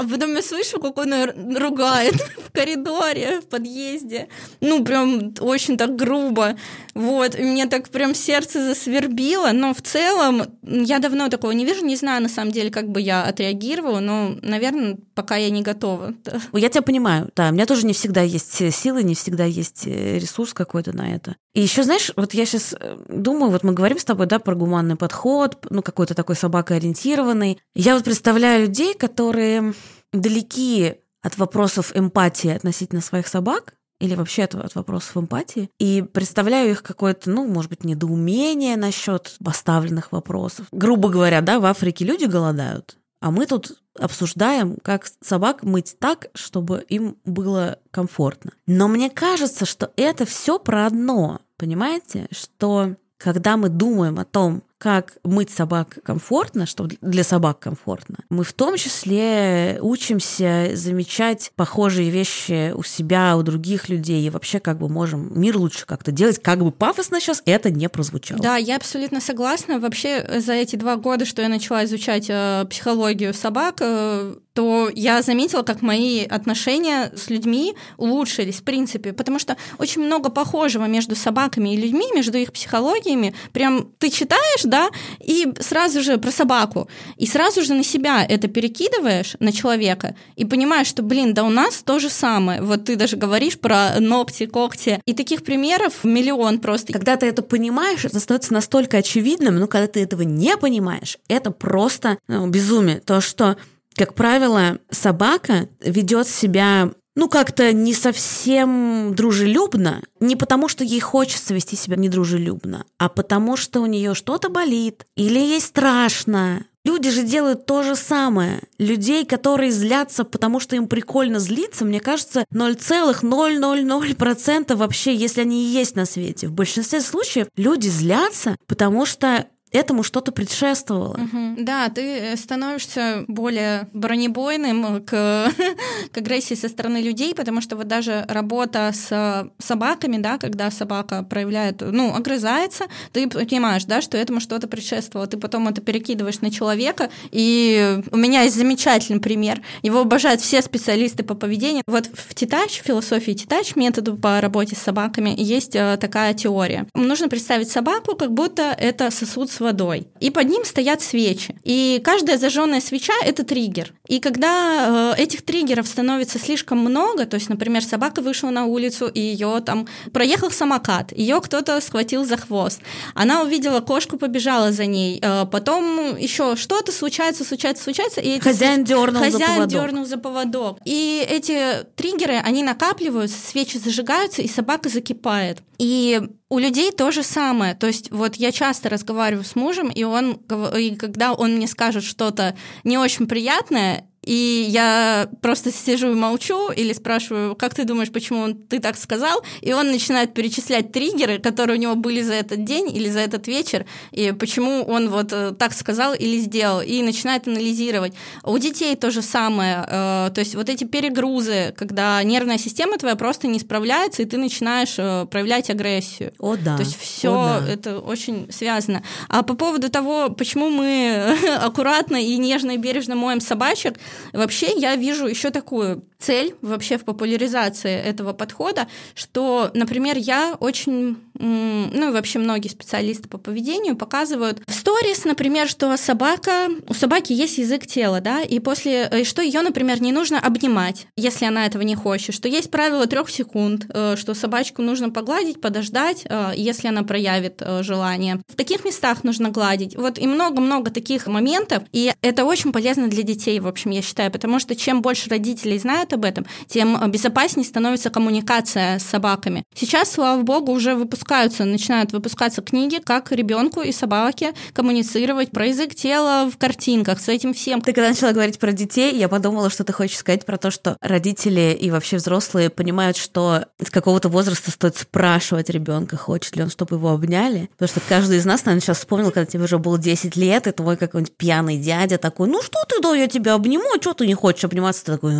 а 0.00 0.04
потом 0.04 0.34
я 0.34 0.40
слышу, 0.40 0.80
как 0.80 0.96
он 0.96 1.12
ругает 1.56 2.14
в 2.48 2.52
коридоре, 2.52 3.42
в 3.42 3.48
подъезде. 3.48 4.28
Ну, 4.62 4.82
прям 4.82 5.34
очень 5.40 5.76
так 5.76 5.94
грубо. 5.94 6.56
Вот, 6.94 7.38
и 7.38 7.42
мне 7.42 7.66
так 7.66 7.90
прям 7.90 8.14
сердце 8.14 8.64
засвербило. 8.64 9.52
Но 9.52 9.74
в 9.74 9.82
целом 9.82 10.44
я 10.62 11.00
давно 11.00 11.28
такого 11.28 11.50
не 11.50 11.66
вижу. 11.66 11.84
Не 11.84 11.96
знаю, 11.96 12.22
на 12.22 12.30
самом 12.30 12.50
деле, 12.50 12.70
как 12.70 12.88
бы 12.88 12.98
я 12.98 13.24
отреагировала, 13.24 14.00
но, 14.00 14.36
наверное, 14.40 14.96
пока 15.14 15.36
я 15.36 15.50
не 15.50 15.60
готова. 15.60 16.14
Я 16.54 16.70
тебя 16.70 16.82
понимаю, 16.82 17.30
да. 17.36 17.50
У 17.50 17.52
меня 17.52 17.66
тоже 17.66 17.84
не 17.84 17.92
всегда 17.92 18.22
есть 18.22 18.74
силы, 18.74 19.02
не 19.02 19.14
всегда 19.14 19.44
есть 19.44 19.86
э, 19.86 20.18
ресурс 20.18 20.54
какой-то 20.54 20.96
на 20.96 21.14
это. 21.14 21.36
И 21.52 21.60
еще, 21.60 21.82
знаешь, 21.82 22.10
вот 22.16 22.32
я 22.32 22.46
сейчас 22.46 22.74
э, 22.78 22.96
думаю, 23.08 23.50
вот 23.50 23.64
мы 23.64 23.74
говорим 23.74 23.98
с 23.98 24.04
тобой, 24.04 24.26
да, 24.26 24.38
про 24.38 24.54
гуманный 24.54 24.96
подход, 24.96 25.58
ну, 25.68 25.82
какой-то 25.82 26.14
такой 26.14 26.36
собакоориентированный. 26.36 27.58
Я 27.74 27.96
вот 27.96 28.04
представляю 28.04 28.62
людей, 28.62 28.94
которые 28.94 29.74
далеки 30.12 30.94
от 31.22 31.38
вопросов 31.38 31.92
эмпатии 31.94 32.50
относительно 32.50 33.00
своих 33.00 33.28
собак, 33.28 33.74
или 34.00 34.14
вообще 34.14 34.44
от, 34.44 34.54
от 34.54 34.74
вопросов 34.74 35.16
эмпатии, 35.16 35.70
и 35.78 36.02
представляю 36.02 36.70
их 36.70 36.82
какое-то, 36.82 37.30
ну, 37.30 37.46
может 37.46 37.70
быть, 37.70 37.84
недоумение 37.84 38.76
насчет 38.76 39.36
поставленных 39.44 40.12
вопросов. 40.12 40.66
Грубо 40.72 41.10
говоря, 41.10 41.42
да, 41.42 41.60
в 41.60 41.66
Африке 41.66 42.04
люди 42.04 42.24
голодают, 42.24 42.96
а 43.20 43.30
мы 43.30 43.46
тут 43.46 43.78
обсуждаем, 43.98 44.76
как 44.82 45.06
собак 45.20 45.62
мыть 45.62 45.96
так, 45.98 46.28
чтобы 46.34 46.84
им 46.88 47.18
было 47.26 47.78
комфортно. 47.90 48.52
Но 48.66 48.88
мне 48.88 49.10
кажется, 49.10 49.66
что 49.66 49.92
это 49.96 50.24
все 50.24 50.58
про 50.58 50.86
одно. 50.86 51.40
Понимаете? 51.58 52.26
Что 52.30 52.96
когда 53.18 53.58
мы 53.58 53.68
думаем 53.68 54.18
о 54.18 54.24
том, 54.24 54.62
как 54.80 55.18
мыть 55.24 55.50
собак 55.50 55.98
комфортно, 56.02 56.64
чтобы 56.64 56.96
для 57.02 57.22
собак 57.22 57.58
комфортно. 57.58 58.16
Мы 58.30 58.44
в 58.44 58.54
том 58.54 58.78
числе 58.78 59.78
учимся 59.82 60.70
замечать 60.72 61.52
похожие 61.54 62.08
вещи 62.08 62.72
у 62.72 62.82
себя, 62.82 63.36
у 63.36 63.42
других 63.42 63.90
людей, 63.90 64.26
и 64.26 64.30
вообще 64.30 64.58
как 64.58 64.78
бы 64.78 64.88
можем 64.88 65.38
мир 65.38 65.58
лучше 65.58 65.84
как-то 65.84 66.12
делать, 66.12 66.40
как 66.42 66.60
бы 66.60 66.72
пафосно 66.72 67.20
сейчас 67.20 67.42
это 67.44 67.70
не 67.70 67.90
прозвучало. 67.90 68.40
Да, 68.40 68.56
я 68.56 68.76
абсолютно 68.76 69.20
согласна. 69.20 69.78
Вообще 69.78 70.40
за 70.40 70.54
эти 70.54 70.76
два 70.76 70.96
года, 70.96 71.26
что 71.26 71.42
я 71.42 71.50
начала 71.50 71.84
изучать 71.84 72.30
э, 72.30 72.64
психологию 72.70 73.34
собак, 73.34 73.76
э, 73.80 74.34
то 74.54 74.90
я 74.94 75.22
заметила, 75.22 75.62
как 75.62 75.82
мои 75.82 76.24
отношения 76.24 77.12
с 77.14 77.30
людьми 77.30 77.74
улучшились, 77.96 78.56
в 78.56 78.64
принципе, 78.64 79.12
потому 79.12 79.38
что 79.38 79.56
очень 79.78 80.02
много 80.02 80.30
похожего 80.30 80.86
между 80.86 81.14
собаками 81.14 81.74
и 81.74 81.76
людьми, 81.76 82.06
между 82.14 82.38
их 82.38 82.52
психологиями. 82.52 83.34
Прям 83.52 83.92
ты 83.98 84.10
читаешь, 84.10 84.62
да, 84.64 84.90
и 85.20 85.52
сразу 85.60 86.02
же 86.02 86.18
про 86.18 86.30
собаку, 86.30 86.88
и 87.16 87.26
сразу 87.26 87.62
же 87.62 87.74
на 87.74 87.84
себя 87.84 88.24
это 88.24 88.48
перекидываешь, 88.48 89.36
на 89.38 89.52
человека, 89.52 90.16
и 90.36 90.44
понимаешь, 90.44 90.88
что, 90.88 91.02
блин, 91.02 91.34
да 91.34 91.44
у 91.44 91.50
нас 91.50 91.82
то 91.84 91.98
же 91.98 92.10
самое. 92.10 92.62
Вот 92.62 92.84
ты 92.84 92.96
даже 92.96 93.16
говоришь 93.16 93.58
про 93.58 94.00
ногти, 94.00 94.46
когти, 94.46 95.00
и 95.06 95.14
таких 95.14 95.44
примеров 95.44 96.04
миллион 96.04 96.58
просто. 96.58 96.92
Когда 96.92 97.16
ты 97.16 97.26
это 97.26 97.42
понимаешь, 97.42 98.04
это 98.04 98.18
становится 98.18 98.52
настолько 98.52 98.98
очевидным, 98.98 99.56
но 99.56 99.66
когда 99.68 99.86
ты 99.86 100.00
этого 100.00 100.22
не 100.22 100.56
понимаешь, 100.56 101.18
это 101.28 101.50
просто 101.50 102.18
ну, 102.28 102.46
безумие. 102.48 103.00
То, 103.00 103.20
что 103.20 103.56
как 104.00 104.14
правило, 104.14 104.78
собака 104.90 105.68
ведет 105.82 106.26
себя 106.26 106.90
ну, 107.14 107.28
как-то 107.28 107.70
не 107.74 107.92
совсем 107.92 109.14
дружелюбно, 109.14 110.00
не 110.20 110.36
потому, 110.36 110.68
что 110.68 110.84
ей 110.84 111.00
хочется 111.00 111.52
вести 111.52 111.76
себя 111.76 111.96
недружелюбно, 111.96 112.86
а 112.96 113.10
потому, 113.10 113.58
что 113.58 113.82
у 113.82 113.86
нее 113.86 114.14
что-то 114.14 114.48
болит 114.48 115.04
или 115.16 115.38
ей 115.38 115.60
страшно. 115.60 116.64
Люди 116.82 117.10
же 117.10 117.24
делают 117.24 117.66
то 117.66 117.82
же 117.82 117.94
самое. 117.94 118.62
Людей, 118.78 119.26
которые 119.26 119.70
злятся, 119.70 120.24
потому 120.24 120.60
что 120.60 120.76
им 120.76 120.88
прикольно 120.88 121.38
злиться, 121.38 121.84
мне 121.84 122.00
кажется, 122.00 122.46
0,000% 122.54 124.76
вообще, 124.76 125.14
если 125.14 125.42
они 125.42 125.62
и 125.62 125.66
есть 125.66 125.94
на 125.94 126.06
свете. 126.06 126.48
В 126.48 126.52
большинстве 126.52 127.02
случаев 127.02 127.48
люди 127.54 127.88
злятся, 127.88 128.56
потому 128.66 129.04
что 129.04 129.44
этому 129.72 130.02
что-то 130.02 130.32
предшествовало. 130.32 131.14
Угу. 131.14 131.54
Да, 131.58 131.88
ты 131.88 132.36
становишься 132.36 133.24
более 133.28 133.88
бронебойным 133.92 135.04
к, 135.04 135.50
к 136.12 136.18
агрессии 136.18 136.54
со 136.54 136.68
стороны 136.68 136.98
людей, 136.98 137.34
потому 137.34 137.60
что 137.60 137.76
вот 137.76 137.86
даже 137.86 138.24
работа 138.28 138.90
с 138.92 139.50
собаками, 139.58 140.18
да, 140.18 140.38
когда 140.38 140.70
собака 140.70 141.22
проявляет, 141.22 141.80
ну, 141.80 142.14
огрызается, 142.14 142.86
ты 143.12 143.28
понимаешь, 143.28 143.84
да, 143.84 144.00
что 144.00 144.16
этому 144.16 144.40
что-то 144.40 144.66
предшествовало, 144.66 145.28
ты 145.28 145.36
потом 145.36 145.68
это 145.68 145.80
перекидываешь 145.80 146.40
на 146.40 146.50
человека, 146.50 147.10
и 147.30 148.02
у 148.10 148.16
меня 148.16 148.42
есть 148.42 148.56
замечательный 148.56 149.20
пример, 149.20 149.62
его 149.82 150.00
обожают 150.00 150.40
все 150.40 150.62
специалисты 150.62 151.22
по 151.22 151.34
поведению. 151.34 151.82
Вот 151.86 152.06
в 152.12 152.34
Титач, 152.34 152.80
в 152.80 152.84
философии 152.84 153.32
Титач, 153.32 153.76
методу 153.76 154.16
по 154.16 154.40
работе 154.40 154.74
с 154.74 154.78
собаками, 154.78 155.34
есть 155.36 155.76
э, 155.76 155.96
такая 156.00 156.34
теория. 156.34 156.86
Нужно 156.94 157.28
представить 157.28 157.70
собаку, 157.70 158.16
как 158.16 158.32
будто 158.32 158.74
это 158.76 159.10
сосуд 159.10 159.50
с 159.50 159.59
водой. 159.60 160.08
И 160.20 160.30
под 160.30 160.48
ним 160.48 160.64
стоят 160.64 161.02
свечи. 161.02 161.54
И 161.64 162.00
каждая 162.04 162.38
зажженная 162.38 162.80
свеча— 162.80 163.12
это 163.24 163.44
триггер. 163.44 163.92
И 164.08 164.18
когда 164.18 165.14
э, 165.16 165.22
этих 165.22 165.42
триггеров 165.42 165.86
становится 165.86 166.38
слишком 166.38 166.78
много, 166.78 167.26
то 167.26 167.34
есть, 167.34 167.48
например, 167.48 167.84
собака 167.84 168.22
вышла 168.22 168.50
на 168.50 168.64
улицу, 168.64 169.06
и 169.06 169.20
ее 169.20 169.62
там 169.64 169.86
проехал 170.12 170.50
самокат, 170.50 171.12
ее 171.12 171.40
кто-то 171.40 171.80
схватил 171.80 172.24
за 172.24 172.36
хвост, 172.36 172.80
она 173.14 173.42
увидела 173.42 173.80
кошку, 173.80 174.16
побежала 174.16 174.72
за 174.72 174.86
ней, 174.86 175.20
э, 175.22 175.46
потом 175.50 176.16
еще 176.16 176.56
что-то 176.56 176.92
случается, 176.92 177.44
случается, 177.44 177.84
случается, 177.84 178.20
и 178.20 178.30
эти 178.30 178.42
хозяин 178.42 178.84
дернул 178.84 179.22
хозяин 179.22 179.40
за 179.40 179.46
поводок. 179.46 179.70
дернул 179.70 180.04
за 180.06 180.18
поводок. 180.18 180.78
И 180.84 181.26
эти 181.28 181.84
триггеры, 181.96 182.36
они 182.36 182.62
накапливаются, 182.62 183.36
свечи 183.38 183.78
зажигаются, 183.78 184.42
и 184.42 184.48
собака 184.48 184.88
закипает. 184.88 185.58
И 185.78 186.20
у 186.50 186.58
людей 186.58 186.90
то 186.90 187.10
же 187.12 187.22
самое. 187.22 187.74
То 187.74 187.86
есть 187.86 188.10
вот 188.10 188.34
я 188.34 188.52
часто 188.52 188.88
разговариваю 188.90 189.44
с 189.44 189.54
мужем, 189.54 189.88
и 189.88 190.02
он, 190.02 190.32
и 190.76 190.96
когда 190.96 191.32
он 191.32 191.54
мне 191.54 191.68
скажет 191.68 192.02
что-то 192.02 192.56
не 192.84 192.98
очень 192.98 193.28
приятное, 193.28 194.09
и 194.22 194.66
я 194.68 195.28
просто 195.40 195.72
сижу 195.72 196.12
и 196.12 196.14
молчу 196.14 196.70
или 196.70 196.92
спрашиваю, 196.92 197.56
как 197.56 197.74
ты 197.74 197.84
думаешь, 197.84 198.10
почему 198.10 198.40
он, 198.40 198.54
ты 198.54 198.78
так 198.78 198.96
сказал, 198.98 199.42
и 199.62 199.72
он 199.72 199.90
начинает 199.90 200.34
перечислять 200.34 200.92
триггеры, 200.92 201.38
которые 201.38 201.78
у 201.78 201.80
него 201.80 201.94
были 201.94 202.20
за 202.20 202.34
этот 202.34 202.64
день 202.64 202.94
или 202.94 203.08
за 203.08 203.20
этот 203.20 203.46
вечер, 203.48 203.86
и 204.12 204.32
почему 204.32 204.82
он 204.82 205.08
вот 205.08 205.32
э, 205.32 205.52
так 205.58 205.72
сказал 205.72 206.12
или 206.12 206.38
сделал, 206.38 206.82
и 206.82 207.02
начинает 207.02 207.48
анализировать. 207.48 208.12
У 208.44 208.58
детей 208.58 208.94
то 208.94 209.10
же 209.10 209.22
самое, 209.22 209.84
э, 209.86 210.30
то 210.34 210.40
есть 210.40 210.54
вот 210.54 210.68
эти 210.68 210.84
перегрузы, 210.84 211.74
когда 211.76 212.22
нервная 212.22 212.58
система 212.58 212.98
твоя 212.98 213.16
просто 213.16 213.46
не 213.46 213.58
справляется, 213.58 214.22
и 214.22 214.26
ты 214.26 214.36
начинаешь 214.36 214.96
э, 214.98 215.26
проявлять 215.30 215.70
агрессию. 215.70 216.32
О, 216.38 216.56
да. 216.56 216.76
То 216.76 216.82
есть 216.82 216.98
все 216.98 217.32
О, 217.32 217.60
да. 217.60 217.72
это 217.72 217.98
очень 217.98 218.52
связано. 218.52 219.02
А 219.28 219.42
по 219.42 219.54
поводу 219.54 219.88
того, 219.88 220.28
почему 220.28 220.68
мы 220.68 221.36
аккуратно 221.60 222.16
и 222.16 222.36
нежно 222.36 222.72
и 222.72 222.76
бережно 222.76 223.16
моем 223.16 223.40
собачек, 223.40 223.98
вообще 224.32 224.72
я 224.76 224.96
вижу 224.96 225.26
еще 225.26 225.50
такую 225.50 226.02
цель 226.20 226.54
вообще 226.62 226.98
в 226.98 227.04
популяризации 227.04 227.94
этого 227.94 228.32
подхода, 228.32 228.86
что, 229.14 229.70
например, 229.74 230.16
я 230.18 230.56
очень, 230.60 231.16
ну 231.34 232.08
и 232.08 232.12
вообще 232.12 232.38
многие 232.38 232.68
специалисты 232.68 233.28
по 233.28 233.38
поведению 233.38 233.96
показывают 233.96 234.62
в 234.66 234.72
сторис, 234.72 235.24
например, 235.24 235.68
что 235.68 235.96
собака, 235.96 236.68
у 236.88 236.94
собаки 236.94 237.32
есть 237.32 237.58
язык 237.58 237.86
тела, 237.86 238.20
да, 238.20 238.42
и 238.42 238.58
после, 238.58 239.10
и 239.20 239.24
что 239.24 239.42
ее, 239.42 239.62
например, 239.62 240.02
не 240.02 240.12
нужно 240.12 240.38
обнимать, 240.38 241.06
если 241.16 241.46
она 241.46 241.66
этого 241.66 241.82
не 241.82 241.94
хочет, 241.94 242.34
что 242.34 242.48
есть 242.48 242.70
правило 242.70 243.06
трех 243.06 243.30
секунд, 243.30 243.86
э, 243.92 244.16
что 244.16 244.34
собачку 244.34 244.82
нужно 244.82 245.10
погладить, 245.10 245.60
подождать, 245.60 246.24
э, 246.28 246.52
если 246.54 246.88
она 246.88 247.02
проявит 247.02 247.62
э, 247.62 247.82
желание. 247.82 248.40
В 248.48 248.56
таких 248.56 248.84
местах 248.84 249.24
нужно 249.24 249.48
гладить. 249.48 249.96
Вот 249.96 250.18
и 250.18 250.26
много-много 250.26 250.90
таких 250.90 251.26
моментов, 251.26 251.82
и 251.92 252.12
это 252.20 252.44
очень 252.44 252.72
полезно 252.72 253.08
для 253.08 253.22
детей, 253.22 253.58
в 253.60 253.66
общем, 253.66 253.90
я 253.90 254.02
считаю, 254.02 254.30
потому 254.30 254.58
что 254.58 254.76
чем 254.76 255.02
больше 255.02 255.30
родителей 255.30 255.78
знают 255.78 256.09
об 256.12 256.24
этом, 256.24 256.46
тем 256.66 257.10
безопаснее 257.10 257.66
становится 257.66 258.10
коммуникация 258.10 258.98
с 258.98 259.02
собаками. 259.02 259.64
Сейчас, 259.74 260.12
слава 260.12 260.42
богу, 260.42 260.72
уже 260.72 260.94
выпускаются, 260.94 261.64
начинают 261.64 262.12
выпускаться 262.12 262.62
книги, 262.62 263.00
как 263.04 263.32
ребенку 263.32 263.80
и 263.80 263.92
собаке 263.92 264.52
коммуницировать 264.72 265.50
про 265.50 265.66
язык 265.66 265.94
тела 265.94 266.50
в 266.50 266.56
картинках, 266.58 267.20
с 267.20 267.28
этим 267.28 267.54
всем. 267.54 267.80
Ты 267.80 267.92
когда 267.92 268.08
начала 268.10 268.32
говорить 268.32 268.58
про 268.58 268.72
детей, 268.72 269.16
я 269.16 269.28
подумала, 269.28 269.70
что 269.70 269.84
ты 269.84 269.92
хочешь 269.92 270.18
сказать 270.18 270.44
про 270.44 270.58
то, 270.58 270.70
что 270.70 270.96
родители 271.00 271.76
и 271.78 271.90
вообще 271.90 272.16
взрослые 272.16 272.70
понимают, 272.70 273.16
что 273.16 273.66
с 273.82 273.90
какого-то 273.90 274.28
возраста 274.28 274.70
стоит 274.70 274.96
спрашивать 274.96 275.70
ребенка, 275.70 276.16
хочет 276.16 276.56
ли 276.56 276.62
он, 276.62 276.70
чтобы 276.70 276.96
его 276.96 277.10
обняли. 277.10 277.70
Потому 277.78 277.88
что 277.88 278.00
каждый 278.08 278.38
из 278.38 278.44
нас, 278.44 278.64
наверное, 278.64 278.82
сейчас 278.82 278.98
вспомнил, 278.98 279.30
когда 279.30 279.46
тебе 279.46 279.64
уже 279.64 279.78
было 279.78 279.98
10 279.98 280.36
лет, 280.36 280.66
и 280.66 280.72
твой 280.72 280.96
какой-нибудь 280.96 281.36
пьяный 281.36 281.78
дядя 281.78 282.18
такой, 282.18 282.48
ну 282.48 282.62
что 282.62 282.78
ты, 282.88 283.00
да, 283.00 283.14
я 283.14 283.26
тебя 283.26 283.54
обниму, 283.54 283.84
а 283.94 284.00
что 284.00 284.14
ты 284.14 284.26
не 284.26 284.34
хочешь 284.34 284.64
обниматься? 284.64 285.04
Ты 285.04 285.12
такой, 285.12 285.34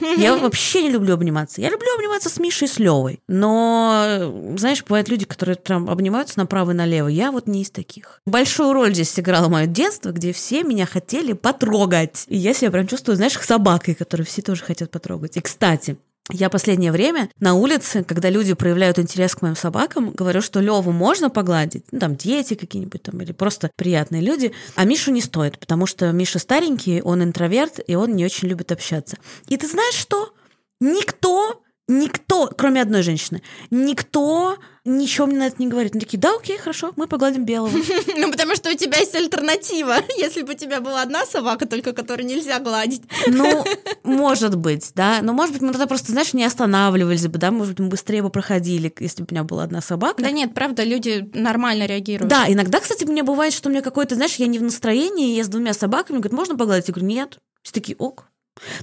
«А, 0.00 0.04
я 0.20 0.36
вообще 0.36 0.82
не 0.82 0.90
люблю 0.90 1.14
обниматься. 1.14 1.60
Я 1.60 1.70
люблю 1.70 1.88
обниматься 1.96 2.28
с 2.28 2.38
Мишей 2.38 2.68
и 2.68 2.70
с 2.70 2.78
Левой. 2.78 3.20
Но, 3.28 4.52
знаешь, 4.56 4.82
бывают 4.84 5.08
люди, 5.08 5.24
которые 5.24 5.56
прям 5.56 5.88
обнимаются 5.88 6.38
направо 6.38 6.72
и 6.72 6.74
налево. 6.74 7.08
Я 7.08 7.32
вот 7.32 7.46
не 7.46 7.62
из 7.62 7.70
таких. 7.70 8.20
Большую 8.26 8.72
роль 8.72 8.94
здесь 8.94 9.10
сыграло 9.10 9.48
мое 9.48 9.66
детство, 9.66 10.10
где 10.10 10.32
все 10.32 10.62
меня 10.62 10.86
хотели 10.86 11.32
потрогать. 11.32 12.24
И 12.28 12.36
я 12.36 12.54
себя 12.54 12.70
прям 12.70 12.86
чувствую, 12.86 13.16
знаешь, 13.16 13.38
собакой, 13.46 13.94
которую 13.94 14.26
все 14.26 14.42
тоже 14.42 14.62
хотят 14.62 14.90
потрогать. 14.90 15.36
И, 15.36 15.40
кстати, 15.40 15.96
я 16.30 16.50
последнее 16.50 16.92
время 16.92 17.30
на 17.38 17.54
улице, 17.54 18.02
когда 18.02 18.30
люди 18.30 18.54
проявляют 18.54 18.98
интерес 18.98 19.34
к 19.34 19.42
моим 19.42 19.56
собакам, 19.56 20.10
говорю, 20.10 20.40
что 20.42 20.60
Леву 20.60 20.92
можно 20.92 21.30
погладить, 21.30 21.84
ну, 21.92 21.98
там 21.98 22.16
дети 22.16 22.54
какие-нибудь 22.54 23.02
там 23.02 23.20
или 23.20 23.32
просто 23.32 23.70
приятные 23.76 24.22
люди, 24.22 24.52
а 24.74 24.84
Мишу 24.84 25.12
не 25.12 25.20
стоит, 25.20 25.58
потому 25.58 25.86
что 25.86 26.10
Миша 26.12 26.38
старенький, 26.38 27.00
он 27.02 27.22
интроверт, 27.22 27.80
и 27.86 27.94
он 27.94 28.14
не 28.14 28.24
очень 28.24 28.48
любит 28.48 28.72
общаться. 28.72 29.18
И 29.46 29.56
ты 29.56 29.68
знаешь 29.68 29.94
что? 29.94 30.32
Никто 30.80 31.62
Никто, 31.88 32.50
кроме 32.56 32.82
одной 32.82 33.02
женщины, 33.02 33.42
никто 33.70 34.58
ничего 34.84 35.26
мне 35.26 35.38
на 35.38 35.46
это 35.46 35.56
не 35.58 35.68
говорит. 35.68 35.92
Они 35.92 36.00
такие, 36.00 36.18
да, 36.18 36.34
окей, 36.34 36.58
хорошо, 36.58 36.92
мы 36.96 37.06
погладим 37.06 37.44
белого. 37.44 37.70
Ну, 38.18 38.30
потому 38.30 38.56
что 38.56 38.70
у 38.70 38.74
тебя 38.74 38.98
есть 38.98 39.14
альтернатива. 39.14 39.96
Если 40.18 40.42
бы 40.42 40.54
у 40.54 40.56
тебя 40.56 40.80
была 40.80 41.02
одна 41.02 41.24
собака, 41.26 41.66
только 41.66 41.92
которую 41.92 42.26
нельзя 42.26 42.58
гладить. 42.60 43.02
Ну, 43.26 43.64
может 44.02 44.56
быть, 44.56 44.90
да. 44.94 45.20
Но, 45.22 45.32
может 45.32 45.52
быть, 45.52 45.62
мы 45.62 45.72
тогда 45.72 45.86
просто, 45.86 46.12
знаешь, 46.12 46.32
не 46.32 46.44
останавливались 46.44 47.26
бы, 47.28 47.38
да, 47.38 47.50
может 47.50 47.74
быть, 47.74 47.80
мы 47.80 47.88
быстрее 47.88 48.22
бы 48.22 48.30
проходили, 48.30 48.92
если 48.98 49.22
бы 49.22 49.28
у 49.30 49.34
меня 49.34 49.44
была 49.44 49.64
одна 49.64 49.80
собака. 49.80 50.22
Да 50.22 50.30
нет, 50.30 50.54
правда, 50.54 50.82
люди 50.82 51.30
нормально 51.34 51.86
реагируют. 51.86 52.30
Да, 52.30 52.46
иногда, 52.48 52.80
кстати, 52.80 53.04
мне 53.04 53.22
бывает, 53.22 53.52
что 53.52 53.68
у 53.68 53.72
меня 53.72 53.82
какой-то, 53.82 54.14
знаешь, 54.14 54.36
я 54.36 54.46
не 54.46 54.58
в 54.58 54.62
настроении, 54.62 55.36
я 55.36 55.44
с 55.44 55.48
двумя 55.48 55.74
собаками, 55.74 56.16
говорят, 56.16 56.32
можно 56.32 56.56
погладить? 56.56 56.88
Я 56.88 56.94
говорю, 56.94 57.08
нет. 57.08 57.38
Все 57.62 57.72
такие, 57.72 57.96
ок, 57.96 58.28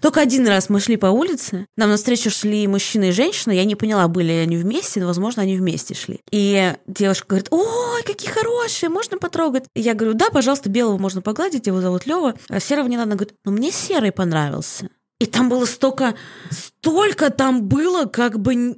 только 0.02 0.22
один 0.22 0.48
раз 0.48 0.70
мы 0.70 0.80
шли 0.80 0.98
по 0.98 1.08
улице, 1.08 1.66
нам 1.78 1.90
навстречу 1.90 2.30
шли 2.30 2.68
мужчина 2.68 3.06
и 3.06 3.12
женщина, 3.12 3.52
я 3.52 3.66
не 3.66 3.76
поняла, 3.76 4.08
были 4.08 4.28
ли 4.28 4.38
они 4.38 4.58
вместе, 4.58 5.00
но, 5.00 5.08
возможно, 5.08 5.42
они 5.42 5.58
вместе 5.58 5.94
шли. 5.94 6.22
И 6.32 6.74
девушка 6.88 7.28
говорит, 7.28 7.48
ой, 7.52 8.04
какие 8.04 8.30
хорошие, 8.30 8.90
можно 8.90 9.18
потрогать? 9.18 9.66
Я 9.76 9.94
говорю, 9.94 10.14
да, 10.14 10.30
пожалуйста, 10.30 10.70
белого 10.70 10.98
можно 10.98 11.22
погладить, 11.22 11.68
его 11.68 11.82
зовут 11.82 12.06
Лева, 12.06 12.36
а 12.50 12.60
серого 12.60 12.88
не 12.88 12.98
надо. 12.98 13.04
Она 13.04 13.16
говорит, 13.16 13.36
ну 13.44 13.52
мне 13.52 13.72
серый 13.72 14.12
понравился. 14.12 14.90
И 15.20 15.26
там 15.26 15.48
было 15.48 15.66
столько, 15.66 16.16
столько 16.50 17.30
там 17.30 17.64
было 17.64 18.06
как 18.06 18.40
бы 18.40 18.76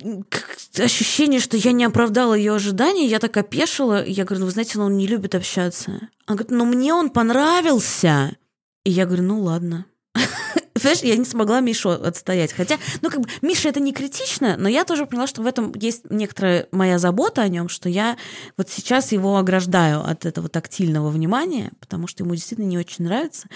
ощущение, 0.78 1.40
что 1.40 1.58
я 1.58 1.72
не 1.72 1.86
оправдала 1.86 2.36
ее 2.36 2.54
ожидания. 2.54 3.08
Я 3.08 3.20
так 3.20 3.36
опешила. 3.38 4.06
Я 4.06 4.26
говорю, 4.26 4.42
ну, 4.42 4.46
вы 4.46 4.52
знаете, 4.52 4.80
он 4.80 4.96
не 4.96 5.08
любит 5.08 5.34
общаться. 5.34 5.92
Она 6.28 6.38
говорит, 6.38 6.52
ну 6.52 6.66
мне 6.66 6.94
он 6.94 7.10
понравился. 7.10 8.36
И 8.84 8.92
я 8.92 9.06
говорю, 9.06 9.24
ну 9.24 9.42
ладно. 9.42 9.86
Знаешь, 10.86 11.02
я 11.02 11.18
не 11.18 11.26
смогла 11.26 11.62
Мишу 11.62 11.90
отстоять. 11.90 12.54
Хотя, 12.54 12.78
ну, 13.02 13.10
как 13.10 13.22
бы, 13.22 13.28
Миша 13.42 13.70
это 13.70 13.80
не 13.80 13.92
критично, 13.92 14.56
но 14.56 14.70
я 14.70 14.84
тоже 14.84 15.08
поняла, 15.08 15.26
что 15.26 15.42
в 15.42 15.48
этом 15.48 15.74
есть 15.74 16.04
некоторая 16.12 16.68
моя 16.70 17.00
забота 17.00 17.42
о 17.42 17.48
нем, 17.48 17.70
что 17.70 17.90
я 17.90 18.18
вот 18.56 18.70
сейчас 18.70 19.12
его 19.12 19.38
ограждаю 19.38 20.06
от 20.06 20.28
этого 20.28 20.48
тактильного 20.48 21.10
внимания, 21.10 21.72
потому 21.80 22.06
что 22.06 22.24
ему 22.24 22.36
действительно 22.36 22.68
не 22.68 22.78
очень 22.78 23.06
нравится. 23.06 23.48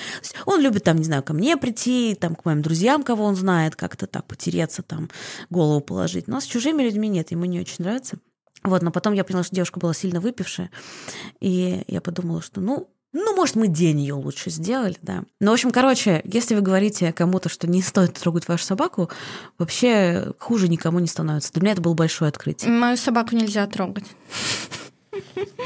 он 0.47 0.59
любит 0.59 0.85
там, 0.85 0.97
не 0.97 1.03
знаю, 1.03 1.21
ко 1.21 1.33
мне 1.33 1.55
прийти, 1.55 2.17
там, 2.19 2.33
к 2.33 2.45
моим 2.45 2.63
друзьям, 2.63 3.03
кого 3.03 3.25
он 3.25 3.35
знает, 3.35 3.75
как-то 3.75 4.07
так 4.07 4.25
потереться, 4.25 4.81
там, 4.81 5.07
голову 5.51 5.81
положить. 5.81 6.27
Но 6.27 6.41
с 6.41 6.45
чужими 6.45 6.81
людьми 6.81 7.09
нет, 7.09 7.29
ему 7.29 7.45
не 7.45 7.59
очень 7.59 7.83
нравится. 7.83 8.17
Вот, 8.63 8.81
но 8.81 8.89
потом 8.89 9.13
я 9.13 9.23
поняла, 9.23 9.43
что 9.43 9.53
девушка 9.55 9.79
была 9.79 9.93
сильно 9.93 10.19
выпившая, 10.19 10.71
и 11.39 11.83
я 11.87 12.01
подумала, 12.01 12.41
что, 12.41 12.59
ну, 12.59 12.89
ну, 13.11 13.35
может, 13.35 13.55
мы 13.55 13.67
день 13.67 13.99
ее 14.01 14.13
лучше 14.13 14.51
сделали, 14.51 14.95
да. 15.01 15.23
Ну, 15.39 15.51
в 15.51 15.53
общем, 15.53 15.71
короче, 15.71 16.21
если 16.25 16.53
вы 16.53 16.61
говорите 16.61 17.11
кому-то, 17.11 17.49
что 17.49 17.67
не 17.67 17.81
стоит 17.81 18.13
трогать 18.13 18.47
вашу 18.47 18.65
собаку, 18.65 19.09
вообще 19.57 20.33
хуже 20.37 20.67
никому 20.67 20.99
не 20.99 21.07
становится. 21.07 21.51
Для 21.53 21.61
меня 21.63 21.71
это 21.73 21.81
было 21.81 21.93
большое 21.95 22.29
открытие. 22.29 22.71
Мою 22.71 22.97
собаку 22.97 23.35
нельзя 23.35 23.65
трогать. 23.67 24.05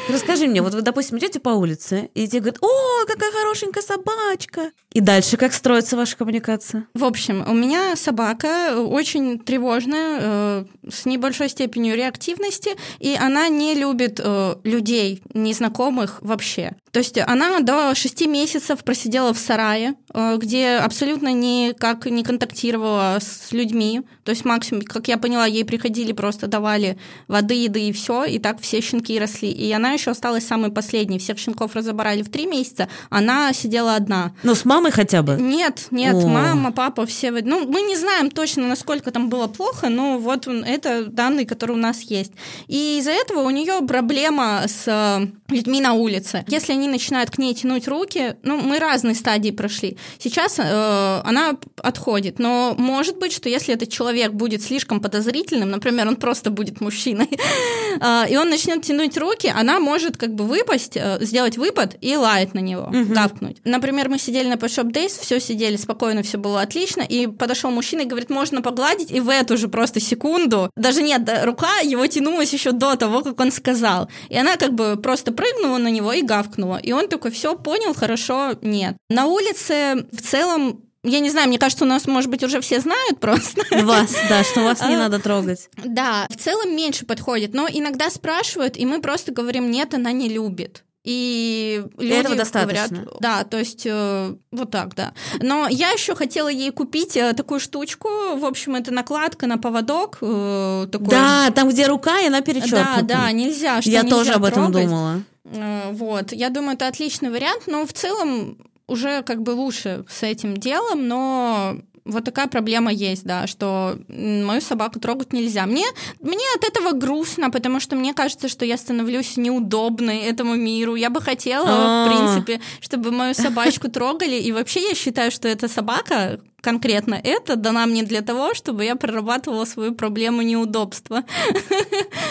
Расскажи 0.10 0.48
мне, 0.48 0.62
вот 0.62 0.74
вы, 0.74 0.82
допустим, 0.82 1.18
идете 1.18 1.40
по 1.40 1.50
улице, 1.50 2.10
и 2.14 2.28
тебе 2.28 2.42
говорят, 2.42 2.64
о, 2.64 3.06
какая 3.06 3.32
хорошенькая 3.32 3.84
собачка. 3.84 4.72
И 4.92 5.02
дальше 5.02 5.38
как 5.38 5.54
строится 5.54 5.98
ваша 5.98 6.18
коммуникация? 6.18 6.88
В 6.94 7.04
общем, 7.04 7.44
у 7.48 7.54
меня 7.54 7.96
собака 7.96 8.78
очень 8.78 9.40
тревожная, 9.40 10.20
э, 10.22 10.66
с 10.90 11.06
небольшой 11.06 11.50
степенью 11.50 11.96
реактивности, 11.96 12.72
и 13.00 13.18
она 13.20 13.48
не 13.50 13.74
любит 13.74 14.20
э, 14.24 14.56
людей, 14.64 15.24
незнакомых 15.34 16.20
вообще. 16.22 16.76
То 16.92 17.00
есть 17.00 17.18
она 17.18 17.60
до 17.60 17.96
шести 17.96 18.28
месяцев 18.28 18.84
просидела 18.84 19.34
в 19.34 19.40
сарае, 19.40 19.96
э, 20.14 20.38
где 20.38 20.76
абсолютно 20.76 21.34
никак 21.34 22.06
не 22.06 22.24
контактировала 22.24 23.18
с 23.20 23.52
людьми. 23.52 24.02
То 24.24 24.30
есть 24.30 24.46
максимум, 24.46 24.84
как 24.84 25.08
я 25.08 25.18
поняла, 25.18 25.48
ей 25.48 25.66
приходили, 25.66 26.14
просто 26.14 26.48
давали 26.48 26.98
воды, 27.28 27.56
еды 27.56 27.90
и 27.90 27.92
все, 27.92 28.26
и 28.26 28.38
так 28.38 28.62
все 28.62 28.80
щенки 28.82 29.20
росли. 29.20 29.43
И 29.48 29.72
она 29.72 29.92
еще 29.92 30.12
осталась 30.12 30.46
самой 30.46 30.72
последней. 30.72 31.20
Всех 31.20 31.38
щенков 31.38 31.76
разобрали 31.76 32.22
в 32.22 32.30
три 32.30 32.46
месяца, 32.46 32.88
она 33.10 33.54
сидела 33.54 33.96
одна. 33.96 34.34
Ну, 34.44 34.56
с 34.56 34.66
мамой 34.66 34.92
хотя 34.92 35.22
бы? 35.22 35.38
Нет, 35.40 35.88
нет, 35.92 36.16
О. 36.16 36.28
мама, 36.28 36.72
папа, 36.72 37.06
все. 37.06 37.32
Ну, 37.32 37.68
мы 37.68 37.82
не 37.82 37.96
знаем 37.96 38.30
точно, 38.30 38.68
насколько 38.68 39.12
там 39.12 39.30
было 39.30 39.48
плохо, 39.48 39.90
но 39.90 40.18
вот 40.18 40.48
это 40.48 41.06
данные, 41.06 41.46
которые 41.46 41.78
у 41.78 41.80
нас 41.80 42.02
есть. 42.02 42.32
И 42.68 42.98
из-за 43.00 43.12
этого 43.12 43.42
у 43.42 43.50
нее 43.50 43.82
проблема 43.88 44.64
с 44.68 44.84
э, 44.88 45.28
людьми 45.54 45.82
на 45.82 45.94
улице. 45.94 46.46
Если 46.48 46.74
они 46.74 46.88
начинают 46.88 47.30
к 47.30 47.38
ней 47.38 47.54
тянуть 47.54 47.88
руки, 47.88 48.36
ну, 48.44 48.58
мы 48.58 48.80
разные 48.80 49.16
стадии 49.16 49.52
прошли. 49.52 49.98
Сейчас 50.20 50.60
э, 50.60 51.22
она 51.24 51.58
отходит, 51.78 52.40
но 52.40 52.76
может 52.78 53.18
быть, 53.18 53.34
что 53.34 53.50
если 53.50 53.74
этот 53.74 53.90
человек 53.90 54.34
будет 54.34 54.62
слишком 54.62 55.00
подозрительным, 55.00 55.70
например, 55.70 56.08
он 56.08 56.16
просто 56.16 56.50
будет 56.50 56.82
мужчиной, 56.82 57.30
э, 58.02 58.26
и 58.30 58.38
он 58.38 58.50
начнет 58.50 58.82
тянуть 58.84 59.18
руки, 59.18 59.33
она 59.54 59.80
может 59.80 60.18
как 60.18 60.34
бы 60.34 60.46
выпасть, 60.46 60.96
э, 60.96 61.18
сделать 61.22 61.58
выпад 61.58 61.96
и 62.02 62.16
лаять 62.16 62.54
на 62.54 62.60
него, 62.60 62.84
угу. 62.84 63.14
гавкнуть. 63.14 63.58
Например, 63.64 64.10
мы 64.10 64.20
сидели 64.20 64.48
на 64.48 64.54
Pet 64.54 64.70
Shop 64.70 64.92
Days, 64.92 65.20
все 65.20 65.40
сидели 65.40 65.76
спокойно, 65.76 66.24
все 66.24 66.38
было 66.38 66.62
отлично, 66.62 67.02
и 67.02 67.28
подошел 67.28 67.72
мужчина 67.72 68.02
и 68.02 68.06
говорит, 68.06 68.30
можно 68.30 68.62
погладить, 68.62 69.12
и 69.12 69.20
в 69.20 69.30
эту 69.30 69.58
же 69.58 69.68
просто 69.68 70.00
секунду, 70.00 70.70
даже 70.76 71.02
нет, 71.02 71.30
рука 71.44 71.80
его 71.80 72.06
тянулась 72.08 72.54
еще 72.54 72.72
до 72.72 72.96
того, 72.96 73.22
как 73.22 73.40
он 73.40 73.52
сказал. 73.52 74.10
И 74.30 74.38
она 74.38 74.58
как 74.58 74.74
бы 74.74 74.98
просто 74.98 75.32
прыгнула 75.32 75.78
на 75.78 75.90
него 75.90 76.14
и 76.14 76.22
гавкнула. 76.22 76.78
И 76.78 76.92
он 76.92 77.08
такой, 77.08 77.32
все, 77.32 77.56
понял, 77.56 77.94
хорошо, 77.94 78.54
нет. 78.62 78.96
На 79.10 79.26
улице 79.26 80.06
в 80.12 80.22
целом 80.22 80.82
я 81.04 81.20
не 81.20 81.30
знаю, 81.30 81.48
мне 81.48 81.58
кажется, 81.60 81.86
у 81.86 81.88
нас, 81.88 82.06
может 82.08 82.30
быть, 82.30 82.44
уже 82.44 82.62
все 82.62 82.80
знают 82.80 83.20
просто. 83.20 83.62
Вас, 83.84 84.14
да, 84.30 84.44
что 84.44 84.62
вас 84.62 84.80
не 84.82 84.96
А, 84.96 85.00
надо 85.00 85.20
трогать. 85.20 85.70
Да, 85.84 86.28
в 86.30 86.38
целом 86.38 86.76
меньше 86.76 87.06
подходит, 87.06 87.54
но 87.54 87.68
иногда 87.70 88.10
спрашивают, 88.10 88.78
и 88.78 88.86
мы 88.86 89.02
просто 89.02 89.32
говорим, 89.32 89.70
нет, 89.72 89.94
она 89.94 90.12
не 90.12 90.30
любит. 90.30 90.84
И 91.06 91.84
люди 91.98 92.14
этого 92.14 92.36
достаточно. 92.36 92.88
говорят, 92.88 93.18
да, 93.20 93.44
то 93.44 93.60
есть 93.60 93.82
э, 93.86 94.36
вот 94.54 94.72
так, 94.72 94.96
да. 94.96 95.12
Но 95.42 95.68
я 95.70 95.90
еще 95.92 96.16
хотела 96.16 96.48
ей 96.48 96.72
купить 96.72 97.18
э, 97.18 97.34
такую 97.34 97.60
штучку, 97.60 98.08
в 98.38 98.46
общем, 98.46 98.76
это 98.76 98.92
накладка 98.94 99.46
на 99.46 99.58
поводок. 99.58 100.20
э, 100.22 100.88
такой. 100.90 101.10
Да, 101.10 101.52
там, 101.54 101.68
где 101.68 101.88
рука, 101.88 102.22
и 102.22 102.28
она 102.28 102.40
да, 102.40 102.46
перечеркнута. 102.46 103.02
да, 103.04 103.32
нельзя. 103.34 103.82
Что 103.82 103.92
Я 103.92 104.04
нельзя 104.04 104.16
тоже 104.16 104.32
об 104.32 104.46
этом 104.46 104.72
трогать. 104.72 104.86
думала. 104.88 105.24
Э, 105.44 105.92
Вот, 105.92 106.32
я 106.32 106.50
думаю, 106.50 106.76
это 106.76 106.88
отличный 106.88 107.32
вариант, 107.32 107.64
но 107.68 107.86
в 107.86 107.92
целом 107.92 108.58
уже 108.88 109.24
как 109.24 109.42
бы 109.42 109.52
лучше 109.52 110.06
с 110.10 110.24
этим 110.24 110.58
делом, 110.58 111.08
но 111.08 111.78
вот 112.06 112.26
такая 112.26 112.48
проблема 112.48 112.92
есть, 112.92 113.24
да, 113.24 113.48
что 113.48 113.98
мою 114.08 114.62
собаку 114.62 115.00
трогать 115.00 115.34
нельзя. 115.34 115.66
Мне, 115.66 115.86
мне 116.20 116.46
от 116.56 116.64
этого 116.64 116.92
грустно, 116.92 117.50
потому 117.50 117.80
что 117.80 117.96
мне 117.96 118.14
кажется, 118.14 118.48
что 118.50 118.66
я 118.66 118.78
становлюсь 118.78 119.38
неудобной 119.38 120.20
этому 120.20 120.56
миру. 120.56 120.96
Я 120.96 121.10
бы 121.10 121.22
хотела, 121.22 121.66
А. 121.68 122.06
в 122.06 122.10
принципе, 122.10 122.62
чтобы 122.82 123.12
мою 123.12 123.34
собачку 123.34 123.90
трогали. 123.90 124.36
И 124.36 124.52
вообще 124.52 124.82
я 124.90 124.96
считаю, 124.96 125.32
что 125.32 125.48
эта 125.48 125.68
собака, 125.68 126.40
конкретно 126.62 127.20
это, 127.22 127.58
дана 127.58 127.86
мне 127.86 128.04
для 128.04 128.22
того, 128.22 128.54
чтобы 128.54 128.86
я 128.86 128.96
прорабатывала 128.96 129.66
свою 129.66 129.94
проблему 129.94 130.42
неудобства. 130.42 131.24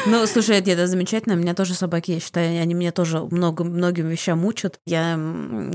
Ну, 0.07 0.27
слушай, 0.27 0.59
это, 0.59 0.71
это 0.71 0.87
замечательно. 0.87 1.35
У 1.35 1.39
меня 1.39 1.55
тоже 1.55 1.75
собаки, 1.75 2.13
я 2.13 2.21
считаю, 2.21 2.61
они 2.61 2.75
меня 2.75 2.93
тоже 2.93 3.21
много, 3.31 3.63
многим 3.63 4.09
вещам 4.09 4.45
учат. 4.45 4.81
Я, 4.87 5.19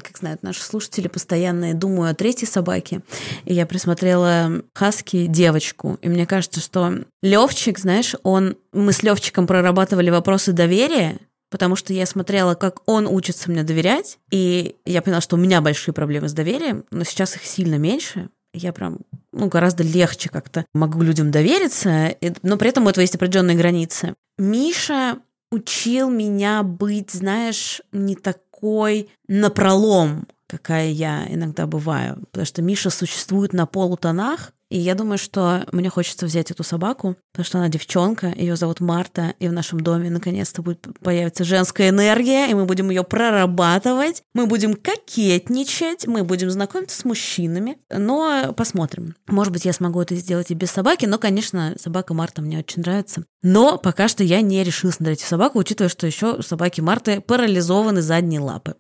как 0.04 0.18
знают 0.18 0.44
наши 0.44 0.64
слушатели, 0.64 1.08
постоянно 1.08 1.74
думаю 1.74 2.12
о 2.12 2.14
третьей 2.16 2.48
собаке. 2.48 3.02
И 3.46 3.54
я 3.54 3.66
присмотрела 3.88 4.64
хаски 4.74 5.28
девочку. 5.28 5.98
И 6.02 6.10
мне 6.10 6.26
кажется, 6.26 6.60
что 6.60 6.94
Левчик, 7.22 7.80
знаешь, 7.80 8.16
он... 8.24 8.58
Мы 8.74 8.92
с 8.92 9.02
Левчиком 9.02 9.48
прорабатывали 9.48 10.10
вопросы 10.10 10.52
доверия, 10.52 11.20
потому 11.50 11.78
что 11.78 11.94
я 11.94 12.06
смотрела, 12.06 12.56
как 12.56 12.82
он 12.86 13.08
учится 13.08 13.50
мне 13.50 13.64
доверять, 13.64 14.20
и 14.30 14.76
я 14.86 15.02
поняла, 15.02 15.22
что 15.22 15.38
у 15.38 15.40
меня 15.40 15.62
большие 15.62 15.94
проблемы 15.94 16.28
с 16.28 16.34
доверием, 16.34 16.84
но 16.92 17.06
сейчас 17.06 17.38
их 17.38 17.46
сильно 17.46 17.76
меньше. 17.76 18.30
Я 18.54 18.74
прям 18.74 19.00
ну, 19.32 19.48
гораздо 19.48 19.84
легче 19.84 20.30
как-то 20.30 20.66
могу 20.74 21.02
людям 21.02 21.32
довериться, 21.32 22.16
но 22.44 22.58
при 22.58 22.70
этом 22.70 22.86
у 22.86 22.90
этого 22.90 23.02
есть 23.02 23.16
определенные 23.16 23.56
границы. 23.56 24.16
Миша 24.38 25.20
учил 25.50 26.10
меня 26.10 26.62
быть, 26.64 27.12
знаешь, 27.12 27.82
не 27.94 28.16
такой 28.16 29.10
напролом, 29.30 30.28
какая 30.48 30.90
я 30.90 31.26
иногда 31.30 31.68
бываю, 31.68 32.24
потому 32.32 32.46
что 32.46 32.62
Миша 32.62 32.90
существует 32.90 33.54
на 33.54 33.66
полутонах, 33.66 34.54
и 34.70 34.78
я 34.78 34.96
думаю, 34.96 35.18
что 35.18 35.66
мне 35.72 35.90
хочется 35.90 36.26
взять 36.26 36.52
эту 36.52 36.64
собаку, 36.64 37.16
потому 37.32 37.46
что 37.46 37.58
она 37.60 37.70
девчонка, 37.70 38.34
ее 38.36 38.56
зовут 38.58 38.82
Марта, 38.82 39.34
и 39.40 39.48
в 39.48 39.54
нашем 39.54 39.80
доме 39.80 40.10
наконец-то 40.10 40.62
будет 40.62 40.86
появится 41.02 41.46
женская 41.46 41.90
энергия, 41.90 42.50
и 42.50 42.54
мы 42.54 42.66
будем 42.66 42.90
ее 42.90 43.04
прорабатывать, 43.04 44.24
мы 44.34 44.46
будем 44.46 44.74
кокетничать, 44.74 46.06
мы 46.06 46.24
будем 46.24 46.50
знакомиться 46.50 47.00
с 47.00 47.06
мужчинами, 47.06 47.78
но 47.90 48.54
посмотрим. 48.58 49.16
Может 49.28 49.54
быть, 49.54 49.64
я 49.64 49.72
смогу 49.72 50.02
это 50.02 50.16
сделать 50.16 50.52
и 50.52 50.56
без 50.56 50.72
собаки, 50.72 51.06
но, 51.06 51.18
конечно, 51.18 51.76
собака 51.80 52.14
Марта 52.14 52.42
мне 52.42 52.60
очень 52.60 52.82
нравится. 52.82 53.24
Но 53.44 53.78
пока 53.78 54.10
что 54.10 54.24
я 54.24 54.42
не 54.42 54.64
решилась 54.64 55.00
на 55.00 55.06
третью 55.06 55.28
собаку, 55.28 55.60
учитывая, 55.60 55.90
что 55.90 56.06
еще 56.06 56.36
у 56.38 56.42
собаки 56.42 56.82
Марты 56.82 57.22
парализованы 57.22 58.02
задние 58.02 58.42
лапы. 58.42 58.76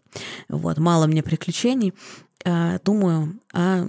Вот, 0.50 0.78
мало 0.78 1.08
мне 1.08 1.24
приключений. 1.24 1.94
А, 2.44 2.80
Думаю 2.84 3.40
о 3.54 3.88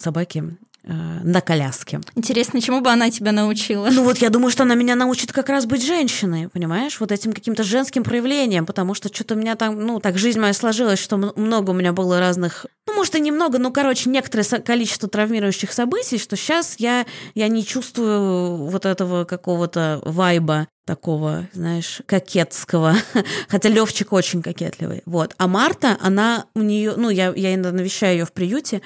собаке 0.00 0.56
на 0.86 1.40
коляске. 1.40 2.00
Интересно, 2.14 2.60
чему 2.60 2.80
бы 2.80 2.90
она 2.90 3.10
тебя 3.10 3.32
научила? 3.32 3.88
Ну 3.90 4.04
вот 4.04 4.18
я 4.18 4.30
думаю, 4.30 4.50
что 4.50 4.62
она 4.62 4.74
меня 4.74 4.94
научит 4.94 5.32
как 5.32 5.48
раз 5.48 5.66
быть 5.66 5.84
женщиной, 5.84 6.48
понимаешь? 6.48 7.00
Вот 7.00 7.10
этим 7.10 7.32
каким-то 7.32 7.64
женским 7.64 8.04
проявлением, 8.04 8.66
потому 8.66 8.94
что 8.94 9.12
что-то 9.12 9.34
у 9.34 9.38
меня 9.38 9.56
там, 9.56 9.84
ну, 9.84 9.98
так 10.00 10.16
жизнь 10.16 10.38
моя 10.38 10.52
сложилась, 10.52 11.00
что 11.00 11.16
много 11.16 11.70
у 11.70 11.74
меня 11.74 11.92
было 11.92 12.20
разных, 12.20 12.66
ну, 12.86 12.94
может, 12.94 13.16
и 13.16 13.20
немного, 13.20 13.58
ну, 13.58 13.72
короче, 13.72 14.08
некоторое 14.08 14.44
количество 14.60 15.08
травмирующих 15.08 15.72
событий, 15.72 16.18
что 16.18 16.36
сейчас 16.36 16.76
я, 16.78 17.04
я 17.34 17.48
не 17.48 17.64
чувствую 17.64 18.68
вот 18.68 18.86
этого 18.86 19.24
какого-то 19.24 20.00
вайба 20.04 20.68
такого, 20.86 21.48
знаешь, 21.52 22.00
кокетского. 22.06 22.94
Хотя 23.48 23.68
Левчик 23.68 24.12
очень 24.12 24.40
кокетливый. 24.40 25.02
Вот. 25.04 25.34
А 25.36 25.48
Марта, 25.48 25.98
она 26.00 26.46
у 26.54 26.62
нее, 26.62 26.94
ну, 26.96 27.10
я, 27.10 27.32
я 27.36 27.54
иногда 27.54 27.72
навещаю 27.72 28.18
ее 28.18 28.24
в 28.24 28.32
приюте, 28.32 28.80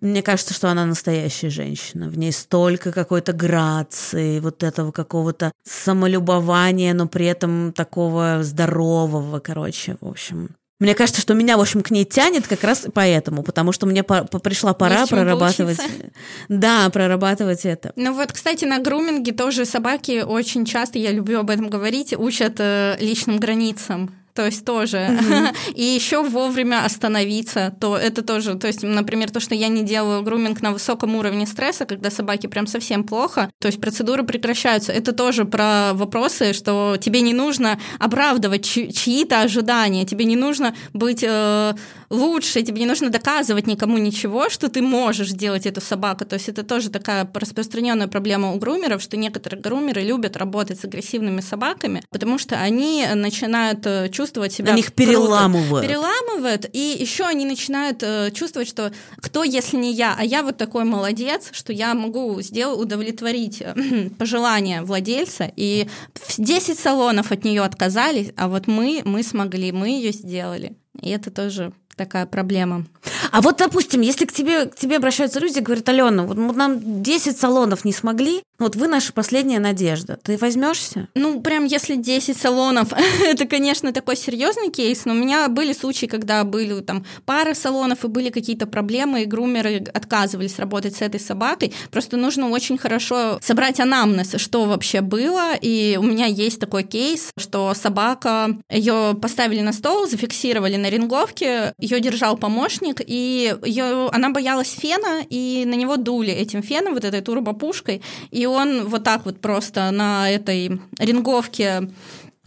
мне 0.00 0.22
кажется, 0.22 0.52
что 0.52 0.68
она 0.68 0.84
настоящая 0.84 1.48
женщина. 1.48 2.08
В 2.08 2.18
ней 2.18 2.32
столько 2.32 2.92
какой-то 2.92 3.32
грации, 3.32 4.40
вот 4.40 4.62
этого 4.62 4.92
какого-то 4.92 5.52
самолюбования, 5.64 6.92
но 6.92 7.08
при 7.08 7.26
этом 7.26 7.72
такого 7.72 8.40
здорового, 8.42 9.38
короче, 9.38 9.96
в 10.00 10.08
общем. 10.08 10.55
Мне 10.78 10.94
кажется, 10.94 11.22
что 11.22 11.32
меня, 11.32 11.56
в 11.56 11.60
общем, 11.62 11.82
к 11.82 11.90
ней 11.90 12.04
тянет 12.04 12.46
как 12.46 12.62
раз 12.62 12.86
поэтому, 12.92 13.42
потому 13.42 13.72
что 13.72 13.86
мне 13.86 14.02
по- 14.02 14.24
по- 14.24 14.38
пришла 14.38 14.74
пора 14.74 15.00
Есть 15.00 15.10
прорабатывать. 15.10 15.78
поучиться. 15.78 16.10
Да, 16.50 16.90
прорабатывать 16.90 17.64
это. 17.64 17.92
Ну 17.96 18.12
вот, 18.12 18.32
кстати, 18.32 18.66
на 18.66 18.78
груминге 18.78 19.32
тоже 19.32 19.64
собаки 19.64 20.22
очень 20.22 20.66
часто, 20.66 20.98
я 20.98 21.12
люблю 21.12 21.40
об 21.40 21.48
этом 21.48 21.70
говорить, 21.70 22.12
учат 22.16 22.56
э, 22.58 22.96
личным 23.00 23.38
границам. 23.38 24.14
То 24.36 24.44
есть 24.44 24.64
тоже. 24.66 25.18
И 25.74 25.82
еще 25.82 26.22
вовремя 26.22 26.84
остановиться, 26.84 27.74
то 27.80 27.96
это 27.96 28.22
тоже, 28.22 28.54
то 28.54 28.66
есть, 28.66 28.82
например, 28.82 29.30
то, 29.30 29.40
что 29.40 29.54
я 29.54 29.68
не 29.68 29.82
делаю 29.82 30.22
груминг 30.22 30.60
на 30.60 30.72
высоком 30.72 31.16
уровне 31.16 31.46
стресса, 31.46 31.86
когда 31.86 32.10
собаке 32.10 32.46
прям 32.48 32.66
совсем 32.66 33.02
плохо, 33.04 33.50
то 33.58 33.68
есть 33.68 33.80
процедуры 33.80 34.24
прекращаются. 34.24 34.92
Это 34.92 35.12
тоже 35.12 35.46
про 35.46 35.92
вопросы, 35.94 36.52
что 36.52 36.98
тебе 37.00 37.22
не 37.22 37.32
нужно 37.32 37.80
оправдывать 37.98 38.64
чьи- 38.64 38.92
чьи-то 38.92 39.40
ожидания, 39.40 40.04
тебе 40.04 40.26
не 40.26 40.36
нужно 40.36 40.74
быть 40.92 41.24
э, 41.26 41.74
лучше, 42.10 42.62
тебе 42.62 42.80
не 42.80 42.86
нужно 42.86 43.10
доказывать 43.10 43.66
никому 43.66 43.98
ничего, 43.98 44.48
что 44.48 44.68
ты 44.68 44.82
можешь 44.82 45.30
делать 45.30 45.66
эту 45.66 45.80
собаку. 45.80 46.24
То 46.24 46.34
есть 46.34 46.48
это 46.48 46.62
тоже 46.62 46.90
такая 46.90 47.28
распространенная 47.32 48.08
проблема 48.08 48.52
у 48.52 48.58
грумеров, 48.58 49.02
что 49.02 49.16
некоторые 49.16 49.60
грумеры 49.60 50.02
любят 50.02 50.36
работать 50.36 50.80
с 50.80 50.84
агрессивными 50.84 51.40
собаками, 51.40 52.02
потому 52.10 52.38
что 52.38 52.56
они 52.56 53.06
начинают 53.14 53.86
э, 53.86 54.08
чувствовать 54.10 54.52
себя 54.52 54.72
Они 54.72 54.80
их 54.80 54.94
круто. 54.94 55.10
переламывают. 55.10 55.86
Переламывают, 55.86 56.70
и 56.72 56.96
еще 56.98 57.24
они 57.24 57.44
начинают 57.44 58.02
э, 58.02 58.30
чувствовать, 58.32 58.68
что 58.68 58.92
кто, 59.16 59.44
если 59.44 59.76
не 59.76 59.92
я, 59.92 60.16
а 60.18 60.24
я 60.24 60.42
вот 60.42 60.56
такой 60.56 60.84
молодец, 60.84 61.48
что 61.52 61.72
я 61.72 61.94
могу 61.94 62.40
сделать, 62.42 62.78
удовлетворить 62.80 63.62
э, 63.62 64.10
пожелания 64.18 64.82
владельца, 64.82 65.50
и 65.56 65.88
в 66.14 66.34
10 66.38 66.78
салонов 66.78 67.32
от 67.32 67.44
нее 67.44 67.62
отказались, 67.62 68.32
а 68.36 68.48
вот 68.48 68.66
мы, 68.66 69.02
мы 69.04 69.22
смогли, 69.22 69.72
мы 69.72 69.88
ее 69.88 70.12
сделали. 70.12 70.76
И 71.00 71.10
это 71.10 71.30
тоже 71.30 71.72
такая 71.96 72.26
проблема. 72.26 72.84
А 73.32 73.40
вот, 73.40 73.56
допустим, 73.58 74.00
если 74.00 74.24
к 74.24 74.32
тебе, 74.32 74.66
к 74.66 74.76
тебе 74.76 74.96
обращаются 74.96 75.40
люди 75.40 75.58
и 75.58 75.62
говорят, 75.62 75.88
Алена, 75.88 76.24
вот 76.24 76.56
нам 76.56 77.02
10 77.02 77.38
салонов 77.38 77.84
не 77.84 77.92
смогли, 77.92 78.42
вот 78.58 78.74
вы 78.74 78.88
наша 78.88 79.12
последняя 79.12 79.58
надежда. 79.58 80.18
Ты 80.22 80.38
возьмешься? 80.38 81.08
Ну, 81.14 81.40
прям 81.40 81.66
если 81.66 81.96
10 81.96 82.36
салонов, 82.36 82.88
это, 83.22 83.46
конечно, 83.46 83.92
такой 83.92 84.16
серьезный 84.16 84.70
кейс, 84.70 85.04
но 85.04 85.12
у 85.12 85.16
меня 85.16 85.48
были 85.48 85.72
случаи, 85.72 86.06
когда 86.06 86.42
были 86.44 86.80
там 86.80 87.04
пара 87.24 87.54
салонов 87.54 88.04
и 88.04 88.08
были 88.08 88.30
какие-то 88.30 88.66
проблемы, 88.66 89.22
и 89.22 89.26
грумеры 89.26 89.84
отказывались 89.92 90.58
работать 90.58 90.96
с 90.96 91.02
этой 91.02 91.20
собакой. 91.20 91.74
Просто 91.90 92.16
нужно 92.16 92.48
очень 92.48 92.78
хорошо 92.78 93.38
собрать 93.42 93.80
анамнез, 93.80 94.34
что 94.38 94.64
вообще 94.64 95.00
было. 95.00 95.52
И 95.60 95.98
у 96.00 96.02
меня 96.02 96.26
есть 96.26 96.58
такой 96.58 96.82
кейс, 96.82 97.30
что 97.38 97.74
собака, 97.74 98.56
ее 98.70 99.16
поставили 99.20 99.60
на 99.60 99.72
стол, 99.72 100.06
зафиксировали 100.06 100.76
на 100.76 100.88
ринговке, 100.88 101.74
ее 101.78 102.00
держал 102.00 102.36
помощник, 102.36 103.02
и 103.06 103.15
ее, 103.16 104.08
она 104.12 104.30
боялась 104.30 104.70
фена, 104.70 105.24
и 105.28 105.64
на 105.66 105.74
него 105.74 105.96
дули 105.96 106.32
этим 106.32 106.62
феном, 106.62 106.94
вот 106.94 107.04
этой 107.04 107.20
турбопушкой, 107.20 108.02
и 108.30 108.46
он 108.46 108.86
вот 108.86 109.04
так 109.04 109.24
вот 109.24 109.40
просто 109.40 109.90
на 109.90 110.30
этой 110.30 110.80
ринговке 110.98 111.88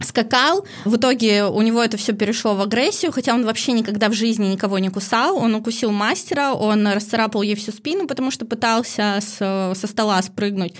скакал. 0.02 0.64
В 0.84 0.96
итоге 0.96 1.44
у 1.44 1.60
него 1.62 1.82
это 1.82 1.96
все 1.96 2.12
перешло 2.12 2.54
в 2.54 2.60
агрессию, 2.62 3.12
хотя 3.12 3.34
он 3.34 3.44
вообще 3.44 3.72
никогда 3.72 4.08
в 4.08 4.14
жизни 4.14 4.46
никого 4.46 4.78
не 4.78 4.88
кусал. 4.88 5.36
Он 5.36 5.54
укусил 5.54 5.92
мастера, 5.92 6.52
он 6.52 6.86
расцарапал 6.86 7.42
ей 7.42 7.54
всю 7.54 7.72
спину, 7.72 8.06
потому 8.06 8.30
что 8.30 8.46
пытался 8.46 9.18
с- 9.20 9.74
со 9.78 9.86
стола 9.86 10.22
спрыгнуть. 10.22 10.74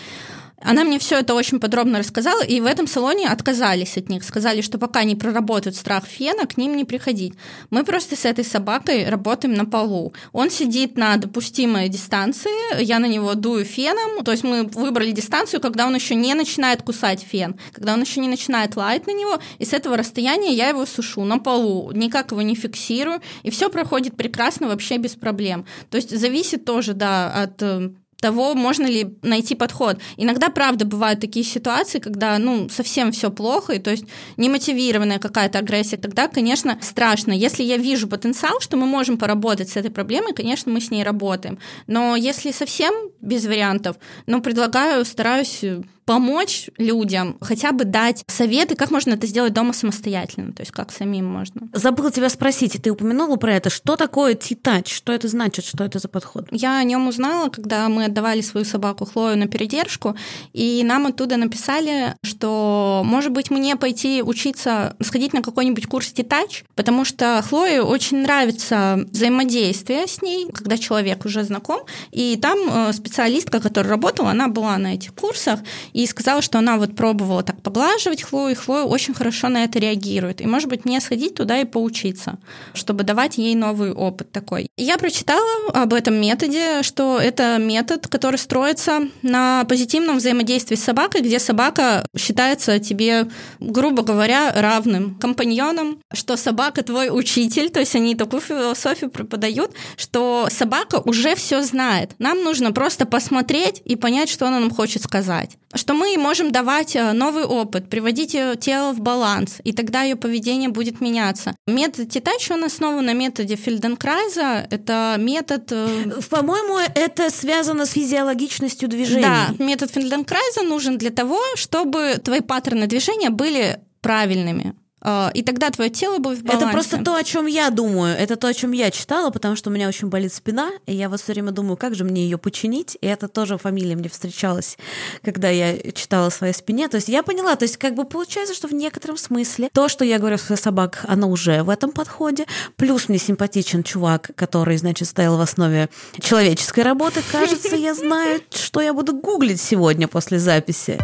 Она 0.62 0.84
мне 0.84 0.98
все 0.98 1.18
это 1.18 1.34
очень 1.34 1.58
подробно 1.58 1.98
рассказала, 1.98 2.42
и 2.42 2.60
в 2.60 2.66
этом 2.66 2.86
салоне 2.86 3.28
отказались 3.28 3.96
от 3.96 4.08
них. 4.08 4.24
Сказали, 4.24 4.60
что 4.60 4.78
пока 4.78 5.04
не 5.04 5.16
проработают 5.16 5.76
страх 5.76 6.04
фена, 6.06 6.46
к 6.46 6.56
ним 6.56 6.76
не 6.76 6.84
приходить. 6.84 7.34
Мы 7.70 7.84
просто 7.84 8.14
с 8.16 8.24
этой 8.24 8.44
собакой 8.44 9.08
работаем 9.08 9.54
на 9.54 9.64
полу. 9.64 10.12
Он 10.32 10.50
сидит 10.50 10.96
на 10.96 11.16
допустимой 11.16 11.88
дистанции, 11.88 12.82
я 12.82 12.98
на 12.98 13.06
него 13.06 13.34
дую 13.34 13.64
феном, 13.64 14.22
то 14.24 14.32
есть 14.32 14.44
мы 14.44 14.64
выбрали 14.64 15.12
дистанцию, 15.12 15.60
когда 15.60 15.86
он 15.86 15.94
еще 15.94 16.14
не 16.14 16.34
начинает 16.34 16.82
кусать 16.82 17.20
фен, 17.22 17.58
когда 17.72 17.94
он 17.94 18.02
еще 18.02 18.20
не 18.20 18.28
начинает 18.28 18.76
лаять 18.76 19.06
на 19.06 19.12
него, 19.12 19.38
и 19.58 19.64
с 19.64 19.72
этого 19.72 19.96
расстояния 19.96 20.52
я 20.52 20.68
его 20.68 20.84
сушу 20.86 21.24
на 21.24 21.38
полу, 21.38 21.90
никак 21.92 22.32
его 22.32 22.42
не 22.42 22.54
фиксирую, 22.54 23.20
и 23.42 23.50
все 23.50 23.70
проходит 23.70 24.16
прекрасно, 24.16 24.68
вообще 24.68 24.98
без 24.98 25.14
проблем. 25.14 25.64
То 25.90 25.96
есть 25.96 26.16
зависит 26.16 26.64
тоже, 26.64 26.92
да, 26.92 27.32
от 27.32 27.62
э, 27.62 27.90
того, 28.20 28.54
можно 28.54 28.86
ли 28.86 29.16
найти 29.22 29.54
подход. 29.54 29.98
Иногда, 30.16 30.48
правда, 30.48 30.84
бывают 30.84 31.20
такие 31.20 31.44
ситуации, 31.44 31.98
когда, 31.98 32.38
ну, 32.38 32.68
совсем 32.68 33.12
все 33.12 33.30
плохо, 33.30 33.74
и 33.74 33.78
то 33.78 33.90
есть 33.90 34.04
немотивированная 34.36 35.18
какая-то 35.18 35.58
агрессия, 35.58 35.96
тогда, 35.96 36.28
конечно, 36.28 36.78
страшно. 36.82 37.32
Если 37.32 37.62
я 37.62 37.76
вижу 37.76 38.08
потенциал, 38.08 38.60
что 38.60 38.76
мы 38.76 38.86
можем 38.86 39.18
поработать 39.18 39.70
с 39.70 39.76
этой 39.76 39.90
проблемой, 39.90 40.34
конечно, 40.34 40.72
мы 40.72 40.80
с 40.80 40.90
ней 40.90 41.02
работаем. 41.02 41.58
Но 41.86 42.16
если 42.16 42.52
совсем 42.52 42.94
без 43.20 43.46
вариантов, 43.46 43.96
ну, 44.26 44.40
предлагаю, 44.40 45.04
стараюсь 45.04 45.64
помочь 46.10 46.70
людям, 46.76 47.36
хотя 47.40 47.70
бы 47.70 47.84
дать 47.84 48.24
советы, 48.26 48.74
как 48.74 48.90
можно 48.90 49.12
это 49.12 49.28
сделать 49.28 49.52
дома 49.52 49.72
самостоятельно, 49.72 50.52
то 50.52 50.62
есть 50.62 50.72
как 50.72 50.90
самим 50.90 51.24
можно. 51.24 51.68
Забыла 51.72 52.10
тебя 52.10 52.28
спросить, 52.28 52.74
и 52.74 52.78
ты 52.78 52.90
упомянула 52.90 53.36
про 53.36 53.54
это. 53.54 53.70
Что 53.70 53.94
такое 53.94 54.34
T-Touch? 54.34 54.88
Что 54.88 55.12
это 55.12 55.28
значит? 55.28 55.64
Что 55.64 55.84
это 55.84 56.00
за 56.00 56.08
подход? 56.08 56.48
Я 56.50 56.78
о 56.78 56.82
нем 56.82 57.06
узнала, 57.06 57.48
когда 57.48 57.88
мы 57.88 58.06
отдавали 58.06 58.40
свою 58.40 58.66
собаку 58.66 59.04
Хлою 59.04 59.38
на 59.38 59.46
передержку, 59.46 60.16
и 60.52 60.82
нам 60.82 61.06
оттуда 61.06 61.36
написали, 61.36 62.16
что, 62.24 63.02
может 63.04 63.30
быть, 63.30 63.52
мне 63.52 63.76
пойти 63.76 64.20
учиться, 64.20 64.96
сходить 65.00 65.32
на 65.32 65.42
какой-нибудь 65.42 65.86
курс 65.86 66.10
T-Touch, 66.10 66.64
потому 66.74 67.04
что 67.04 67.40
Хлое 67.48 67.82
очень 67.82 68.22
нравится 68.22 69.06
взаимодействие 69.12 70.08
с 70.08 70.22
ней, 70.22 70.48
когда 70.50 70.76
человек 70.76 71.24
уже 71.24 71.44
знаком, 71.44 71.82
и 72.10 72.36
там 72.36 72.58
э, 72.68 72.92
специалистка, 72.94 73.60
которая 73.60 73.92
работала, 73.92 74.30
она 74.30 74.48
была 74.48 74.76
на 74.76 74.94
этих 74.94 75.14
курсах, 75.14 75.60
и 75.99 75.99
сказала, 76.06 76.42
что 76.42 76.58
она 76.58 76.76
вот 76.76 76.94
пробовала 76.96 77.42
так 77.42 77.62
поглаживать 77.62 78.22
Хлою, 78.22 78.52
и 78.52 78.54
Хлоя 78.54 78.84
очень 78.84 79.14
хорошо 79.14 79.48
на 79.48 79.64
это 79.64 79.78
реагирует. 79.78 80.40
И, 80.40 80.46
может 80.46 80.68
быть, 80.68 80.84
мне 80.84 81.00
сходить 81.00 81.34
туда 81.34 81.60
и 81.60 81.64
поучиться, 81.64 82.38
чтобы 82.74 83.04
давать 83.04 83.38
ей 83.38 83.54
новый 83.54 83.92
опыт 83.92 84.32
такой. 84.32 84.68
я 84.76 84.98
прочитала 84.98 85.68
об 85.72 85.92
этом 85.94 86.14
методе, 86.14 86.82
что 86.82 87.18
это 87.18 87.58
метод, 87.58 88.06
который 88.06 88.36
строится 88.36 89.08
на 89.22 89.64
позитивном 89.64 90.18
взаимодействии 90.18 90.76
с 90.76 90.84
собакой, 90.84 91.22
где 91.22 91.38
собака 91.38 92.06
считается 92.16 92.78
тебе, 92.78 93.28
грубо 93.58 94.02
говоря, 94.02 94.52
равным 94.54 95.14
компаньоном, 95.16 96.00
что 96.12 96.36
собака 96.36 96.82
твой 96.82 97.08
учитель, 97.10 97.70
то 97.70 97.80
есть 97.80 97.94
они 97.94 98.14
такую 98.14 98.40
философию 98.40 99.10
преподают, 99.10 99.72
что 99.96 100.48
собака 100.50 101.00
уже 101.04 101.34
все 101.34 101.62
знает. 101.62 102.12
Нам 102.18 102.42
нужно 102.42 102.72
просто 102.72 103.06
посмотреть 103.06 103.82
и 103.84 103.96
понять, 103.96 104.28
что 104.28 104.46
она 104.46 104.60
нам 104.60 104.70
хочет 104.70 105.02
сказать 105.02 105.56
что 105.74 105.89
мы 105.94 106.16
можем 106.18 106.52
давать 106.52 106.96
э, 106.96 107.12
новый 107.12 107.44
опыт, 107.44 107.88
приводить 107.88 108.34
ее 108.34 108.56
тело 108.56 108.92
в 108.92 109.00
баланс, 109.00 109.58
и 109.64 109.72
тогда 109.72 110.02
ее 110.02 110.16
поведение 110.16 110.68
будет 110.68 111.00
меняться. 111.00 111.54
Метод 111.66 112.10
Титач, 112.10 112.50
он 112.50 112.64
основан 112.64 113.04
на 113.04 113.14
методе 113.14 113.56
Фельденкрайза. 113.56 114.66
Это 114.70 115.16
метод... 115.18 115.70
Э, 115.72 116.20
По-моему, 116.28 116.78
это 116.94 117.30
связано 117.30 117.86
с 117.86 117.92
физиологичностью 117.92 118.88
движения. 118.88 119.22
Да, 119.22 119.64
метод 119.64 119.90
Фельденкрайза 119.90 120.62
нужен 120.62 120.98
для 120.98 121.10
того, 121.10 121.40
чтобы 121.54 122.20
твои 122.22 122.40
паттерны 122.40 122.86
движения 122.86 123.30
были 123.30 123.80
правильными. 124.00 124.74
А, 125.02 125.30
и 125.34 125.42
тогда 125.42 125.70
твое 125.70 125.90
тело 125.90 126.18
будет 126.18 126.38
в 126.38 126.42
балансе. 126.42 126.64
Это 126.64 126.72
просто 126.72 127.02
то, 127.02 127.14
о 127.14 127.24
чем 127.24 127.46
я 127.46 127.70
думаю. 127.70 128.16
Это 128.16 128.36
то, 128.36 128.48
о 128.48 128.54
чем 128.54 128.72
я 128.72 128.90
читала, 128.90 129.30
потому 129.30 129.56
что 129.56 129.70
у 129.70 129.72
меня 129.72 129.88
очень 129.88 130.08
болит 130.08 130.32
спина, 130.32 130.70
и 130.86 130.94
я 130.94 131.08
вот 131.08 131.20
все 131.20 131.32
время 131.32 131.52
думаю, 131.52 131.76
как 131.76 131.94
же 131.94 132.04
мне 132.04 132.24
ее 132.24 132.38
починить. 132.38 132.98
И 133.00 133.06
это 133.06 133.28
тоже 133.28 133.56
фамилия 133.58 133.96
мне 133.96 134.08
встречалась, 134.08 134.76
когда 135.22 135.48
я 135.48 135.78
читала 135.92 136.26
о 136.26 136.30
своей 136.30 136.52
спине. 136.52 136.88
То 136.88 136.96
есть 136.96 137.08
я 137.08 137.22
поняла, 137.22 137.56
то 137.56 137.64
есть 137.64 137.76
как 137.76 137.94
бы 137.94 138.04
получается, 138.04 138.54
что 138.54 138.68
в 138.68 138.74
некотором 138.74 139.16
смысле 139.16 139.70
то, 139.72 139.88
что 139.88 140.04
я 140.04 140.18
говорю 140.18 140.36
о 140.36 140.56
собак, 140.56 141.04
оно 141.08 141.30
уже 141.30 141.62
в 141.62 141.70
этом 141.70 141.92
подходе. 141.92 142.46
Плюс 142.76 143.08
мне 143.08 143.18
симпатичен 143.18 143.82
чувак, 143.82 144.30
который, 144.34 144.76
значит, 144.76 145.08
стоял 145.08 145.36
в 145.36 145.40
основе 145.40 145.88
человеческой 146.20 146.84
работы. 146.84 147.22
Кажется, 147.32 147.76
я 147.76 147.94
знаю, 147.94 148.40
что 148.50 148.80
я 148.80 148.92
буду 148.92 149.14
гуглить 149.14 149.60
сегодня 149.60 150.08
после 150.08 150.38
записи. 150.38 150.98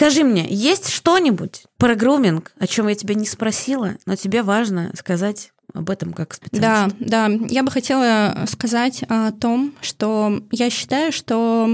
Скажи 0.00 0.24
мне, 0.24 0.46
есть 0.48 0.88
что-нибудь 0.88 1.64
про 1.76 1.94
груминг, 1.94 2.52
о 2.58 2.66
чем 2.66 2.88
я 2.88 2.94
тебя 2.94 3.14
не 3.14 3.26
спросила, 3.26 3.96
но 4.06 4.16
тебе 4.16 4.42
важно 4.42 4.90
сказать 4.96 5.52
об 5.74 5.90
этом 5.90 6.14
как 6.14 6.32
специалист? 6.32 6.96
Да, 6.98 7.28
да. 7.28 7.46
Я 7.50 7.62
бы 7.62 7.70
хотела 7.70 8.46
сказать 8.48 9.04
о 9.10 9.30
том, 9.30 9.74
что 9.82 10.40
я 10.52 10.70
считаю, 10.70 11.12
что 11.12 11.68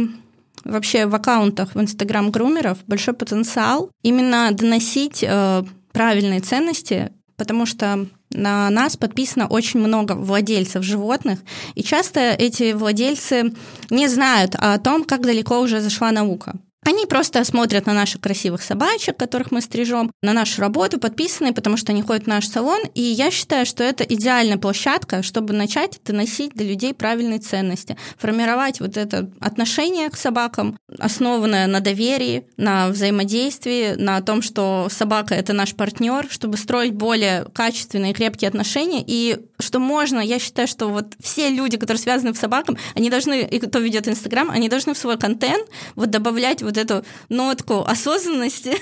вообще 0.65 1.07
в 1.07 1.15
аккаунтах 1.15 1.77
в 1.77 1.81
Инстаграм 1.81 2.33
грумеров 2.33 2.79
большой 2.89 3.15
потенциал 3.15 3.93
именно 4.03 4.51
доносить 4.51 5.23
э, 5.23 5.63
правильные 5.93 6.41
ценности, 6.41 7.13
потому 7.37 7.65
что 7.65 8.09
на 8.33 8.69
нас 8.71 8.97
подписано 8.97 9.47
очень 9.47 9.79
много 9.79 10.15
владельцев 10.15 10.83
животных, 10.83 11.39
и 11.77 11.85
часто 11.85 12.33
эти 12.33 12.73
владельцы 12.73 13.55
не 13.89 14.09
знают 14.09 14.57
о 14.57 14.77
том, 14.81 15.05
как 15.05 15.21
далеко 15.21 15.61
уже 15.61 15.81
зашла 15.81 16.11
наука. 16.11 16.57
Они 16.87 17.05
просто 17.05 17.43
смотрят 17.43 17.87
на 17.87 17.95
наших 17.95 18.21
красивых 18.21 18.63
собачек, 18.63 19.17
которых 19.17 19.51
мы 19.51 19.61
стрижем, 19.61 20.13
на 20.23 20.33
нашу 20.33 20.61
работу, 20.61 21.01
подписаны, 21.01 21.53
потому 21.53 21.77
что 21.77 21.91
они 21.91 22.01
ходят 22.01 22.25
в 22.25 22.29
наш 22.29 22.47
салон. 22.47 22.81
И 22.95 23.03
я 23.03 23.33
считаю, 23.33 23.67
что 23.67 23.83
это 23.83 24.05
идеальная 24.05 24.57
площадка, 24.57 25.25
чтобы 25.25 25.53
начать 25.53 25.99
доносить 26.05 26.55
до 26.55 26.63
людей 26.63 26.95
правильные 26.95 27.41
ценности, 27.41 27.97
формировать 28.17 28.79
вот 28.79 28.97
это 28.97 29.29
отношение 29.41 30.09
к 30.11 30.17
собакам, 30.17 30.79
основанное 30.97 31.67
на 31.67 31.81
доверии, 31.81 32.47
на 32.57 32.91
взаимодействии, 32.91 33.95
на 33.97 34.21
том, 34.21 34.41
что 34.41 34.87
собака 34.89 35.35
это 35.35 35.53
наш 35.53 35.75
партнер, 35.75 36.29
чтобы 36.31 36.57
строить 36.57 36.95
более 36.95 37.47
качественные 37.53 38.13
и 38.13 38.15
крепкие 38.15 38.47
отношения. 38.47 39.03
И 39.05 39.41
что 39.59 39.79
можно, 39.79 40.21
я 40.21 40.39
считаю, 40.39 40.69
что 40.69 40.89
вот 40.89 41.15
все 41.21 41.49
люди, 41.49 41.77
которые 41.77 42.01
связаны 42.01 42.35
с 42.35 42.39
собаком, 42.39 42.77
они 42.95 43.11
должны, 43.11 43.43
и 43.43 43.59
кто 43.59 43.79
ведет 43.79 44.09
Инстаграм, 44.09 44.51
они 44.51 44.69
должны 44.69 44.95
в 44.95 44.99
свой 44.99 45.17
контент 45.19 45.69
вот 45.95 46.11
добавлять 46.11 46.63
вот 46.63 46.77
эту 46.77 47.05
нотку 47.29 47.81
осознанности 47.81 48.77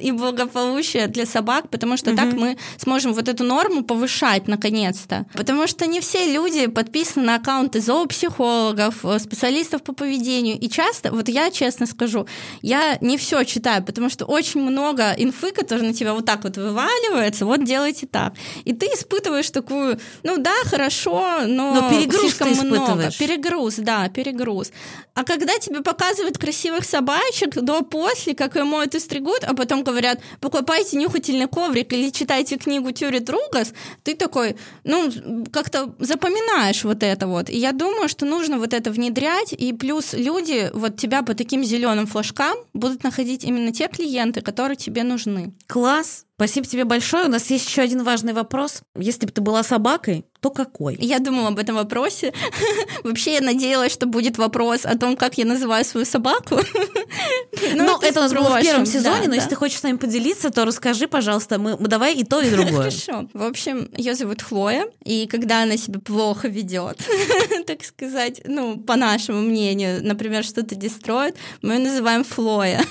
и 0.00 0.12
благополучия 0.12 1.06
для 1.06 1.26
собак, 1.26 1.68
потому 1.68 1.96
что 1.96 2.14
так 2.14 2.32
мы 2.32 2.56
сможем 2.78 3.12
вот 3.12 3.28
эту 3.28 3.44
норму 3.44 3.82
повышать 3.84 4.48
наконец-то. 4.48 5.26
Потому 5.34 5.66
что 5.66 5.86
не 5.86 6.00
все 6.00 6.32
люди 6.32 6.66
подписаны 6.66 7.26
на 7.26 7.34
аккаунты 7.36 7.80
зоопсихологов, 7.80 9.04
э, 9.04 9.18
специалистов 9.18 9.82
по 9.82 9.92
поведению. 9.92 10.58
И 10.58 10.68
часто, 10.68 11.10
вот 11.12 11.28
я 11.28 11.50
честно 11.50 11.86
скажу, 11.86 12.26
я 12.62 12.98
не 13.00 13.16
все 13.16 13.44
читаю, 13.44 13.82
потому 13.84 14.08
что 14.10 14.24
очень 14.24 14.60
много 14.60 15.14
инфы, 15.16 15.52
которая 15.52 15.86
на 15.86 15.94
тебя 15.94 16.14
вот 16.14 16.26
так 16.26 16.44
вот 16.44 16.56
вываливается, 16.56 17.46
вот 17.46 17.64
делайте 17.64 18.06
так. 18.06 18.34
И 18.64 18.72
ты 18.72 18.86
испытываешь 18.86 19.50
такую, 19.50 19.89
ну 20.22 20.38
да, 20.38 20.54
хорошо, 20.64 21.40
но, 21.46 21.74
но 21.74 21.90
перегруз 21.90 22.34
слишком 22.34 22.66
много. 22.66 23.10
Перегруз, 23.18 23.76
да, 23.76 24.08
перегруз. 24.08 24.70
А 25.14 25.24
когда 25.24 25.58
тебе 25.58 25.82
показывают 25.82 26.38
красивых 26.38 26.84
собачек 26.84 27.54
до-после, 27.54 28.34
как 28.34 28.56
ее 28.56 28.64
моют 28.64 28.94
и 28.94 29.00
стригут, 29.00 29.44
а 29.44 29.54
потом 29.54 29.82
говорят, 29.82 30.20
покупайте 30.40 30.96
нюхательный 30.96 31.46
коврик 31.46 31.92
или 31.92 32.10
читайте 32.10 32.56
книгу 32.56 32.90
Тюрит 32.92 33.28
Ругас, 33.28 33.72
ты 34.02 34.14
такой, 34.14 34.56
ну, 34.84 35.10
как-то 35.52 35.94
запоминаешь 35.98 36.84
вот 36.84 37.02
это 37.02 37.26
вот. 37.26 37.50
И 37.50 37.56
я 37.56 37.72
думаю, 37.72 38.08
что 38.08 38.24
нужно 38.24 38.58
вот 38.58 38.72
это 38.72 38.90
внедрять, 38.90 39.52
и 39.52 39.72
плюс 39.72 40.12
люди 40.12 40.70
вот 40.72 40.96
тебя 40.96 41.22
по 41.22 41.34
таким 41.34 41.64
зеленым 41.64 42.06
флажкам 42.06 42.56
будут 42.72 43.02
находить 43.02 43.44
именно 43.44 43.72
те 43.72 43.88
клиенты, 43.88 44.40
которые 44.40 44.76
тебе 44.76 45.02
нужны. 45.02 45.52
Класс! 45.66 46.24
Спасибо 46.40 46.66
тебе 46.66 46.86
большое. 46.86 47.26
У 47.26 47.28
нас 47.28 47.50
есть 47.50 47.68
еще 47.68 47.82
один 47.82 48.02
важный 48.02 48.32
вопрос. 48.32 48.80
Если 48.96 49.26
бы 49.26 49.30
ты 49.30 49.42
была 49.42 49.62
собакой, 49.62 50.24
то 50.40 50.50
какой? 50.50 50.96
Я 50.98 51.18
думала 51.18 51.48
об 51.48 51.58
этом 51.58 51.76
вопросе. 51.76 52.32
Вообще 53.04 53.34
я 53.34 53.40
надеялась, 53.40 53.92
что 53.92 54.06
будет 54.06 54.38
вопрос 54.38 54.84
о 54.84 54.96
том, 54.96 55.16
как 55.16 55.38
я 55.38 55.44
называю 55.44 55.84
свою 55.84 56.06
собаку. 56.06 56.60
Ну, 57.74 58.00
это 58.00 58.20
у 58.20 58.22
нас 58.22 58.32
было 58.32 58.58
в 58.58 58.62
первом 58.62 58.86
сезоне, 58.86 59.28
но 59.28 59.34
если 59.34 59.50
ты 59.50 59.54
хочешь 59.54 59.80
с 59.80 59.82
нами 59.82 59.96
поделиться, 59.96 60.50
то 60.50 60.64
расскажи, 60.64 61.08
пожалуйста. 61.08 61.58
Мы 61.58 61.76
давай 61.76 62.14
и 62.14 62.24
то, 62.24 62.40
и 62.40 62.50
другое. 62.50 62.90
Хорошо. 62.90 63.28
В 63.34 63.42
общем, 63.42 63.90
ее 63.96 64.14
зовут 64.14 64.40
Хлоя, 64.40 64.86
и 65.04 65.26
когда 65.26 65.62
она 65.62 65.76
себя 65.76 66.00
плохо 66.00 66.48
ведет, 66.48 66.98
так 67.66 67.84
сказать, 67.84 68.40
ну, 68.46 68.78
по 68.78 68.96
нашему 68.96 69.40
мнению, 69.40 70.00
например, 70.02 70.44
что-то 70.44 70.74
дестроит, 70.74 71.36
мы 71.60 71.74
ее 71.74 71.80
называем 71.80 72.24
Флоя. 72.24 72.82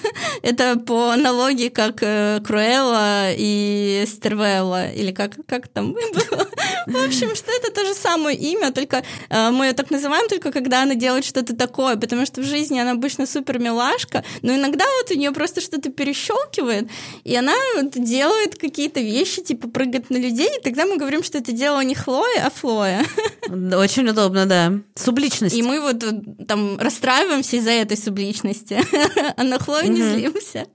Это 0.43 0.77
по 0.77 1.11
аналогии 1.11 1.69
как 1.69 1.97
э, 2.01 2.39
Круэлла 2.45 3.31
и 3.31 4.03
Стервелла, 4.07 4.91
или 4.91 5.11
как, 5.11 5.37
как 5.47 5.67
там 5.67 5.93
было. 5.93 6.47
В 6.87 7.05
общем, 7.05 7.35
что 7.39 7.51
это 7.51 7.71
то 7.71 7.85
же 7.85 7.93
самое 7.93 8.37
имя, 8.37 8.71
только 8.71 9.03
э, 9.29 9.51
мы 9.51 9.67
ее 9.67 9.73
так 9.73 9.91
называем 9.91 10.27
только 10.27 10.51
когда 10.51 10.83
она 10.83 10.95
делает 10.95 11.25
что-то 11.25 11.55
такое, 11.55 11.95
потому 11.95 12.25
что 12.25 12.41
в 12.41 12.45
жизни 12.45 12.79
она 12.79 12.91
обычно 12.91 13.25
супер 13.25 13.59
милашка, 13.59 14.23
но 14.41 14.53
иногда 14.53 14.85
вот 15.01 15.11
у 15.11 15.19
нее 15.19 15.31
просто 15.31 15.61
что-то 15.61 15.89
перещелкивает, 15.89 16.89
и 17.23 17.35
она 17.35 17.53
вот 17.75 17.91
делает 17.91 18.57
какие-то 18.57 18.99
вещи, 18.99 19.41
типа 19.41 19.69
прыгает 19.69 20.09
на 20.09 20.17
людей, 20.17 20.49
и 20.57 20.61
тогда 20.61 20.85
мы 20.85 20.97
говорим, 20.97 21.23
что 21.23 21.37
это 21.37 21.51
дело 21.51 21.81
не 21.83 21.95
Хлоя, 21.95 22.45
а 22.45 22.49
Флоя. 22.49 23.05
Очень 23.49 24.09
удобно, 24.09 24.45
да. 24.45 24.73
Субличность. 24.95 25.55
И 25.55 25.63
мы 25.63 25.81
вот 25.81 26.03
э, 26.03 26.21
там 26.47 26.77
расстраиваемся 26.77 27.57
из-за 27.57 27.71
этой 27.71 27.97
субличности, 27.97 28.79
а 29.37 29.43
на 29.43 29.59
Хлою 29.59 29.91
не 29.91 30.01
злимся. 30.01 30.67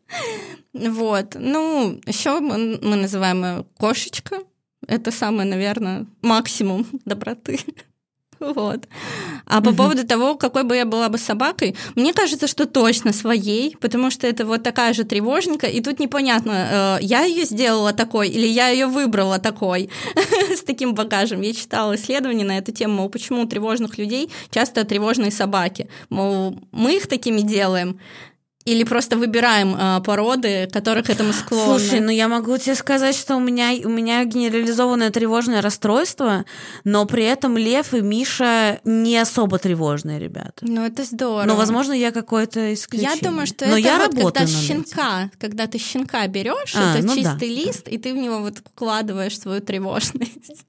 Вот. 0.72 1.36
Ну, 1.36 2.00
еще 2.06 2.40
мы, 2.40 2.78
мы 2.82 2.96
называем 2.96 3.44
ее 3.44 3.66
кошечка. 3.78 4.40
Это 4.86 5.10
самое, 5.10 5.48
наверное, 5.48 6.06
максимум 6.22 6.86
доброты. 7.04 7.60
Вот. 8.40 8.88
А 9.46 9.60
по 9.60 9.72
поводу 9.72 10.06
того, 10.06 10.34
какой 10.34 10.64
бы 10.64 10.76
я 10.76 10.84
была 10.84 11.08
бы 11.08 11.18
собакой, 11.18 11.76
мне 11.94 12.12
кажется, 12.12 12.46
что 12.46 12.66
точно 12.66 13.12
своей, 13.12 13.76
потому 13.80 14.10
что 14.10 14.26
это 14.26 14.44
вот 14.44 14.62
такая 14.62 14.92
же 14.92 15.04
тревожненькая, 15.04 15.70
и 15.70 15.80
тут 15.80 15.98
непонятно, 15.98 16.98
э, 17.00 17.04
я 17.04 17.24
ее 17.24 17.44
сделала 17.44 17.92
такой 17.92 18.28
или 18.28 18.46
я 18.46 18.68
ее 18.68 18.86
выбрала 18.86 19.38
такой 19.38 19.90
с 20.56 20.62
таким 20.62 20.94
багажем. 20.94 21.40
Я 21.40 21.52
читала 21.52 21.94
исследования 21.94 22.44
на 22.44 22.58
эту 22.58 22.72
тему, 22.72 22.94
мол, 22.94 23.08
почему 23.08 23.42
у 23.42 23.46
тревожных 23.46 23.98
людей 23.98 24.30
часто 24.50 24.84
тревожные 24.84 25.30
собаки. 25.30 25.88
Мол, 26.10 26.58
мы 26.72 26.96
их 26.96 27.06
такими 27.06 27.40
делаем, 27.40 27.98
или 28.64 28.84
просто 28.84 29.16
выбираем 29.16 29.76
э, 29.76 30.00
породы, 30.02 30.68
которых 30.72 31.10
этому 31.10 31.32
склонны? 31.32 31.78
Слушай, 31.78 32.00
ну 32.00 32.10
я 32.10 32.28
могу 32.28 32.56
тебе 32.56 32.74
сказать, 32.74 33.14
что 33.14 33.36
у 33.36 33.40
меня, 33.40 33.72
у 33.84 33.90
меня 33.90 34.24
генерализованное 34.24 35.10
тревожное 35.10 35.60
расстройство, 35.60 36.44
но 36.84 37.04
при 37.04 37.24
этом 37.24 37.58
Лев 37.58 37.92
и 37.92 38.00
Миша 38.00 38.80
не 38.84 39.18
особо 39.18 39.58
тревожные 39.58 40.18
ребята. 40.18 40.62
Ну 40.62 40.84
это 40.84 41.04
здорово. 41.04 41.44
Но, 41.44 41.56
возможно, 41.56 41.92
я 41.92 42.10
какое-то 42.10 42.72
исключение. 42.72 43.18
Я 43.20 43.28
думаю, 43.28 43.46
что 43.46 43.66
но 43.66 43.78
это 43.78 43.80
я 43.80 43.98
вот 43.98 44.34
когда 44.34 44.46
щенка, 44.46 45.30
когда 45.38 45.66
ты 45.66 45.78
щенка 45.78 46.26
берешь, 46.26 46.74
А, 46.74 46.96
это 46.96 47.06
ну 47.06 47.14
да. 47.14 47.20
чистый 47.20 47.48
лист, 47.48 47.88
и 47.88 47.98
ты 47.98 48.12
в 48.14 48.16
него 48.16 48.38
вот 48.38 48.58
вкладываешь 48.58 49.38
свою 49.38 49.60
тревожность. 49.60 50.64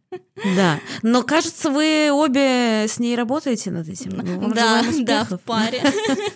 Да. 0.55 0.79
Но 1.01 1.23
кажется, 1.23 1.69
вы 1.69 2.09
обе 2.11 2.87
с 2.87 2.99
ней 2.99 3.15
работаете 3.15 3.71
над 3.71 3.87
этим. 3.87 4.11
Ну, 4.11 4.39
вам 4.39 4.51
Да, 4.53 4.83
да, 4.99 5.23
в 5.23 5.39
паре. 5.39 5.81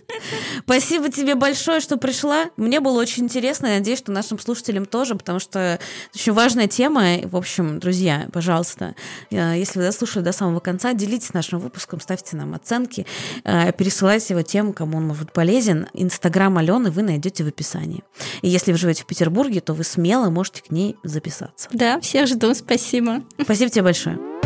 Спасибо 0.64 1.12
тебе 1.12 1.36
большое, 1.36 1.80
что 1.80 1.98
пришла. 1.98 2.46
Мне 2.58 2.80
было 2.80 3.00
очень 3.00 3.26
интересно. 3.26 3.68
Я 3.68 3.80
надеюсь, 3.80 4.00
что 4.00 4.12
нашим 4.12 4.40
слушателям 4.40 4.86
тоже, 4.86 5.16
потому 5.16 5.40
что 5.40 5.60
это 5.60 5.80
очень 6.16 6.34
важная 6.34 6.68
тема. 6.68 7.18
В 7.24 7.36
общем, 7.36 7.80
друзья, 7.80 8.28
пожалуйста, 8.32 8.96
э, 9.32 9.56
если 9.58 9.80
вы 9.80 9.86
дослушали 9.86 10.24
до 10.24 10.32
самого 10.32 10.60
конца, 10.60 10.94
делитесь 10.94 11.34
нашим 11.34 11.60
выпуском, 11.60 12.00
ставьте 12.00 12.36
нам 12.38 12.54
оценки, 12.54 13.06
э, 13.44 13.72
пересылайте 13.74 14.34
его 14.34 14.42
тем, 14.42 14.74
кому 14.74 14.98
он 14.98 15.08
может 15.08 15.26
быть 15.26 15.34
полезен. 15.34 15.88
Инстаграм 15.94 16.58
Алены 16.58 16.92
вы 16.92 17.02
найдете 17.02 17.44
в 17.44 17.48
описании. 17.48 18.04
И 18.42 18.50
если 18.50 18.72
вы 18.72 18.78
живете 18.78 19.04
в 19.04 19.08
Петербурге, 19.08 19.62
то 19.62 19.74
вы 19.74 19.84
смело 19.84 20.30
можете 20.30 20.62
к 20.62 20.72
ней 20.72 20.96
записаться. 21.04 21.70
Да, 21.74 22.00
всех 22.00 22.28
жду, 22.28 22.54
спасибо. 22.54 23.24
Спасибо 23.70 23.72
тебе 23.72 23.84
большое. 23.84 24.39